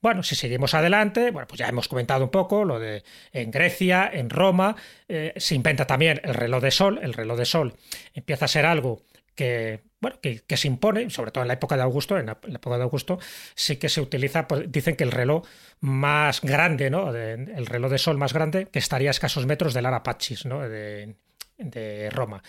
Bueno, 0.00 0.22
si 0.22 0.34
seguimos 0.34 0.74
adelante, 0.74 1.30
bueno, 1.30 1.46
pues 1.46 1.58
ya 1.58 1.68
hemos 1.68 1.88
comentado 1.88 2.24
un 2.24 2.30
poco 2.30 2.64
lo 2.64 2.78
de 2.78 3.02
en 3.32 3.50
Grecia, 3.50 4.10
en 4.12 4.30
Roma, 4.30 4.76
eh, 5.08 5.32
se 5.36 5.54
inventa 5.54 5.86
también 5.86 6.20
el 6.24 6.34
reloj 6.34 6.62
de 6.62 6.70
sol. 6.70 6.98
El 7.02 7.14
reloj 7.14 7.38
de 7.38 7.44
sol 7.44 7.74
empieza 8.14 8.46
a 8.46 8.48
ser 8.48 8.66
algo 8.66 9.02
que, 9.34 9.82
bueno, 10.00 10.18
que, 10.20 10.56
se 10.56 10.66
impone, 10.66 11.10
sobre 11.10 11.30
todo 11.30 11.42
en 11.42 11.48
la 11.48 11.54
época 11.54 11.76
de 11.76 11.82
Augusto, 11.82 12.18
en 12.18 12.26
la, 12.26 12.32
época 12.32 12.76
de 12.76 12.82
Augusto 12.82 13.20
sí 13.54 13.76
que 13.76 13.88
se 13.88 14.00
utiliza, 14.00 14.48
pues, 14.48 14.70
dicen 14.70 14.96
que 14.96 15.04
el 15.04 15.12
reloj 15.12 15.46
más 15.80 16.40
grande, 16.40 16.90
¿no? 16.90 17.14
el 17.14 17.66
reloj 17.66 17.90
de 17.90 17.98
sol 17.98 18.18
más 18.18 18.32
grande, 18.32 18.66
que 18.66 18.80
estaría 18.80 19.10
a 19.10 19.12
escasos 19.12 19.46
metros 19.46 19.74
del 19.74 19.86
Arapachis, 19.86 20.44
¿no? 20.44 20.68
De, 20.68 21.14
de 21.56 22.10
Roma. 22.10 22.42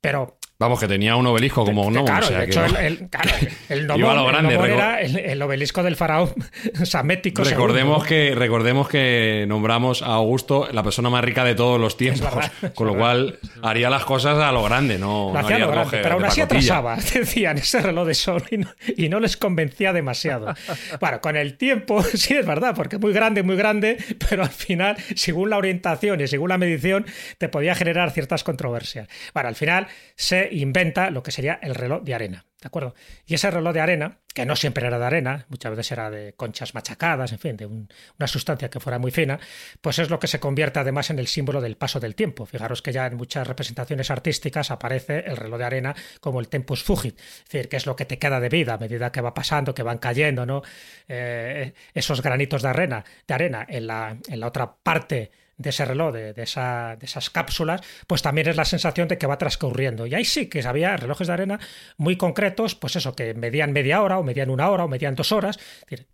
Pero 0.00 0.38
Vamos, 0.58 0.80
que 0.80 0.88
tenía 0.88 1.16
un 1.16 1.26
obelisco 1.26 1.64
como 1.66 1.82
un 1.82 1.92
Claro, 2.04 2.24
o 2.26 2.28
sea, 2.30 2.38
de 2.38 2.44
hecho, 2.46 2.64
el, 2.64 2.76
el- 2.76 3.08
claro, 3.10 3.30
el 3.68 3.86
lo 3.86 4.26
grande, 4.26 4.54
era 4.54 5.00
el, 5.02 5.16
el 5.18 5.42
obelisco 5.42 5.82
del 5.82 5.96
faraón 5.96 6.32
samético. 6.84 7.44
Recordemos 7.44 8.04
segundo, 8.04 8.08
que, 8.08 8.34
recordemos 8.34 8.88
que 8.88 9.44
nombramos 9.48 10.00
a 10.00 10.06
Augusto 10.14 10.68
la 10.72 10.82
persona 10.82 11.10
más 11.10 11.22
rica 11.22 11.44
de 11.44 11.54
todos 11.54 11.78
los 11.78 11.98
tiempos, 11.98 12.22
verdad, 12.34 12.52
con 12.74 12.86
lo 12.86 12.94
cual 12.96 13.38
haría 13.62 13.90
las 13.90 14.04
cosas 14.06 14.38
a 14.38 14.50
lo 14.50 14.62
grande, 14.64 14.98
no, 14.98 15.26
Lo 15.28 15.32
no 15.34 15.38
hacía 15.40 15.56
haría 15.56 15.66
lo 15.66 15.72
grande, 15.72 15.98
pero 16.02 16.14
aún 16.14 16.24
así 16.24 16.40
pacotilla. 16.40 16.78
atrasaba, 16.78 16.96
decían, 17.20 17.58
ese 17.58 17.80
reloj 17.82 18.06
de 18.06 18.14
sol 18.14 18.42
y 18.50 18.56
no, 18.58 18.70
y 18.96 19.08
no 19.10 19.20
les 19.20 19.36
convencía 19.36 19.92
demasiado. 19.92 20.54
Bueno, 21.00 21.20
con 21.20 21.36
el 21.36 21.58
tiempo, 21.58 22.02
sí 22.02 22.34
es 22.34 22.46
verdad, 22.46 22.74
porque 22.74 22.96
muy 22.98 23.12
grande, 23.12 23.42
muy 23.42 23.56
grande, 23.56 23.98
pero 24.30 24.42
al 24.44 24.48
final, 24.50 24.96
según 25.14 25.50
la 25.50 25.58
orientación 25.58 26.20
y 26.20 26.26
según 26.28 26.48
la 26.48 26.56
medición, 26.58 27.04
te 27.36 27.48
podía 27.50 27.74
generar 27.74 28.10
ciertas 28.10 28.42
controversias. 28.42 29.06
Bueno, 29.34 29.50
al 29.50 29.54
final 29.54 29.86
se 30.14 30.45
inventa 30.52 31.10
lo 31.10 31.22
que 31.22 31.30
sería 31.30 31.58
el 31.62 31.74
reloj 31.74 32.02
de 32.02 32.14
arena. 32.14 32.44
¿De 32.60 32.68
acuerdo? 32.68 32.94
Y 33.26 33.34
ese 33.34 33.50
reloj 33.50 33.74
de 33.74 33.80
arena, 33.80 34.18
que 34.34 34.46
no 34.46 34.56
siempre 34.56 34.86
era 34.86 34.98
de 34.98 35.04
arena, 35.04 35.44
muchas 35.50 35.70
veces 35.72 35.92
era 35.92 36.10
de 36.10 36.32
conchas 36.32 36.74
machacadas, 36.74 37.30
en 37.32 37.38
fin, 37.38 37.56
de 37.56 37.66
un- 37.66 37.88
una 38.18 38.26
sustancia 38.26 38.70
que 38.70 38.80
fuera 38.80 38.98
muy 38.98 39.10
fina, 39.10 39.38
pues 39.82 39.98
es 39.98 40.08
lo 40.08 40.18
que 40.18 40.26
se 40.26 40.40
convierte 40.40 40.78
además 40.80 41.10
en 41.10 41.18
el 41.18 41.26
símbolo 41.26 41.60
del 41.60 41.76
paso 41.76 42.00
del 42.00 42.14
tiempo. 42.14 42.46
Fijaros 42.46 42.80
que 42.80 42.92
ya 42.92 43.06
en 43.06 43.16
muchas 43.16 43.46
representaciones 43.46 44.10
artísticas 44.10 44.70
aparece 44.70 45.24
el 45.26 45.36
reloj 45.36 45.58
de 45.58 45.64
arena 45.64 45.94
como 46.20 46.40
el 46.40 46.48
tempus 46.48 46.82
fugit, 46.82 47.18
es 47.18 47.44
decir, 47.44 47.68
que 47.68 47.76
es 47.76 47.86
lo 47.86 47.94
que 47.94 48.06
te 48.06 48.18
queda 48.18 48.40
de 48.40 48.48
vida 48.48 48.74
a 48.74 48.78
medida 48.78 49.12
que 49.12 49.20
va 49.20 49.34
pasando, 49.34 49.74
que 49.74 49.82
van 49.82 49.98
cayendo, 49.98 50.46
¿no? 50.46 50.62
Eh, 51.08 51.74
esos 51.94 52.22
granitos 52.22 52.62
de 52.62 52.68
arena, 52.68 53.04
de 53.28 53.34
arena 53.34 53.66
en 53.68 53.86
la, 53.86 54.16
en 54.28 54.40
la 54.40 54.46
otra 54.46 54.74
parte 54.76 55.30
de 55.58 55.70
ese 55.70 55.84
reloj, 55.86 56.12
de, 56.12 56.32
de 56.34 56.42
esa- 56.42 56.96
de 56.96 57.06
esas 57.06 57.30
cápsulas, 57.30 57.80
pues 58.06 58.20
también 58.22 58.46
es 58.48 58.56
la 58.56 58.64
sensación 58.66 59.08
de 59.08 59.16
que 59.16 59.26
va 59.26 59.38
transcurriendo. 59.38 60.06
Y 60.06 60.14
ahí 60.14 60.24
sí 60.24 60.48
que 60.48 60.60
había 60.66 60.96
relojes 60.96 61.26
de 61.28 61.32
arena 61.32 61.58
muy 61.96 62.16
concretos, 62.16 62.74
pues 62.74 62.96
eso, 62.96 63.14
que 63.14 63.32
medían 63.34 63.72
media 63.72 64.02
hora, 64.02 64.18
o 64.18 64.22
medían 64.22 64.50
una 64.50 64.68
hora, 64.68 64.84
o 64.84 64.88
medían 64.88 65.14
dos 65.14 65.32
horas. 65.32 65.58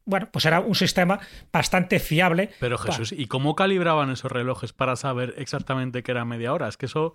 Bueno, 0.04 0.28
pues 0.32 0.44
era 0.44 0.60
un 0.60 0.74
sistema 0.74 1.18
bastante 1.52 1.98
fiable. 1.98 2.50
Pero 2.60 2.78
Jesús, 2.78 3.12
¿y 3.12 3.26
cómo 3.26 3.56
calibraban 3.56 4.10
esos 4.10 4.30
relojes 4.30 4.72
para 4.72 4.94
saber 4.96 5.34
exactamente 5.38 6.02
que 6.02 6.12
era 6.12 6.24
media 6.24 6.52
hora? 6.52 6.68
Es 6.68 6.76
que 6.76 6.86
eso. 6.86 7.14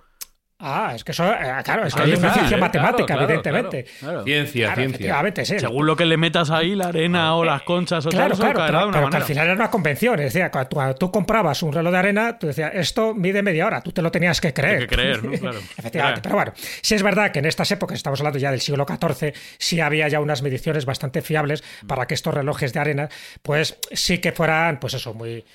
Ah, 0.59 0.93
es 0.95 1.03
que 1.03 1.11
eso, 1.11 1.23
eh, 1.31 1.37
claro, 1.63 1.85
es 1.85 1.93
que 1.93 2.01
Ah, 2.01 2.03
hay 2.05 2.09
una 2.13 2.17
difícil, 2.17 2.33
ciencia 2.33 2.57
¿eh? 2.57 2.59
matemática, 2.59 3.05
Claro, 3.05 3.23
evidentemente. 3.25 3.85
Claro. 3.99 4.23
Ciencia, 4.23 4.65
Claro, 4.65 4.75
ciencia. 4.81 4.95
efectivamente, 4.95 5.45
sí. 5.45 5.59
Según 5.59 5.85
lo 5.85 5.95
que 5.95 6.05
le 6.05 6.17
metas 6.17 6.49
ahí, 6.49 6.73
la 6.73 6.87
arena 6.87 7.35
o 7.35 7.45
las 7.45 7.61
conchas 7.61 8.03
o 8.07 8.09
Eh, 8.09 8.11
Claro, 8.11 8.35
tal, 8.35 8.53
claro, 8.53 8.65
pero, 8.65 8.79
de 8.79 8.85
una 8.87 8.97
pero 8.97 9.09
que 9.11 9.17
al 9.17 9.23
final 9.23 9.45
era 9.45 9.53
una 9.55 9.69
convención. 9.69 10.19
Es 10.19 10.33
decir, 10.33 10.49
cuando, 10.51 10.69
cuando 10.71 10.95
tú 10.95 11.11
comprabas 11.11 11.61
un 11.61 11.73
reloj 11.73 11.91
de 11.91 11.97
arena, 11.99 12.39
tú 12.39 12.47
decías, 12.47 12.71
esto 12.73 13.13
mide 13.13 13.43
media 13.43 13.67
hora, 13.67 13.81
tú 13.81 13.91
te 13.91 14.01
lo 14.01 14.11
tenías 14.11 14.41
que 14.41 14.51
creer. 14.51 14.73
Hay 14.81 14.87
que 14.87 14.95
creer, 14.95 15.23
¿no? 15.23 15.31
Claro. 15.39 15.59
Efectivamente. 15.59 16.21
Claro. 16.21 16.21
Pero 16.23 16.35
bueno, 16.35 16.53
sí 16.81 16.95
es 16.95 17.03
verdad 17.03 17.31
que 17.31 17.37
en 17.37 17.45
estas 17.45 17.69
épocas, 17.69 17.95
estamos 17.95 18.19
hablando 18.19 18.39
ya 18.39 18.49
del 18.49 18.61
siglo 18.61 18.83
XIV, 18.87 19.33
sí 19.59 19.79
había 19.79 20.07
ya 20.07 20.19
unas 20.19 20.41
mediciones 20.41 20.85
bastante 20.85 21.21
fiables 21.21 21.63
para 21.85 22.07
que 22.07 22.15
estos 22.15 22.33
relojes 22.33 22.73
de 22.73 22.79
arena, 22.79 23.09
pues 23.43 23.77
sí 23.91 24.17
que 24.17 24.31
fueran, 24.31 24.79
pues 24.79 24.95
eso, 24.95 25.13
muy 25.13 25.45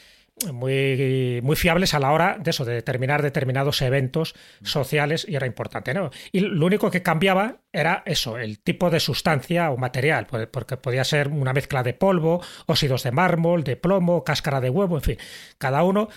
muy, 0.53 1.41
muy 1.43 1.57
fiables 1.57 1.95
a 1.95 2.01
la 2.01 2.11
hora 2.11 2.37
de 2.41 2.51
eso, 2.51 2.65
de 2.65 2.75
determinar 2.75 3.23
determinados 3.23 3.83
eventos 3.83 4.35
sociales 4.63 5.27
y 5.29 5.37
era 5.37 5.47
importante, 5.47 5.95
¿no? 5.95 6.11
Y 6.33 6.41
lo 6.41 6.67
único 6.67 6.91
que 6.91 7.03
cambiaba 7.03 7.59
era 7.73 8.03
eso, 8.07 8.39
el 8.39 8.59
tipo 8.59 8.91
de 8.91 9.01
sustancia 9.01 9.71
o 9.71 9.77
material, 9.77 10.27
porque 10.51 10.77
podía 10.77 11.05
ser 11.05 11.29
una 11.29 11.53
mezcla 11.53 11.83
de 11.83 11.95
polvo, 11.95 12.43
óxidos 12.67 13.03
de 13.03 13.13
mármol, 13.13 13.63
de 13.63 13.77
plomo, 13.77 14.25
cáscara 14.25 14.61
de 14.61 14.71
huevo, 14.71 14.97
en 14.97 15.03
fin, 15.03 15.17
cada 15.59 15.85
uno 15.85 16.09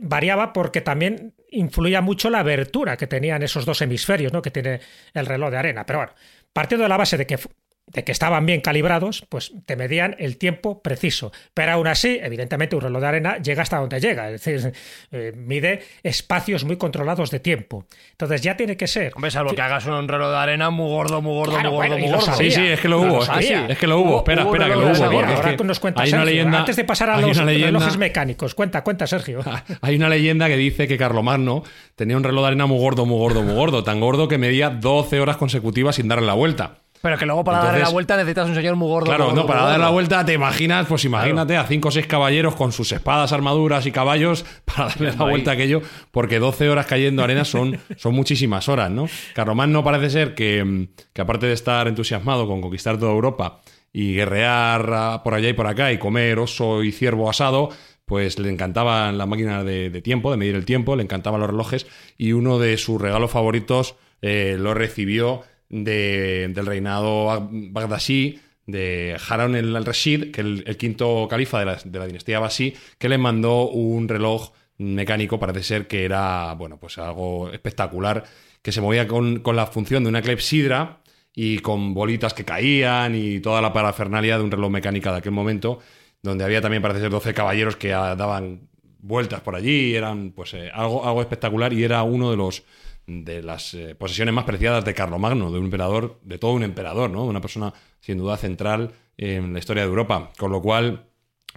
variaba 0.00 0.52
porque 0.52 0.80
también 0.80 1.34
influía 1.50 2.00
mucho 2.00 2.30
la 2.30 2.40
abertura 2.40 2.96
que 2.96 3.06
tenían 3.06 3.42
esos 3.42 3.64
dos 3.64 3.82
hemisferios, 3.82 4.32
¿no? 4.32 4.42
Que 4.42 4.50
tiene 4.50 4.80
el 5.14 5.26
reloj 5.26 5.50
de 5.50 5.56
arena. 5.56 5.86
Pero 5.86 6.00
bueno, 6.00 6.12
partiendo 6.52 6.84
de 6.84 6.88
la 6.88 6.96
base 6.96 7.16
de 7.16 7.26
que 7.26 7.38
de 7.92 8.04
que 8.04 8.12
estaban 8.12 8.46
bien 8.46 8.60
calibrados, 8.60 9.24
pues 9.28 9.52
te 9.66 9.76
medían 9.76 10.14
el 10.18 10.36
tiempo 10.36 10.80
preciso. 10.82 11.32
Pero 11.54 11.72
aún 11.72 11.86
así, 11.88 12.18
evidentemente, 12.22 12.76
un 12.76 12.82
reloj 12.82 13.00
de 13.00 13.06
arena 13.08 13.38
llega 13.38 13.62
hasta 13.62 13.78
donde 13.78 14.00
llega, 14.00 14.30
es 14.30 14.44
decir, 14.44 14.72
eh, 15.12 15.32
mide 15.36 15.82
espacios 16.02 16.64
muy 16.64 16.76
controlados 16.76 17.30
de 17.30 17.40
tiempo. 17.40 17.86
Entonces 18.12 18.42
ya 18.42 18.56
tiene 18.56 18.76
que 18.76 18.86
ser. 18.86 19.12
Hombre, 19.16 19.30
salvo 19.30 19.54
que 19.54 19.60
hagas 19.62 19.86
un 19.86 20.06
reloj 20.08 20.30
de 20.30 20.36
arena 20.36 20.70
muy 20.70 20.88
gordo, 20.88 21.20
muy 21.20 21.34
gordo, 21.34 21.52
Claro, 21.54 21.70
muy 21.70 21.76
gordo, 21.78 21.88
bueno, 21.96 22.06
muy 22.06 22.14
gordo. 22.16 22.34
Sí, 22.36 22.50
sí, 22.50 22.66
es 22.66 22.80
que 22.80 22.88
lo 22.88 23.04
No 23.04 23.12
hubo. 23.14 23.22
es, 23.22 23.28
que, 23.46 23.66
es 23.72 23.78
que 23.78 23.86
lo 23.86 23.98
hubo. 23.98 24.18
Espera, 24.18 24.42
Hubo 24.44 24.54
espera, 24.54 24.64
que 24.66 24.70
reloj 24.70 24.84
lo 24.84 24.86
hubo. 24.88 25.20
es 25.22 25.36
Ahora 25.36 25.56
que 25.56 25.64
nos 25.64 25.80
cuenta 25.80 26.02
hay 26.02 26.08
una 26.10 26.18
Sergio. 26.20 26.34
leyenda. 26.34 26.58
Antes 26.60 26.76
de 26.76 26.84
pasar 26.84 27.10
a 27.10 27.20
los 27.20 27.36
leyenda- 27.38 27.66
relojes 27.66 27.96
mecánicos, 27.96 28.54
cuenta, 28.54 28.82
cuenta, 28.84 29.06
Sergio. 29.06 29.40
Hay 29.82 29.96
una 29.96 30.08
leyenda 30.08 30.48
que 30.48 30.56
dice 30.56 30.86
que 30.86 30.96
Carlomagno 30.96 31.62
tenía 31.96 32.16
un 32.16 32.24
reloj 32.24 32.42
de 32.42 32.46
arena 32.48 32.66
muy 32.66 32.78
gordo, 32.78 33.06
muy 33.06 33.18
gordo, 33.18 33.42
muy 33.42 33.54
gordo, 33.54 33.82
tan 33.84 34.00
gordo 34.00 34.28
que 34.28 34.38
medía 34.38 34.70
12 34.70 35.20
horas 35.20 35.36
consecutivas 35.36 35.96
sin 35.96 36.08
darle 36.08 36.26
la 36.26 36.34
vuelta. 36.34 36.76
Pero 37.02 37.16
que 37.16 37.24
luego 37.24 37.42
para 37.44 37.58
darle 37.58 37.70
Entonces- 37.78 37.88
la 37.88 37.92
vuelta 37.94 38.16
necesitas 38.16 38.48
un 38.48 38.54
señor 38.54 38.76
muy 38.76 38.88
gordo. 38.88 39.06
Claro, 39.06 39.32
no, 39.32 39.46
para 39.46 39.62
darle 39.62 39.78
la 39.78 39.90
vuelta 39.90 40.24
te 40.24 40.34
imaginas, 40.34 40.86
pues 40.86 41.04
imagínate 41.04 41.56
a 41.56 41.64
cinco 41.64 41.88
o 41.88 41.90
seis 41.90 42.06
caballeros 42.06 42.54
con 42.54 42.72
sus 42.72 42.92
espadas, 42.92 43.32
armaduras 43.32 43.86
y 43.86 43.92
caballos 43.92 44.44
para 44.64 44.88
darle 44.88 45.12
la 45.16 45.24
vuelta 45.24 45.52
a 45.52 45.54
aquello, 45.54 45.80
porque 46.10 46.38
12 46.38 46.68
horas 46.68 46.86
cayendo 46.86 47.24
arena 47.24 47.44
son, 47.44 47.78
son 47.96 48.14
muchísimas 48.14 48.68
horas, 48.68 48.90
¿no? 48.90 49.08
Carlomagno 49.34 49.82
parece 49.82 50.10
ser 50.10 50.34
que, 50.34 50.62
mm, 50.62 50.88
que 51.12 51.22
aparte 51.22 51.46
de 51.46 51.54
estar 51.54 51.88
entusiasmado 51.88 52.46
con 52.46 52.60
conquistar 52.60 52.98
toda 52.98 53.12
Europa 53.12 53.60
y 53.92 54.14
guerrear 54.14 54.90
ah, 54.92 55.20
por 55.24 55.34
allá 55.34 55.48
y 55.48 55.52
por 55.54 55.66
acá 55.66 55.92
y 55.92 55.98
comer 55.98 56.38
oso 56.38 56.82
y 56.82 56.92
ciervo 56.92 57.30
asado, 57.30 57.70
pues 58.04 58.38
le 58.38 58.50
encantaban 58.50 59.16
las 59.18 59.26
máquinas 59.26 59.64
de, 59.64 59.88
de 59.88 60.02
tiempo, 60.02 60.30
de 60.30 60.36
medir 60.36 60.54
el 60.54 60.64
tiempo, 60.64 60.96
le 60.96 61.02
encantaban 61.02 61.40
los 61.40 61.48
relojes 61.48 61.86
y 62.18 62.32
uno 62.32 62.58
de 62.58 62.76
sus 62.76 63.00
regalos 63.00 63.30
favoritos 63.30 63.94
eh, 64.20 64.56
lo 64.58 64.74
recibió 64.74 65.42
de- 65.70 66.48
del 66.54 66.66
reinado 66.66 67.48
Bagdasí 67.50 68.38
de 68.66 69.16
Harun 69.28 69.56
el 69.56 69.74
al-Rashid, 69.74 70.30
que 70.30 70.42
el, 70.42 70.62
el 70.66 70.76
quinto 70.76 71.26
califa 71.28 71.58
de 71.58 71.64
la, 71.66 72.06
dinastía 72.06 72.38
Basí, 72.38 72.74
que 72.98 73.08
le 73.08 73.18
mandó 73.18 73.68
un 73.68 74.08
reloj 74.08 74.52
mecánico, 74.78 75.38
parece 75.40 75.62
ser 75.62 75.86
que 75.88 76.04
era, 76.04 76.54
bueno, 76.54 76.78
pues 76.78 76.98
algo 76.98 77.50
espectacular, 77.52 78.24
que 78.62 78.72
se 78.72 78.80
movía 78.80 79.08
con, 79.08 79.40
con 79.40 79.56
la 79.56 79.66
función 79.66 80.04
de 80.04 80.08
una 80.10 80.22
clepsidra 80.22 81.00
y 81.34 81.58
con 81.58 81.94
bolitas 81.94 82.34
que 82.34 82.44
caían 82.44 83.14
y 83.14 83.40
toda 83.40 83.60
la 83.62 83.72
parafernalia 83.72 84.38
de 84.38 84.44
un 84.44 84.50
reloj 84.50 84.70
mecánico 84.70 85.10
de 85.10 85.18
aquel 85.18 85.32
momento, 85.32 85.80
donde 86.22 86.44
había 86.44 86.60
también, 86.60 86.82
parece 86.82 87.00
ser, 87.00 87.10
12 87.10 87.34
caballeros 87.34 87.76
que 87.76 87.88
daban 87.88 88.68
vueltas 89.00 89.40
por 89.40 89.56
allí, 89.56 89.94
eran 89.94 90.32
pues 90.32 90.54
eh, 90.54 90.70
algo, 90.72 91.06
algo 91.06 91.22
espectacular 91.22 91.72
y 91.72 91.82
era 91.84 92.02
uno 92.02 92.30
de 92.30 92.36
los 92.36 92.62
de 93.10 93.42
las 93.42 93.74
eh, 93.74 93.94
posesiones 93.96 94.32
más 94.32 94.44
preciadas 94.44 94.84
de 94.84 94.94
Carlomagno, 94.94 95.50
de 95.50 95.58
un 95.58 95.64
emperador, 95.64 96.20
de 96.22 96.38
todo 96.38 96.52
un 96.52 96.62
emperador, 96.62 97.10
¿no? 97.10 97.24
Una 97.24 97.40
persona 97.40 97.74
sin 97.98 98.18
duda 98.18 98.36
central 98.36 98.92
en 99.16 99.52
la 99.52 99.58
historia 99.58 99.82
de 99.82 99.88
Europa. 99.88 100.30
Con 100.38 100.52
lo 100.52 100.62
cual, 100.62 101.08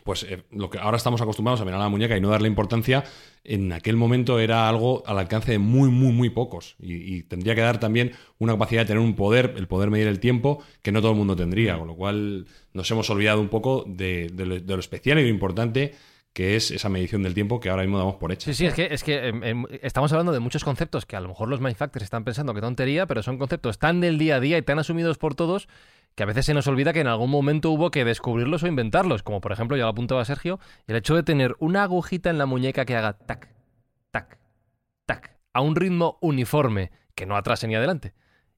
pues 0.03 0.23
eh, 0.23 0.43
lo 0.51 0.69
que 0.71 0.79
ahora 0.79 0.97
estamos 0.97 1.21
acostumbrados 1.21 1.61
a 1.61 1.65
mirar 1.65 1.79
a 1.79 1.83
la 1.83 1.89
muñeca 1.89 2.17
y 2.17 2.21
no 2.21 2.29
darle 2.29 2.47
importancia, 2.47 3.03
en 3.43 3.71
aquel 3.71 3.95
momento 3.97 4.39
era 4.39 4.67
algo 4.67 5.03
al 5.05 5.19
alcance 5.19 5.51
de 5.51 5.59
muy, 5.59 5.89
muy, 5.89 6.11
muy 6.11 6.29
pocos. 6.29 6.75
Y, 6.79 7.23
tendría 7.23 7.53
que 7.53 7.61
dar 7.61 7.79
también 7.79 8.13
una 8.39 8.53
capacidad 8.53 8.81
de 8.81 8.87
tener 8.87 9.03
un 9.03 9.15
poder, 9.15 9.53
el 9.55 9.67
poder 9.67 9.91
medir 9.91 10.07
el 10.07 10.19
tiempo, 10.19 10.63
que 10.81 10.91
no 10.91 11.01
todo 11.01 11.11
el 11.11 11.17
mundo 11.17 11.35
tendría. 11.35 11.77
Con 11.77 11.87
lo 11.87 11.95
cual 11.95 12.47
nos 12.73 12.89
hemos 12.89 13.09
olvidado 13.11 13.39
un 13.39 13.49
poco 13.49 13.85
de 13.87 14.31
lo 14.35 14.79
especial 14.79 15.19
y 15.19 15.23
lo 15.23 15.29
importante 15.29 15.93
que 16.33 16.55
es 16.55 16.71
esa 16.71 16.89
medición 16.89 17.21
del 17.21 17.35
tiempo 17.35 17.59
que 17.59 17.69
ahora 17.69 17.83
mismo 17.83 17.99
damos 17.99 18.15
por 18.15 18.31
hecha. 18.31 18.45
Sí, 18.51 18.55
sí, 18.55 18.65
es 18.65 18.73
que, 18.73 18.87
es 18.91 19.03
que 19.03 19.27
em, 19.27 19.43
em, 19.43 19.65
estamos 19.81 20.11
hablando 20.11 20.31
de 20.31 20.39
muchos 20.39 20.63
conceptos 20.63 21.05
que 21.05 21.15
a 21.15 21.21
lo 21.21 21.29
mejor 21.29 21.47
los 21.47 21.61
manufacturers 21.61 22.03
están 22.03 22.23
pensando 22.23 22.53
que 22.53 22.61
tontería, 22.61 23.05
pero 23.05 23.21
son 23.21 23.37
conceptos 23.37 23.77
tan 23.77 24.01
del 24.01 24.17
día 24.17 24.37
a 24.37 24.39
día 24.39 24.57
y 24.57 24.63
tan 24.63 24.79
asumidos 24.79 25.19
por 25.19 25.35
todos 25.35 25.67
que 26.15 26.23
a 26.23 26.25
veces 26.25 26.45
se 26.45 26.53
nos 26.53 26.67
olvida 26.67 26.93
que 26.93 27.01
en 27.01 27.07
algún 27.07 27.29
momento 27.29 27.71
hubo 27.71 27.91
que 27.91 28.05
descubrirlos 28.05 28.63
o 28.63 28.67
inventarlos, 28.67 29.23
como 29.23 29.41
por 29.41 29.51
ejemplo, 29.51 29.77
ya 29.77 29.83
lo 29.83 29.89
apuntaba 29.89 30.25
Sergio, 30.25 30.59
el 30.87 30.95
hecho 30.95 31.15
de 31.15 31.23
tener 31.23 31.55
una 31.59 31.83
agujita 31.83 32.29
en 32.29 32.37
la 32.37 32.45
muñeca 32.45 32.85
que 32.85 32.95
haga 32.95 33.13
tac, 33.13 33.49
tac, 34.11 34.37
tac, 35.05 35.37
a 35.53 35.61
un 35.61 35.75
ritmo 35.75 36.17
uniforme, 36.21 36.91
que 37.15 37.25
no 37.25 37.35
atrase 37.35 37.67
ni 37.67 37.75
adelante, 37.75 38.13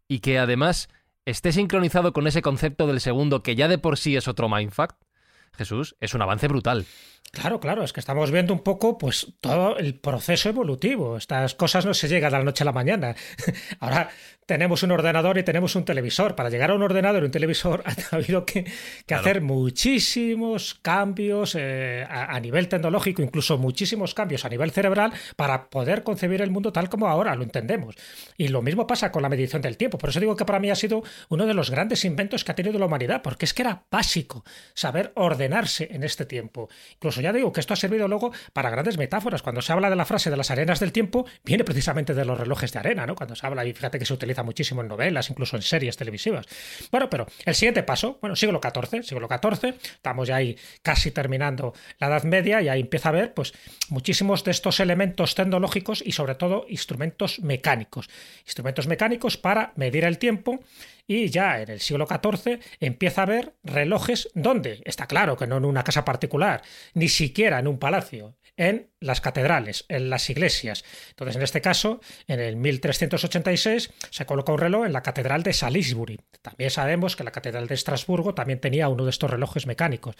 y 0.07 0.19
que 0.19 0.37
además 0.37 0.89
esté 1.25 1.51
sincronizado 1.51 2.13
con 2.13 2.27
ese 2.27 2.41
concepto 2.41 2.87
del 2.87 2.99
segundo 2.99 3.41
que 3.41 3.55
ya 3.55 3.67
de 3.67 3.77
por 3.77 3.97
sí 3.97 4.17
es 4.17 4.27
otro 4.27 4.49
mindfact, 4.49 5.04
Jesús, 5.53 5.95
es 5.99 6.13
un 6.13 6.21
avance 6.21 6.47
brutal. 6.47 6.85
Claro, 7.31 7.59
claro, 7.59 7.83
es 7.83 7.91
que 7.91 7.99
estamos 7.99 8.31
viendo 8.31 8.53
un 8.53 8.61
poco 8.61 8.97
pues 8.97 9.33
todo 9.41 9.77
el 9.77 9.95
proceso 9.95 10.49
evolutivo. 10.49 11.17
Estas 11.17 11.53
cosas 11.53 11.85
no 11.85 11.93
se 11.93 12.07
llegan 12.07 12.31
de 12.31 12.37
la 12.37 12.43
noche 12.45 12.63
a 12.63 12.65
la 12.65 12.71
mañana. 12.71 13.13
Ahora 13.81 14.09
tenemos 14.45 14.83
un 14.83 14.91
ordenador 14.91 15.37
y 15.37 15.43
tenemos 15.43 15.75
un 15.75 15.83
televisor. 15.83 16.35
Para 16.35 16.49
llegar 16.49 16.71
a 16.71 16.75
un 16.75 16.83
ordenador 16.83 17.23
y 17.23 17.25
un 17.25 17.31
televisor 17.31 17.83
ha 18.11 18.15
habido 18.15 18.45
que, 18.45 18.65
que 19.05 19.15
hacer 19.15 19.41
muchísimos 19.41 20.75
cambios 20.81 21.55
eh, 21.59 22.05
a, 22.07 22.35
a 22.35 22.39
nivel 22.39 22.69
tecnológico, 22.69 23.21
incluso 23.21 23.57
muchísimos 23.57 24.13
cambios 24.13 24.45
a 24.45 24.49
nivel 24.49 24.71
cerebral 24.71 25.11
para 25.35 25.69
poder 25.69 26.03
concebir 26.03 26.41
el 26.41 26.51
mundo 26.51 26.71
tal 26.71 26.89
como 26.89 27.07
ahora 27.07 27.35
lo 27.35 27.43
entendemos. 27.43 27.95
Y 28.37 28.47
lo 28.47 28.61
mismo 28.61 28.87
pasa 28.87 29.11
con 29.11 29.23
la 29.23 29.29
medición 29.29 29.61
del 29.61 29.75
tiempo. 29.75 29.97
Por 29.97 30.09
eso 30.09 30.21
digo 30.21 30.37
que 30.37 30.45
para 30.45 30.59
mí 30.59 30.69
ha 30.71 30.75
sido 30.75 31.03
uno 31.27 31.45
de 31.45 31.53
los 31.53 31.69
grandes 31.69 32.05
inventos 32.05 32.45
que 32.45 32.51
ha 32.53 32.55
tenido 32.55 32.79
la 32.79 32.85
humanidad, 32.85 33.21
porque 33.21 33.43
es 33.43 33.53
que 33.53 33.63
era 33.63 33.83
básico 33.91 34.45
saber 34.73 35.11
ordenar 35.15 35.44
en 35.45 36.03
este 36.03 36.25
tiempo. 36.25 36.69
Incluso 36.95 37.21
ya 37.21 37.31
digo 37.31 37.51
que 37.51 37.59
esto 37.59 37.73
ha 37.73 37.77
servido 37.77 38.07
luego 38.07 38.31
para 38.53 38.69
grandes 38.69 38.97
metáforas. 38.97 39.41
Cuando 39.41 39.61
se 39.61 39.71
habla 39.71 39.89
de 39.89 39.95
la 39.95 40.05
frase 40.05 40.29
de 40.29 40.37
las 40.37 40.51
arenas 40.51 40.79
del 40.79 40.91
tiempo, 40.91 41.25
viene 41.43 41.63
precisamente 41.63 42.13
de 42.13 42.25
los 42.25 42.37
relojes 42.37 42.71
de 42.71 42.79
arena, 42.79 43.05
¿no? 43.05 43.15
Cuando 43.15 43.35
se 43.35 43.45
habla, 43.45 43.65
y 43.65 43.73
fíjate 43.73 43.99
que 43.99 44.05
se 44.05 44.13
utiliza 44.13 44.43
muchísimo 44.43 44.81
en 44.81 44.87
novelas, 44.87 45.29
incluso 45.29 45.55
en 45.55 45.61
series 45.61 45.97
televisivas. 45.97 46.45
Bueno, 46.91 47.09
pero 47.09 47.25
el 47.45 47.55
siguiente 47.55 47.83
paso, 47.83 48.17
bueno, 48.21 48.35
siglo 48.35 48.59
XIV, 48.61 49.03
siglo 49.03 49.27
XIV, 49.27 49.75
estamos 49.95 50.27
ya 50.27 50.37
ahí 50.37 50.57
casi 50.81 51.11
terminando 51.11 51.73
la 51.99 52.07
Edad 52.07 52.23
Media 52.23 52.61
y 52.61 52.69
ahí 52.69 52.81
empieza 52.81 53.09
a 53.09 53.11
haber, 53.11 53.33
pues, 53.33 53.53
muchísimos 53.89 54.43
de 54.43 54.51
estos 54.51 54.79
elementos 54.79 55.35
tecnológicos 55.35 56.03
y 56.05 56.11
sobre 56.11 56.35
todo 56.35 56.65
instrumentos 56.69 57.39
mecánicos. 57.39 58.09
Instrumentos 58.45 58.87
mecánicos 58.87 59.37
para 59.37 59.73
medir 59.75 60.03
el 60.05 60.17
tiempo 60.17 60.59
y 61.07 61.29
ya 61.29 61.61
en 61.61 61.69
el 61.69 61.79
siglo 61.81 62.07
XIV 62.07 62.59
empieza 62.79 63.21
a 63.21 63.25
haber 63.25 63.53
relojes 63.63 64.29
donde, 64.33 64.81
está 64.85 65.07
claro 65.07 65.24
que 65.35 65.47
no 65.47 65.57
en 65.57 65.65
una 65.65 65.83
casa 65.83 66.05
particular, 66.05 66.61
ni 66.93 67.09
siquiera 67.09 67.57
en 67.57 67.67
un 67.67 67.79
palacio, 67.79 68.35
en 68.57 68.89
las 68.99 69.21
catedrales, 69.21 69.85
en 69.89 70.09
las 70.09 70.29
iglesias. 70.29 70.83
Entonces, 71.09 71.35
en 71.35 71.41
este 71.41 71.61
caso, 71.61 71.99
en 72.27 72.39
el 72.39 72.55
1386 72.55 73.91
se 74.09 74.25
coloca 74.25 74.53
un 74.53 74.59
reloj 74.59 74.85
en 74.85 74.93
la 74.93 75.03
catedral 75.03 75.43
de 75.43 75.53
Salisbury. 75.53 76.19
También 76.41 76.69
sabemos 76.69 77.15
que 77.15 77.23
la 77.23 77.31
catedral 77.31 77.67
de 77.67 77.75
Estrasburgo 77.75 78.33
también 78.33 78.59
tenía 78.59 78.87
uno 78.87 79.03
de 79.03 79.09
estos 79.09 79.29
relojes 79.29 79.67
mecánicos. 79.67 80.15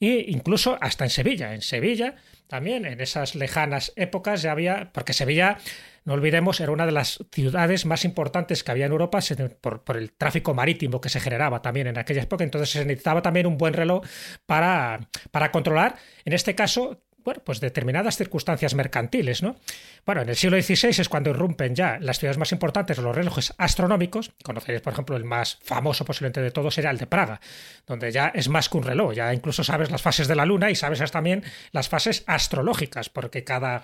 Y 0.00 0.32
incluso 0.32 0.78
hasta 0.80 1.04
en 1.04 1.10
Sevilla. 1.10 1.54
En 1.54 1.62
Sevilla, 1.62 2.16
también 2.46 2.84
en 2.86 3.00
esas 3.00 3.34
lejanas 3.34 3.92
épocas 3.96 4.42
ya 4.42 4.52
había, 4.52 4.90
porque 4.92 5.12
Sevilla 5.12 5.58
no 6.04 6.14
olvidemos, 6.14 6.60
era 6.60 6.70
una 6.70 6.86
de 6.86 6.92
las 6.92 7.18
ciudades 7.32 7.84
más 7.84 8.04
importantes 8.04 8.62
que 8.62 8.70
había 8.70 8.86
en 8.86 8.92
Europa 8.92 9.18
por, 9.60 9.82
por, 9.82 9.96
el 9.96 10.12
tráfico 10.12 10.54
marítimo 10.54 11.00
que 11.00 11.08
se 11.08 11.18
generaba 11.18 11.62
también 11.62 11.88
en 11.88 11.98
aquella 11.98 12.22
época. 12.22 12.44
Entonces 12.44 12.70
se 12.70 12.84
necesitaba 12.84 13.22
también 13.22 13.46
un 13.46 13.58
buen 13.58 13.74
reloj 13.74 14.06
para, 14.46 15.00
para 15.32 15.50
controlar, 15.50 15.96
en 16.24 16.32
este 16.32 16.54
caso, 16.54 17.02
bueno, 17.26 17.42
pues 17.44 17.58
determinadas 17.58 18.16
circunstancias 18.16 18.74
mercantiles, 18.76 19.42
¿no? 19.42 19.56
Bueno, 20.06 20.22
en 20.22 20.28
el 20.28 20.36
siglo 20.36 20.62
XVI 20.62 20.90
es 20.90 21.08
cuando 21.08 21.30
irrumpen 21.30 21.74
ya 21.74 21.98
las 22.00 22.20
ciudades 22.20 22.38
más 22.38 22.52
importantes 22.52 22.98
los 22.98 23.16
relojes 23.16 23.52
astronómicos. 23.58 24.30
Conoceréis, 24.44 24.80
por 24.80 24.92
ejemplo, 24.92 25.16
el 25.16 25.24
más 25.24 25.58
famoso 25.64 26.04
posiblemente 26.04 26.40
de 26.40 26.52
todos 26.52 26.78
era 26.78 26.88
el 26.88 26.98
de 26.98 27.08
Praga, 27.08 27.40
donde 27.84 28.12
ya 28.12 28.28
es 28.28 28.48
más 28.48 28.68
que 28.68 28.76
un 28.76 28.84
reloj, 28.84 29.12
ya 29.14 29.34
incluso 29.34 29.64
sabes 29.64 29.90
las 29.90 30.02
fases 30.02 30.28
de 30.28 30.36
la 30.36 30.46
luna 30.46 30.70
y 30.70 30.76
sabes 30.76 31.10
también 31.10 31.42
las 31.72 31.88
fases 31.88 32.22
astrológicas, 32.28 33.08
porque 33.08 33.42
cada 33.42 33.82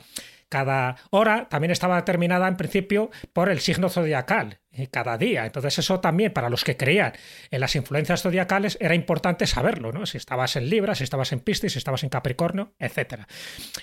cada 0.52 0.96
hora 1.08 1.48
también 1.48 1.70
estaba 1.70 1.96
determinada 1.96 2.46
en 2.46 2.58
principio 2.58 3.10
por 3.32 3.48
el 3.48 3.60
signo 3.60 3.88
zodiacal 3.88 4.58
eh, 4.74 4.86
cada 4.90 5.18
día. 5.18 5.44
Entonces 5.44 5.78
eso 5.78 6.00
también 6.00 6.32
para 6.32 6.48
los 6.48 6.64
que 6.64 6.78
creían 6.78 7.12
en 7.50 7.60
las 7.60 7.76
influencias 7.76 8.22
zodiacales 8.22 8.78
era 8.80 8.94
importante 8.94 9.46
saberlo, 9.46 9.92
¿no? 9.92 10.06
Si 10.06 10.16
estabas 10.16 10.56
en 10.56 10.70
Libra, 10.70 10.94
si 10.94 11.04
estabas 11.04 11.30
en 11.32 11.40
Piscis, 11.40 11.72
si 11.72 11.78
estabas 11.78 12.04
en 12.04 12.08
Capricornio, 12.08 12.72
etc. 12.78 13.26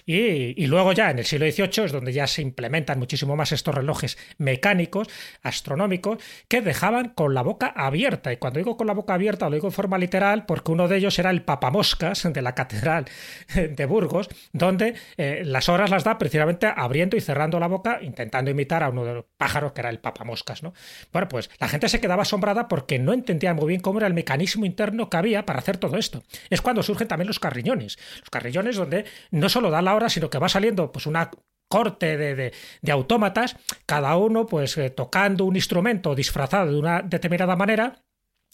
Y, 0.07 0.65
luego 0.65 0.91
ya 0.93 1.11
en 1.11 1.19
el 1.19 1.25
siglo 1.25 1.45
XVIII 1.45 1.85
es 1.85 1.91
donde 1.91 2.11
ya 2.11 2.25
se 2.25 2.41
implementan 2.41 2.97
muchísimo 2.97 3.35
más 3.35 3.51
estos 3.51 3.75
relojes 3.75 4.17
mecánicos, 4.39 5.07
astronómicos, 5.43 6.23
que 6.47 6.61
dejaban 6.61 7.09
con 7.09 7.35
la 7.35 7.43
boca 7.43 7.67
abierta. 7.67 8.33
Y 8.33 8.37
cuando 8.37 8.57
digo 8.57 8.75
con 8.75 8.87
la 8.87 8.93
boca 8.93 9.13
abierta 9.13 9.47
lo 9.47 9.55
digo 9.55 9.67
en 9.67 9.73
forma 9.73 9.99
literal 9.99 10.47
porque 10.47 10.71
uno 10.71 10.87
de 10.87 10.97
ellos 10.97 11.19
era 11.19 11.29
el 11.29 11.43
papamoscas 11.43 12.27
de 12.33 12.41
la 12.41 12.55
Catedral 12.55 13.05
de 13.53 13.85
Burgos, 13.85 14.27
donde 14.53 14.95
eh, 15.17 15.43
las 15.45 15.69
horas 15.69 15.91
las 15.91 16.03
da 16.03 16.17
precisamente 16.17 16.58
abriendo 16.67 17.17
y 17.17 17.21
cerrando 17.21 17.59
la 17.59 17.67
boca, 17.67 17.99
intentando 18.01 18.51
imitar 18.51 18.83
a 18.83 18.89
uno 18.89 19.05
de 19.05 19.13
los 19.15 19.25
pájaros 19.37 19.73
que 19.73 19.81
era 19.81 19.89
el 19.89 19.99
papamoscas, 19.99 20.63
¿no? 20.63 20.73
Bueno, 21.11 21.27
pues 21.27 21.49
la 21.59 21.67
gente 21.67 21.89
se 21.89 21.99
quedaba 21.99 22.23
asombrada 22.23 22.67
porque 22.67 22.99
no 22.99 23.13
entendía 23.13 23.53
muy 23.53 23.67
bien 23.67 23.81
cómo 23.81 23.99
era 23.99 24.07
el 24.07 24.13
mecanismo 24.13 24.65
interno 24.65 25.09
que 25.09 25.17
había 25.17 25.45
para 25.45 25.59
hacer 25.59 25.77
todo 25.77 25.97
esto. 25.97 26.23
Es 26.49 26.61
cuando 26.61 26.83
surgen 26.83 27.07
también 27.07 27.27
los 27.27 27.39
carriñones. 27.39 27.97
Los 28.19 28.29
carriñones 28.29 28.75
donde 28.75 29.05
no 29.31 29.49
solo 29.49 29.69
da 29.69 29.81
la 29.81 29.95
hora, 29.95 30.09
sino 30.09 30.29
que 30.29 30.39
va 30.39 30.49
saliendo 30.49 30.91
pues 30.91 31.05
una 31.05 31.31
corte 31.69 32.17
de, 32.17 32.51
de, 32.81 32.91
autómatas, 32.91 33.55
cada 33.85 34.17
uno 34.17 34.47
pues 34.47 34.77
eh, 34.77 34.89
tocando 34.89 35.45
un 35.45 35.55
instrumento 35.55 36.15
disfrazado 36.15 36.71
de 36.71 36.79
una 36.79 37.01
determinada 37.03 37.55
manera 37.55 38.01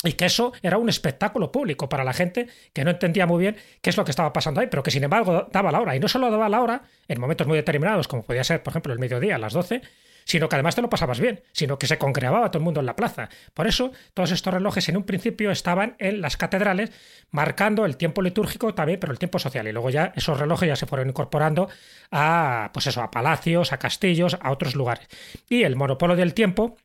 y 0.06 0.14
que 0.14 0.26
eso 0.26 0.54
era 0.62 0.78
un 0.78 0.90
espectáculo 0.90 1.52
público 1.52 1.90
para 1.90 2.04
la 2.04 2.14
gente 2.14 2.48
que 2.74 2.84
no 2.84 2.92
entendía 2.92 3.26
muy 3.26 3.42
bien 3.42 3.58
qué 3.82 3.90
es 3.90 3.98
lo 3.98 4.06
que 4.06 4.12
estaba 4.12 4.32
pasando 4.34 4.62
ahí, 4.62 4.68
pero 4.68 4.84
que 4.84 4.92
sin 4.92 5.04
embargo 5.04 5.48
daba 5.52 5.72
la 5.72 5.82
hora. 5.82 5.96
Y 5.96 6.00
no 6.00 6.08
solo 6.08 6.30
daba 6.30 6.50
la 6.50 6.62
hora 6.62 6.84
en 7.08 7.20
momentos 7.20 7.48
muy 7.48 7.58
determinados, 7.58 8.08
como 8.08 8.24
podía 8.24 8.44
ser, 8.44 8.64
por 8.64 8.72
ejemplo, 8.72 8.94
el 8.94 9.00
mediodía 9.00 9.36
a 9.36 9.40
las 9.40 9.54
12, 9.54 9.82
sino 10.26 10.50
que 10.50 10.56
además 10.56 10.76
te 10.76 10.82
lo 10.82 10.90
pasabas 10.90 11.20
bien, 11.20 11.44
sino 11.54 11.78
que 11.78 11.88
se 11.88 11.98
congregaba 11.98 12.50
todo 12.50 12.60
el 12.60 12.66
mundo 12.66 12.80
en 12.80 12.88
la 12.88 12.96
plaza. 12.96 13.30
Por 13.54 13.68
eso, 13.68 13.92
todos 14.14 14.32
estos 14.32 14.54
relojes 14.54 14.90
en 14.90 14.98
un 14.98 15.04
principio 15.04 15.52
estaban 15.52 15.96
en 16.00 16.20
las 16.20 16.36
catedrales, 16.36 16.92
marcando 17.32 17.86
el 17.86 17.96
tiempo 17.96 18.22
litúrgico 18.22 18.74
también, 18.74 19.00
pero 19.00 19.14
el 19.14 19.20
tiempo 19.20 19.40
social. 19.40 19.68
Y 19.68 19.72
luego 19.72 19.92
ya 19.92 20.12
esos 20.16 20.40
relojes 20.40 20.68
ya 20.68 20.76
se 20.76 20.88
fueron 20.88 21.10
incorporando 21.10 21.70
a, 22.12 22.72
pues 22.74 22.88
eso, 22.88 23.02
a 23.02 23.12
palacios, 23.12 23.72
a 23.72 23.78
castillos, 23.78 24.38
a 24.42 24.52
otros 24.52 24.76
lugares. 24.76 25.08
Y 25.48 25.64
el 25.64 25.76
monopolio 25.76 26.16
del 26.16 26.34
tiempo, 26.34 26.76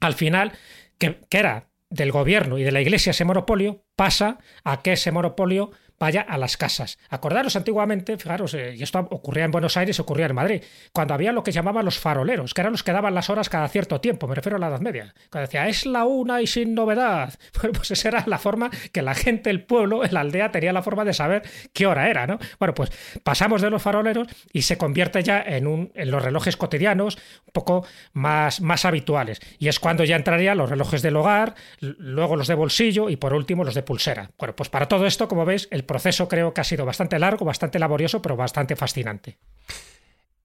al 0.00 0.14
final, 0.14 0.52
que, 0.98 1.20
que 1.28 1.38
era 1.38 1.69
del 1.90 2.12
gobierno 2.12 2.56
y 2.58 2.62
de 2.62 2.72
la 2.72 2.80
iglesia 2.80 3.10
ese 3.10 3.24
monopolio 3.24 3.84
pasa 3.96 4.38
a 4.64 4.80
que 4.80 4.92
ese 4.92 5.10
monopolio 5.12 5.72
vaya 6.00 6.22
a 6.22 6.38
las 6.38 6.56
casas. 6.56 6.98
Acordaros 7.10 7.54
antiguamente, 7.54 8.16
fijaros, 8.16 8.54
eh, 8.54 8.74
y 8.76 8.82
esto 8.82 8.98
ocurría 8.98 9.44
en 9.44 9.50
Buenos 9.50 9.76
Aires, 9.76 10.00
ocurría 10.00 10.26
en 10.26 10.34
Madrid, 10.34 10.62
cuando 10.92 11.12
había 11.12 11.30
lo 11.30 11.44
que 11.44 11.52
llamaban 11.52 11.84
los 11.84 11.98
faroleros, 11.98 12.54
que 12.54 12.62
eran 12.62 12.72
los 12.72 12.82
que 12.82 12.92
daban 12.92 13.14
las 13.14 13.28
horas 13.28 13.50
cada 13.50 13.68
cierto 13.68 14.00
tiempo, 14.00 14.26
me 14.26 14.34
refiero 14.34 14.56
a 14.56 14.58
la 14.58 14.68
Edad 14.68 14.80
Media. 14.80 15.14
Cuando 15.30 15.46
decía, 15.46 15.68
es 15.68 15.84
la 15.84 16.06
una 16.06 16.40
y 16.40 16.46
sin 16.46 16.74
novedad. 16.74 17.34
Bueno, 17.60 17.74
pues 17.74 17.90
esa 17.90 18.08
era 18.08 18.24
la 18.26 18.38
forma 18.38 18.70
que 18.90 19.02
la 19.02 19.14
gente, 19.14 19.50
el 19.50 19.64
pueblo, 19.64 20.02
la 20.10 20.20
aldea 20.20 20.50
tenía 20.50 20.72
la 20.72 20.82
forma 20.82 21.04
de 21.04 21.12
saber 21.12 21.42
qué 21.74 21.86
hora 21.86 22.08
era, 22.08 22.26
¿no? 22.26 22.38
Bueno, 22.58 22.74
pues 22.74 22.90
pasamos 23.22 23.60
de 23.60 23.68
los 23.68 23.82
faroleros 23.82 24.28
y 24.50 24.62
se 24.62 24.78
convierte 24.78 25.22
ya 25.22 25.42
en, 25.42 25.66
un, 25.66 25.92
en 25.94 26.10
los 26.10 26.22
relojes 26.22 26.56
cotidianos, 26.56 27.16
un 27.44 27.52
poco 27.52 27.84
más, 28.14 28.62
más 28.62 28.86
habituales. 28.86 29.40
Y 29.58 29.68
es 29.68 29.78
cuando 29.78 30.04
ya 30.04 30.16
entrarían 30.16 30.56
los 30.56 30.70
relojes 30.70 31.02
del 31.02 31.16
hogar, 31.16 31.54
luego 31.80 32.36
los 32.36 32.48
de 32.48 32.54
bolsillo 32.54 33.10
y 33.10 33.16
por 33.16 33.34
último 33.34 33.62
los 33.62 33.74
de 33.74 33.82
pulsera. 33.82 34.30
Bueno, 34.38 34.56
pues 34.56 34.70
para 34.70 34.88
todo 34.88 35.04
esto, 35.06 35.28
como 35.28 35.44
veis, 35.44 35.68
el 35.70 35.84
proceso 35.90 36.28
creo 36.28 36.54
que 36.54 36.60
ha 36.60 36.64
sido 36.64 36.86
bastante 36.86 37.18
largo, 37.18 37.44
bastante 37.44 37.80
laborioso, 37.80 38.22
pero 38.22 38.36
bastante 38.36 38.76
fascinante. 38.76 39.38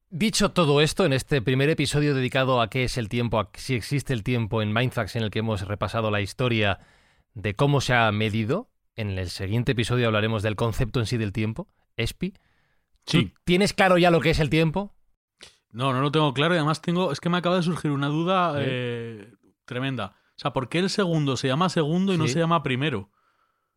Dicho 0.10 0.50
todo 0.52 0.82
esto, 0.82 1.06
en 1.06 1.14
este 1.14 1.40
primer 1.40 1.70
episodio 1.70 2.16
dedicado 2.16 2.62
a 2.62 2.70
qué 2.72 2.86
es 2.86 2.98
el 2.98 3.10
tiempo, 3.10 3.40
a 3.40 3.52
si 3.54 3.76
existe 3.76 4.12
el 4.14 4.24
tiempo 4.24 4.64
en 4.64 4.74
Mindfax, 4.74 5.16
en 5.16 5.22
el 5.22 5.30
que 5.30 5.40
hemos 5.40 5.62
repasado 5.68 6.10
la 6.10 6.22
historia 6.22 6.80
de 7.36 7.54
cómo 7.54 7.80
se 7.80 7.94
ha 7.94 8.12
medido, 8.12 8.72
en 8.96 9.20
el 9.20 9.30
siguiente 9.30 9.74
episodio 9.74 10.08
hablaremos 10.08 10.42
del 10.42 10.56
concepto 10.56 11.00
en 11.00 11.06
sí 11.06 11.18
del 11.18 11.32
tiempo, 11.32 11.68
ESPI. 11.96 12.34
Sí. 13.06 13.32
¿Tienes 13.44 13.74
claro 13.74 14.00
ya 14.00 14.10
lo 14.10 14.22
que 14.22 14.32
es 14.32 14.40
el 14.40 14.50
tiempo? 14.50 14.96
No, 15.70 15.94
no 15.94 16.02
lo 16.02 16.12
tengo 16.12 16.34
claro 16.34 16.56
y 16.56 16.58
además 16.58 16.82
tengo, 16.82 17.12
es 17.12 17.20
que 17.20 17.30
me 17.30 17.38
acaba 17.38 17.58
de 17.58 17.62
surgir 17.62 17.92
una 17.92 18.08
duda 18.08 18.56
eh, 18.58 19.32
tremenda. 19.66 20.16
O 20.30 20.40
sea, 20.40 20.54
¿por 20.54 20.70
qué 20.70 20.80
el 20.80 20.90
segundo 20.90 21.38
se 21.38 21.48
llama 21.48 21.70
segundo 21.70 22.16
y 22.16 22.18
no 22.18 22.28
se 22.28 22.40
llama 22.40 22.64
primero? 22.64 23.12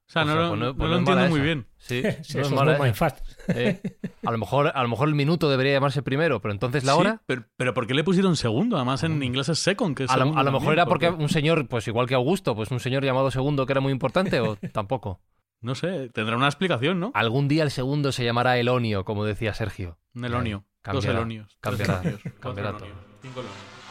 O 0.09 0.11
sea, 0.11 0.23
O 0.23 0.25
no, 0.25 0.33
sea, 0.33 0.41
lo- 0.43 0.49
pues 0.49 0.61
no- 0.61 0.67
no 0.67 0.75
pues 0.77 0.89
lo 0.91 0.95
no 0.97 1.01
es 1.03 1.07
mala 1.09 1.21
entiendo 1.27 1.31
muy 1.31 1.39
esa. 1.39 1.45
bien. 1.45 1.67
Sí, 1.77 2.03
Sí, 2.23 2.35
no 2.39 2.41
eso 2.43 2.51
es 2.51 2.51
mala. 2.53 3.15
Eh, 3.49 3.81
a, 4.27 4.31
lo 4.31 4.39
mejor, 4.39 4.73
a 4.75 4.83
lo 4.83 4.89
mejor 4.89 5.09
el 5.09 5.15
minuto 5.15 5.49
debería 5.51 5.73
llamarse 5.75 6.03
primero, 6.03 6.41
pero 6.41 6.53
entonces 6.53 6.85
la 6.85 6.93
Sí, 6.95 6.99
hora... 7.01 7.23
pero, 7.27 7.45
pero 7.57 7.73
¿por 7.75 7.87
qué 7.87 7.95
le 7.95 8.05
pusieron 8.05 8.37
segundo? 8.37 8.77
Además 8.77 9.03
en 9.05 9.23
inglés 9.23 9.49
es 9.51 9.59
second, 9.59 9.97
que 9.97 10.05
es 10.05 10.11
A 10.11 10.17
lo, 10.17 10.21
segundo 10.25 10.41
a 10.41 10.43
lo 10.45 10.53
mejor 10.53 10.73
era 10.75 10.87
porque 10.87 11.09
porque- 11.09 11.23
un 11.23 11.29
señor, 11.29 11.67
pues 11.69 11.87
igual 11.89 12.07
que 12.07 12.15
Augusto, 12.15 12.55
pues 12.55 12.71
un 12.71 12.81
señor 12.81 13.05
llamado 13.05 13.31
Segundo 13.31 13.65
que 13.67 13.73
era 13.73 13.81
muy 13.81 13.93
importante 13.93 14.41
o 14.41 14.57
tampoco. 14.73 15.21
No 15.61 15.75
sé, 15.75 16.09
tendrá 16.11 16.37
una 16.37 16.47
explicación, 16.47 17.01
¿no? 17.01 17.11
Algún 17.15 17.49
día 17.49 17.63
el 17.65 17.71
segundo 17.71 18.13
se 18.13 18.25
llamará 18.25 18.59
Elonio, 18.59 19.05
como 19.05 19.25
decía 19.25 19.53
Sergio. 19.55 19.99
Un 20.15 20.25
elonio. 20.25 20.65
Eh, 20.87 20.91
dos 20.93 21.05
elonios. 21.05 21.49
Cinco 21.63 21.75
elonios. 21.75 22.21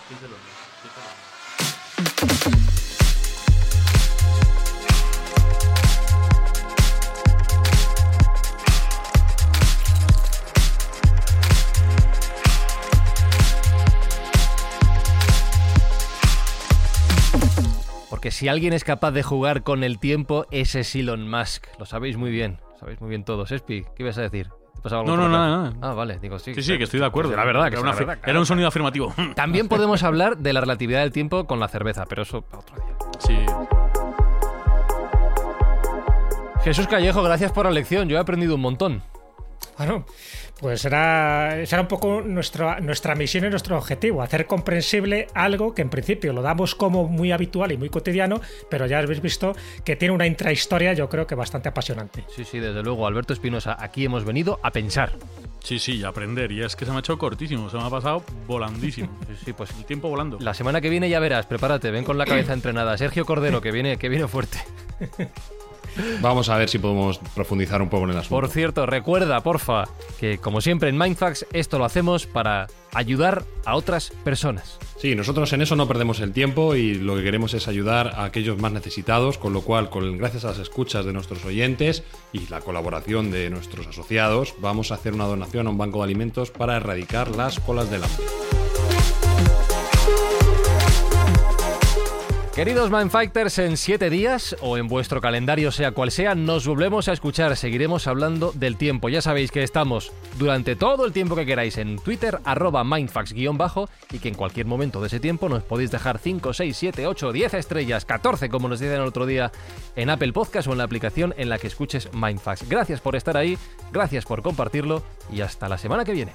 Seis 0.08 0.20
elonios. 0.24 0.48
siete 0.82 0.96
elonios. 2.48 2.77
Porque 18.28 18.36
si 18.36 18.50
alguien 18.50 18.74
es 18.74 18.84
capaz 18.84 19.12
de 19.12 19.24
jugar 19.24 19.64
con 19.64 19.86
el 19.86 20.00
tiempo, 20.00 20.48
ese 20.52 20.82
es 20.82 20.94
Elon 20.98 21.32
Musk. 21.32 21.66
Lo 21.80 21.86
sabéis 21.86 22.18
muy 22.18 22.30
bien. 22.30 22.60
Lo 22.74 22.78
sabéis 22.78 23.00
muy 23.00 23.08
bien 23.08 23.24
todos. 23.24 23.54
Espi, 23.54 23.86
¿qué 23.96 24.04
ibas 24.04 24.18
a 24.18 24.22
decir? 24.24 24.50
¿Te 24.76 24.82
pasaba 24.82 25.04
algo 25.04 25.16
No, 25.16 25.30
no, 25.30 25.30
la 25.30 25.38
nada. 25.38 25.74
Ah, 25.82 25.94
vale, 25.94 26.20
digo 26.20 26.38
sí. 26.38 26.54
Sí, 26.54 26.62
sí, 26.62 26.78
que 26.78 26.84
estoy 26.84 27.00
de 27.00 27.06
acuerdo. 27.06 27.30
Pues 27.30 27.38
era 27.38 27.46
verdad, 27.46 27.70
que 27.70 27.76
era, 27.76 27.82
una 27.84 27.92
la 27.92 27.98
verdad, 27.98 28.20
era 28.26 28.38
un 28.38 28.46
sonido 28.46 28.68
afirmativo. 28.68 29.14
También 29.38 29.70
podemos 29.70 30.04
hablar 30.04 30.40
de 30.40 30.52
la 30.52 30.60
relatividad 30.60 31.00
del 31.00 31.14
tiempo 31.14 31.48
con 31.48 31.62
la 31.62 31.70
cerveza, 31.70 32.04
pero 32.06 32.24
eso 32.24 32.42
para 32.42 32.60
otro 32.60 32.76
día. 32.76 32.98
Sí. 33.20 33.38
Jesús 36.66 36.86
Callejo, 36.88 37.24
gracias 37.24 37.54
por 37.54 37.64
la 37.64 37.72
lección. 37.72 38.10
Yo 38.10 38.18
he 38.18 38.20
aprendido 38.20 38.56
un 38.56 38.62
montón. 38.62 39.04
Bueno, 39.78 40.04
Pues 40.60 40.82
será, 40.82 41.56
será 41.66 41.84
un 41.84 41.88
poco 41.88 42.22
nuestra, 42.22 42.80
nuestra 42.80 43.14
misión 43.14 43.46
y 43.46 43.50
nuestro 43.50 43.78
objetivo, 43.78 44.24
hacer 44.24 44.48
comprensible 44.48 45.28
algo 45.36 45.76
que 45.76 45.84
en 45.84 45.90
principio 45.90 46.34
lo 46.34 46.42
damos 46.42 46.74
como 46.74 47.08
muy 47.08 47.32
habitual 47.32 47.72
y 47.72 47.78
muy 47.78 47.90
cotidiano, 47.90 48.42
pero 48.70 48.88
ya 48.88 48.98
habéis 48.98 49.22
visto 49.22 49.56
que 49.86 49.96
tiene 49.96 50.16
una 50.16 50.26
intrahistoria 50.26 50.94
yo 50.94 51.10
creo 51.10 51.28
que 51.28 51.36
bastante 51.36 51.70
apasionante. 51.70 52.24
Sí, 52.36 52.44
sí, 52.44 52.60
desde 52.60 52.82
luego, 52.82 53.06
Alberto 53.06 53.34
Espinosa, 53.34 53.78
aquí 53.80 54.06
hemos 54.06 54.26
venido 54.26 54.60
a 54.64 54.72
pensar. 54.72 55.12
Sí, 55.64 55.78
sí, 55.78 55.98
y 55.98 56.04
aprender. 56.04 56.52
Y 56.52 56.64
es 56.64 56.76
que 56.76 56.86
se 56.86 56.92
me 56.92 56.98
ha 56.98 57.00
hecho 57.02 57.18
cortísimo, 57.20 57.70
se 57.70 57.78
me 57.78 57.84
ha 57.84 57.90
pasado 57.90 58.24
volandísimo. 58.48 59.10
Sí, 59.28 59.34
sí, 59.46 59.54
pues 59.54 59.70
El 59.78 59.86
tiempo 59.86 60.10
volando. 60.10 60.38
la 60.40 60.54
semana 60.56 60.82
que 60.82 60.90
viene 60.90 61.08
ya 61.10 61.20
verás, 61.20 61.46
prepárate, 61.46 61.92
ven 61.92 62.04
con 62.04 62.18
la 62.18 62.26
cabeza 62.26 62.54
entrenada. 62.54 62.98
Sergio 62.98 63.26
Cordero, 63.26 63.62
que 63.62 63.72
viene, 63.72 63.98
que 63.98 64.10
viene 64.10 64.28
fuerte. 64.28 64.58
Vamos 66.22 66.50
a 66.50 66.58
ver 66.58 66.70
si 66.70 66.80
podemos 66.80 67.20
profundizar 67.36 67.82
un 67.82 67.90
poco 67.90 68.06
en 68.06 68.12
el 68.12 68.18
asunto. 68.18 68.42
Por 68.42 68.50
cierto, 68.50 68.86
recuerda, 68.86 69.42
porfa, 69.42 69.86
que 70.20 70.38
como 70.38 70.62
siempre 70.62 70.90
en 70.90 70.98
Mindfax 70.98 71.46
esto 71.54 71.78
lo 71.78 71.86
hacemos 71.86 72.26
para 72.26 72.68
ayudar 72.94 73.44
a 73.66 73.76
otras 73.76 74.12
personas. 74.24 74.80
Sí, 74.98 75.16
nosotros 75.16 75.54
en 75.54 75.62
eso 75.62 75.76
no 75.76 75.88
perdemos 75.88 76.20
el 76.20 76.34
tiempo 76.34 76.76
y 76.76 76.96
lo 76.96 77.16
que 77.16 77.24
queremos 77.24 77.54
es 77.54 77.68
ayudar 77.68 78.14
a 78.16 78.24
aquellos 78.24 78.58
más 78.60 78.72
necesitados, 78.72 79.38
con 79.38 79.54
lo 79.54 79.62
cual, 79.62 79.90
con, 79.90 80.18
gracias 80.18 80.46
a 80.46 80.50
las 80.50 80.60
escuchas 80.60 81.06
de 81.06 81.14
nuestros 81.14 81.46
oyentes 81.46 82.04
y 82.34 82.48
la 82.48 82.62
colaboración 82.62 83.30
de 83.30 83.50
nuestros 83.50 83.88
asociados, 83.88 84.56
vamos 84.60 84.92
a 84.92 84.96
hacer 84.96 85.14
una 85.14 85.26
donación 85.26 85.68
a 85.68 85.70
un 85.70 85.78
banco 85.78 86.00
de 86.00 86.06
alimentos 86.06 86.50
para 86.50 86.78
erradicar 86.78 87.36
las 87.36 87.60
colas 87.60 87.92
del 87.92 88.04
hambre. 88.04 88.57
Queridos 92.58 92.90
Mindfighters, 92.90 93.60
en 93.60 93.78
siete 93.78 94.10
días, 94.10 94.56
o 94.62 94.80
en 94.80 94.88
vuestro 94.88 95.22
calendario 95.22 95.72
sea 95.72 95.92
cual 95.92 96.10
sea, 96.10 96.34
nos 96.34 96.66
volvemos 96.66 97.08
a 97.08 97.14
escuchar. 97.14 97.56
Seguiremos 97.56 98.08
hablando 98.08 98.52
del 98.52 98.78
tiempo. 98.78 99.10
Ya 99.10 99.22
sabéis 99.22 99.52
que 99.52 99.62
estamos 99.62 100.12
durante 100.40 100.76
todo 100.76 101.06
el 101.06 101.14
tiempo 101.14 101.36
que 101.36 101.46
queráis 101.46 101.78
en 101.78 102.00
Twitter, 102.00 102.40
arroba 102.46 102.84
mindfax-bajo, 102.84 103.90
y 104.12 104.18
que 104.18 104.30
en 104.30 104.34
cualquier 104.34 104.66
momento 104.66 105.00
de 105.02 105.06
ese 105.06 105.20
tiempo 105.20 105.50
nos 105.50 105.62
podéis 105.62 105.92
dejar 105.92 106.18
5, 106.18 106.52
6, 106.52 106.76
7, 106.76 107.06
8, 107.06 107.32
10 107.32 107.54
estrellas, 107.54 108.06
14, 108.06 108.50
como 108.50 108.68
nos 108.68 108.80
dicen 108.80 108.96
el 108.96 109.02
otro 109.08 109.28
día, 109.28 109.52
en 109.96 110.10
Apple 110.10 110.34
Podcast 110.34 110.68
o 110.68 110.72
en 110.72 110.80
la 110.80 110.86
aplicación 110.86 111.36
en 111.38 111.50
la 111.50 111.60
que 111.60 111.68
escuches 111.68 112.10
Mindfax. 112.12 112.68
Gracias 112.68 113.02
por 113.02 113.16
estar 113.16 113.38
ahí, 113.38 113.56
gracias 113.92 114.26
por 114.26 114.42
compartirlo, 114.42 115.04
y 115.32 115.42
hasta 115.42 115.70
la 115.70 115.78
semana 115.78 116.04
que 116.04 116.14
viene. 116.14 116.32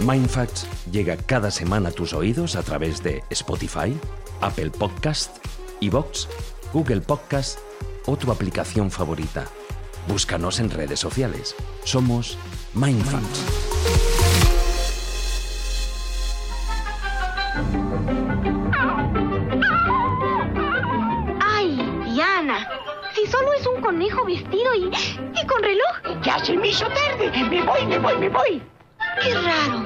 Mindfacts 0.00 0.66
llega 0.92 1.16
cada 1.16 1.50
semana 1.50 1.88
a 1.88 1.92
tus 1.92 2.12
oídos 2.12 2.54
a 2.54 2.62
través 2.62 3.02
de 3.02 3.24
Spotify, 3.30 3.96
Apple 4.40 4.70
Podcast, 4.70 5.38
Evox, 5.80 6.28
Google 6.72 7.00
Podcast 7.00 7.58
o 8.06 8.16
tu 8.16 8.30
aplicación 8.30 8.92
favorita. 8.92 9.46
Búscanos 10.06 10.60
en 10.60 10.70
redes 10.70 11.00
sociales. 11.00 11.56
Somos 11.84 12.38
Mindfacts. 12.74 13.42
¡Ay, 21.40 21.76
Diana! 22.04 22.68
Si 23.16 23.26
solo 23.26 23.52
es 23.52 23.66
un 23.66 23.80
conejo 23.80 24.24
vestido 24.24 24.74
y, 24.76 24.84
y 24.86 25.46
con 25.46 25.60
reloj. 25.60 26.22
Ya 26.24 26.42
se 26.44 26.56
me 26.56 26.68
hizo 26.68 26.86
tarde. 26.86 27.32
Me 27.50 27.62
voy, 27.64 27.84
me 27.86 27.98
voy, 27.98 28.18
me 28.18 28.28
voy. 28.28 28.62
¡Qué 29.22 29.34
raro! 29.34 29.84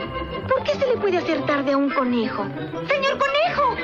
¿Por 0.48 0.62
qué 0.64 0.74
se 0.74 0.86
le 0.86 0.96
puede 0.96 1.18
hacer 1.18 1.44
tarde 1.46 1.72
a 1.72 1.76
un 1.76 1.90
conejo? 1.90 2.44
¡Señor 2.88 3.18
conejo! 3.18 3.76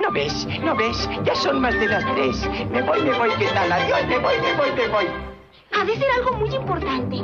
¿No 0.00 0.10
ves? 0.12 0.46
¿No 0.62 0.74
ves? 0.74 1.08
Ya 1.24 1.34
son 1.34 1.60
más 1.60 1.74
de 1.74 1.86
las 1.88 2.04
tres. 2.14 2.48
Me 2.70 2.82
voy, 2.82 3.02
me 3.02 3.12
voy. 3.18 3.30
¿Qué 3.38 3.46
tal? 3.46 3.70
Adiós. 3.70 4.06
Me 4.06 4.18
voy, 4.18 4.34
me 4.40 4.54
voy, 4.54 4.72
me 4.72 4.88
voy. 4.88 5.06
Ha 5.74 5.84
de 5.84 5.96
ser 5.96 6.10
algo 6.16 6.32
muy 6.32 6.54
importante. 6.54 7.16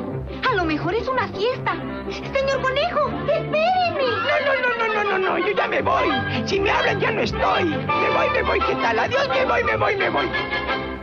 A 0.49 0.55
lo 0.55 0.65
mejor 0.65 0.95
es 0.95 1.09
una 1.09 1.29
fiesta. 1.29 1.77
Señor 2.11 2.61
conejo, 2.61 3.09
espéreme. 3.09 3.65
No, 3.95 4.37
no, 4.47 4.55
no, 4.61 4.77
no, 4.79 4.95
no, 4.95 5.19
no, 5.19 5.19
no. 5.19 5.39
Yo 5.39 5.55
ya 5.55 5.69
me 5.69 5.81
voy. 5.81 6.09
Si 6.47 6.61
me 6.61 6.71
hablan 6.71 7.01
ya 7.01 7.11
no 7.13 7.23
estoy. 7.23 7.65
Me 7.65 8.11
voy, 8.11 8.31
me 8.35 8.43
voy. 8.43 8.61
¿Qué 8.61 8.75
tal? 8.75 8.99
Adiós. 8.99 9.29
Me 9.29 9.45
voy, 9.45 9.65
me 9.65 9.77
voy, 9.77 9.97
me 9.97 10.11
voy. 10.11 10.94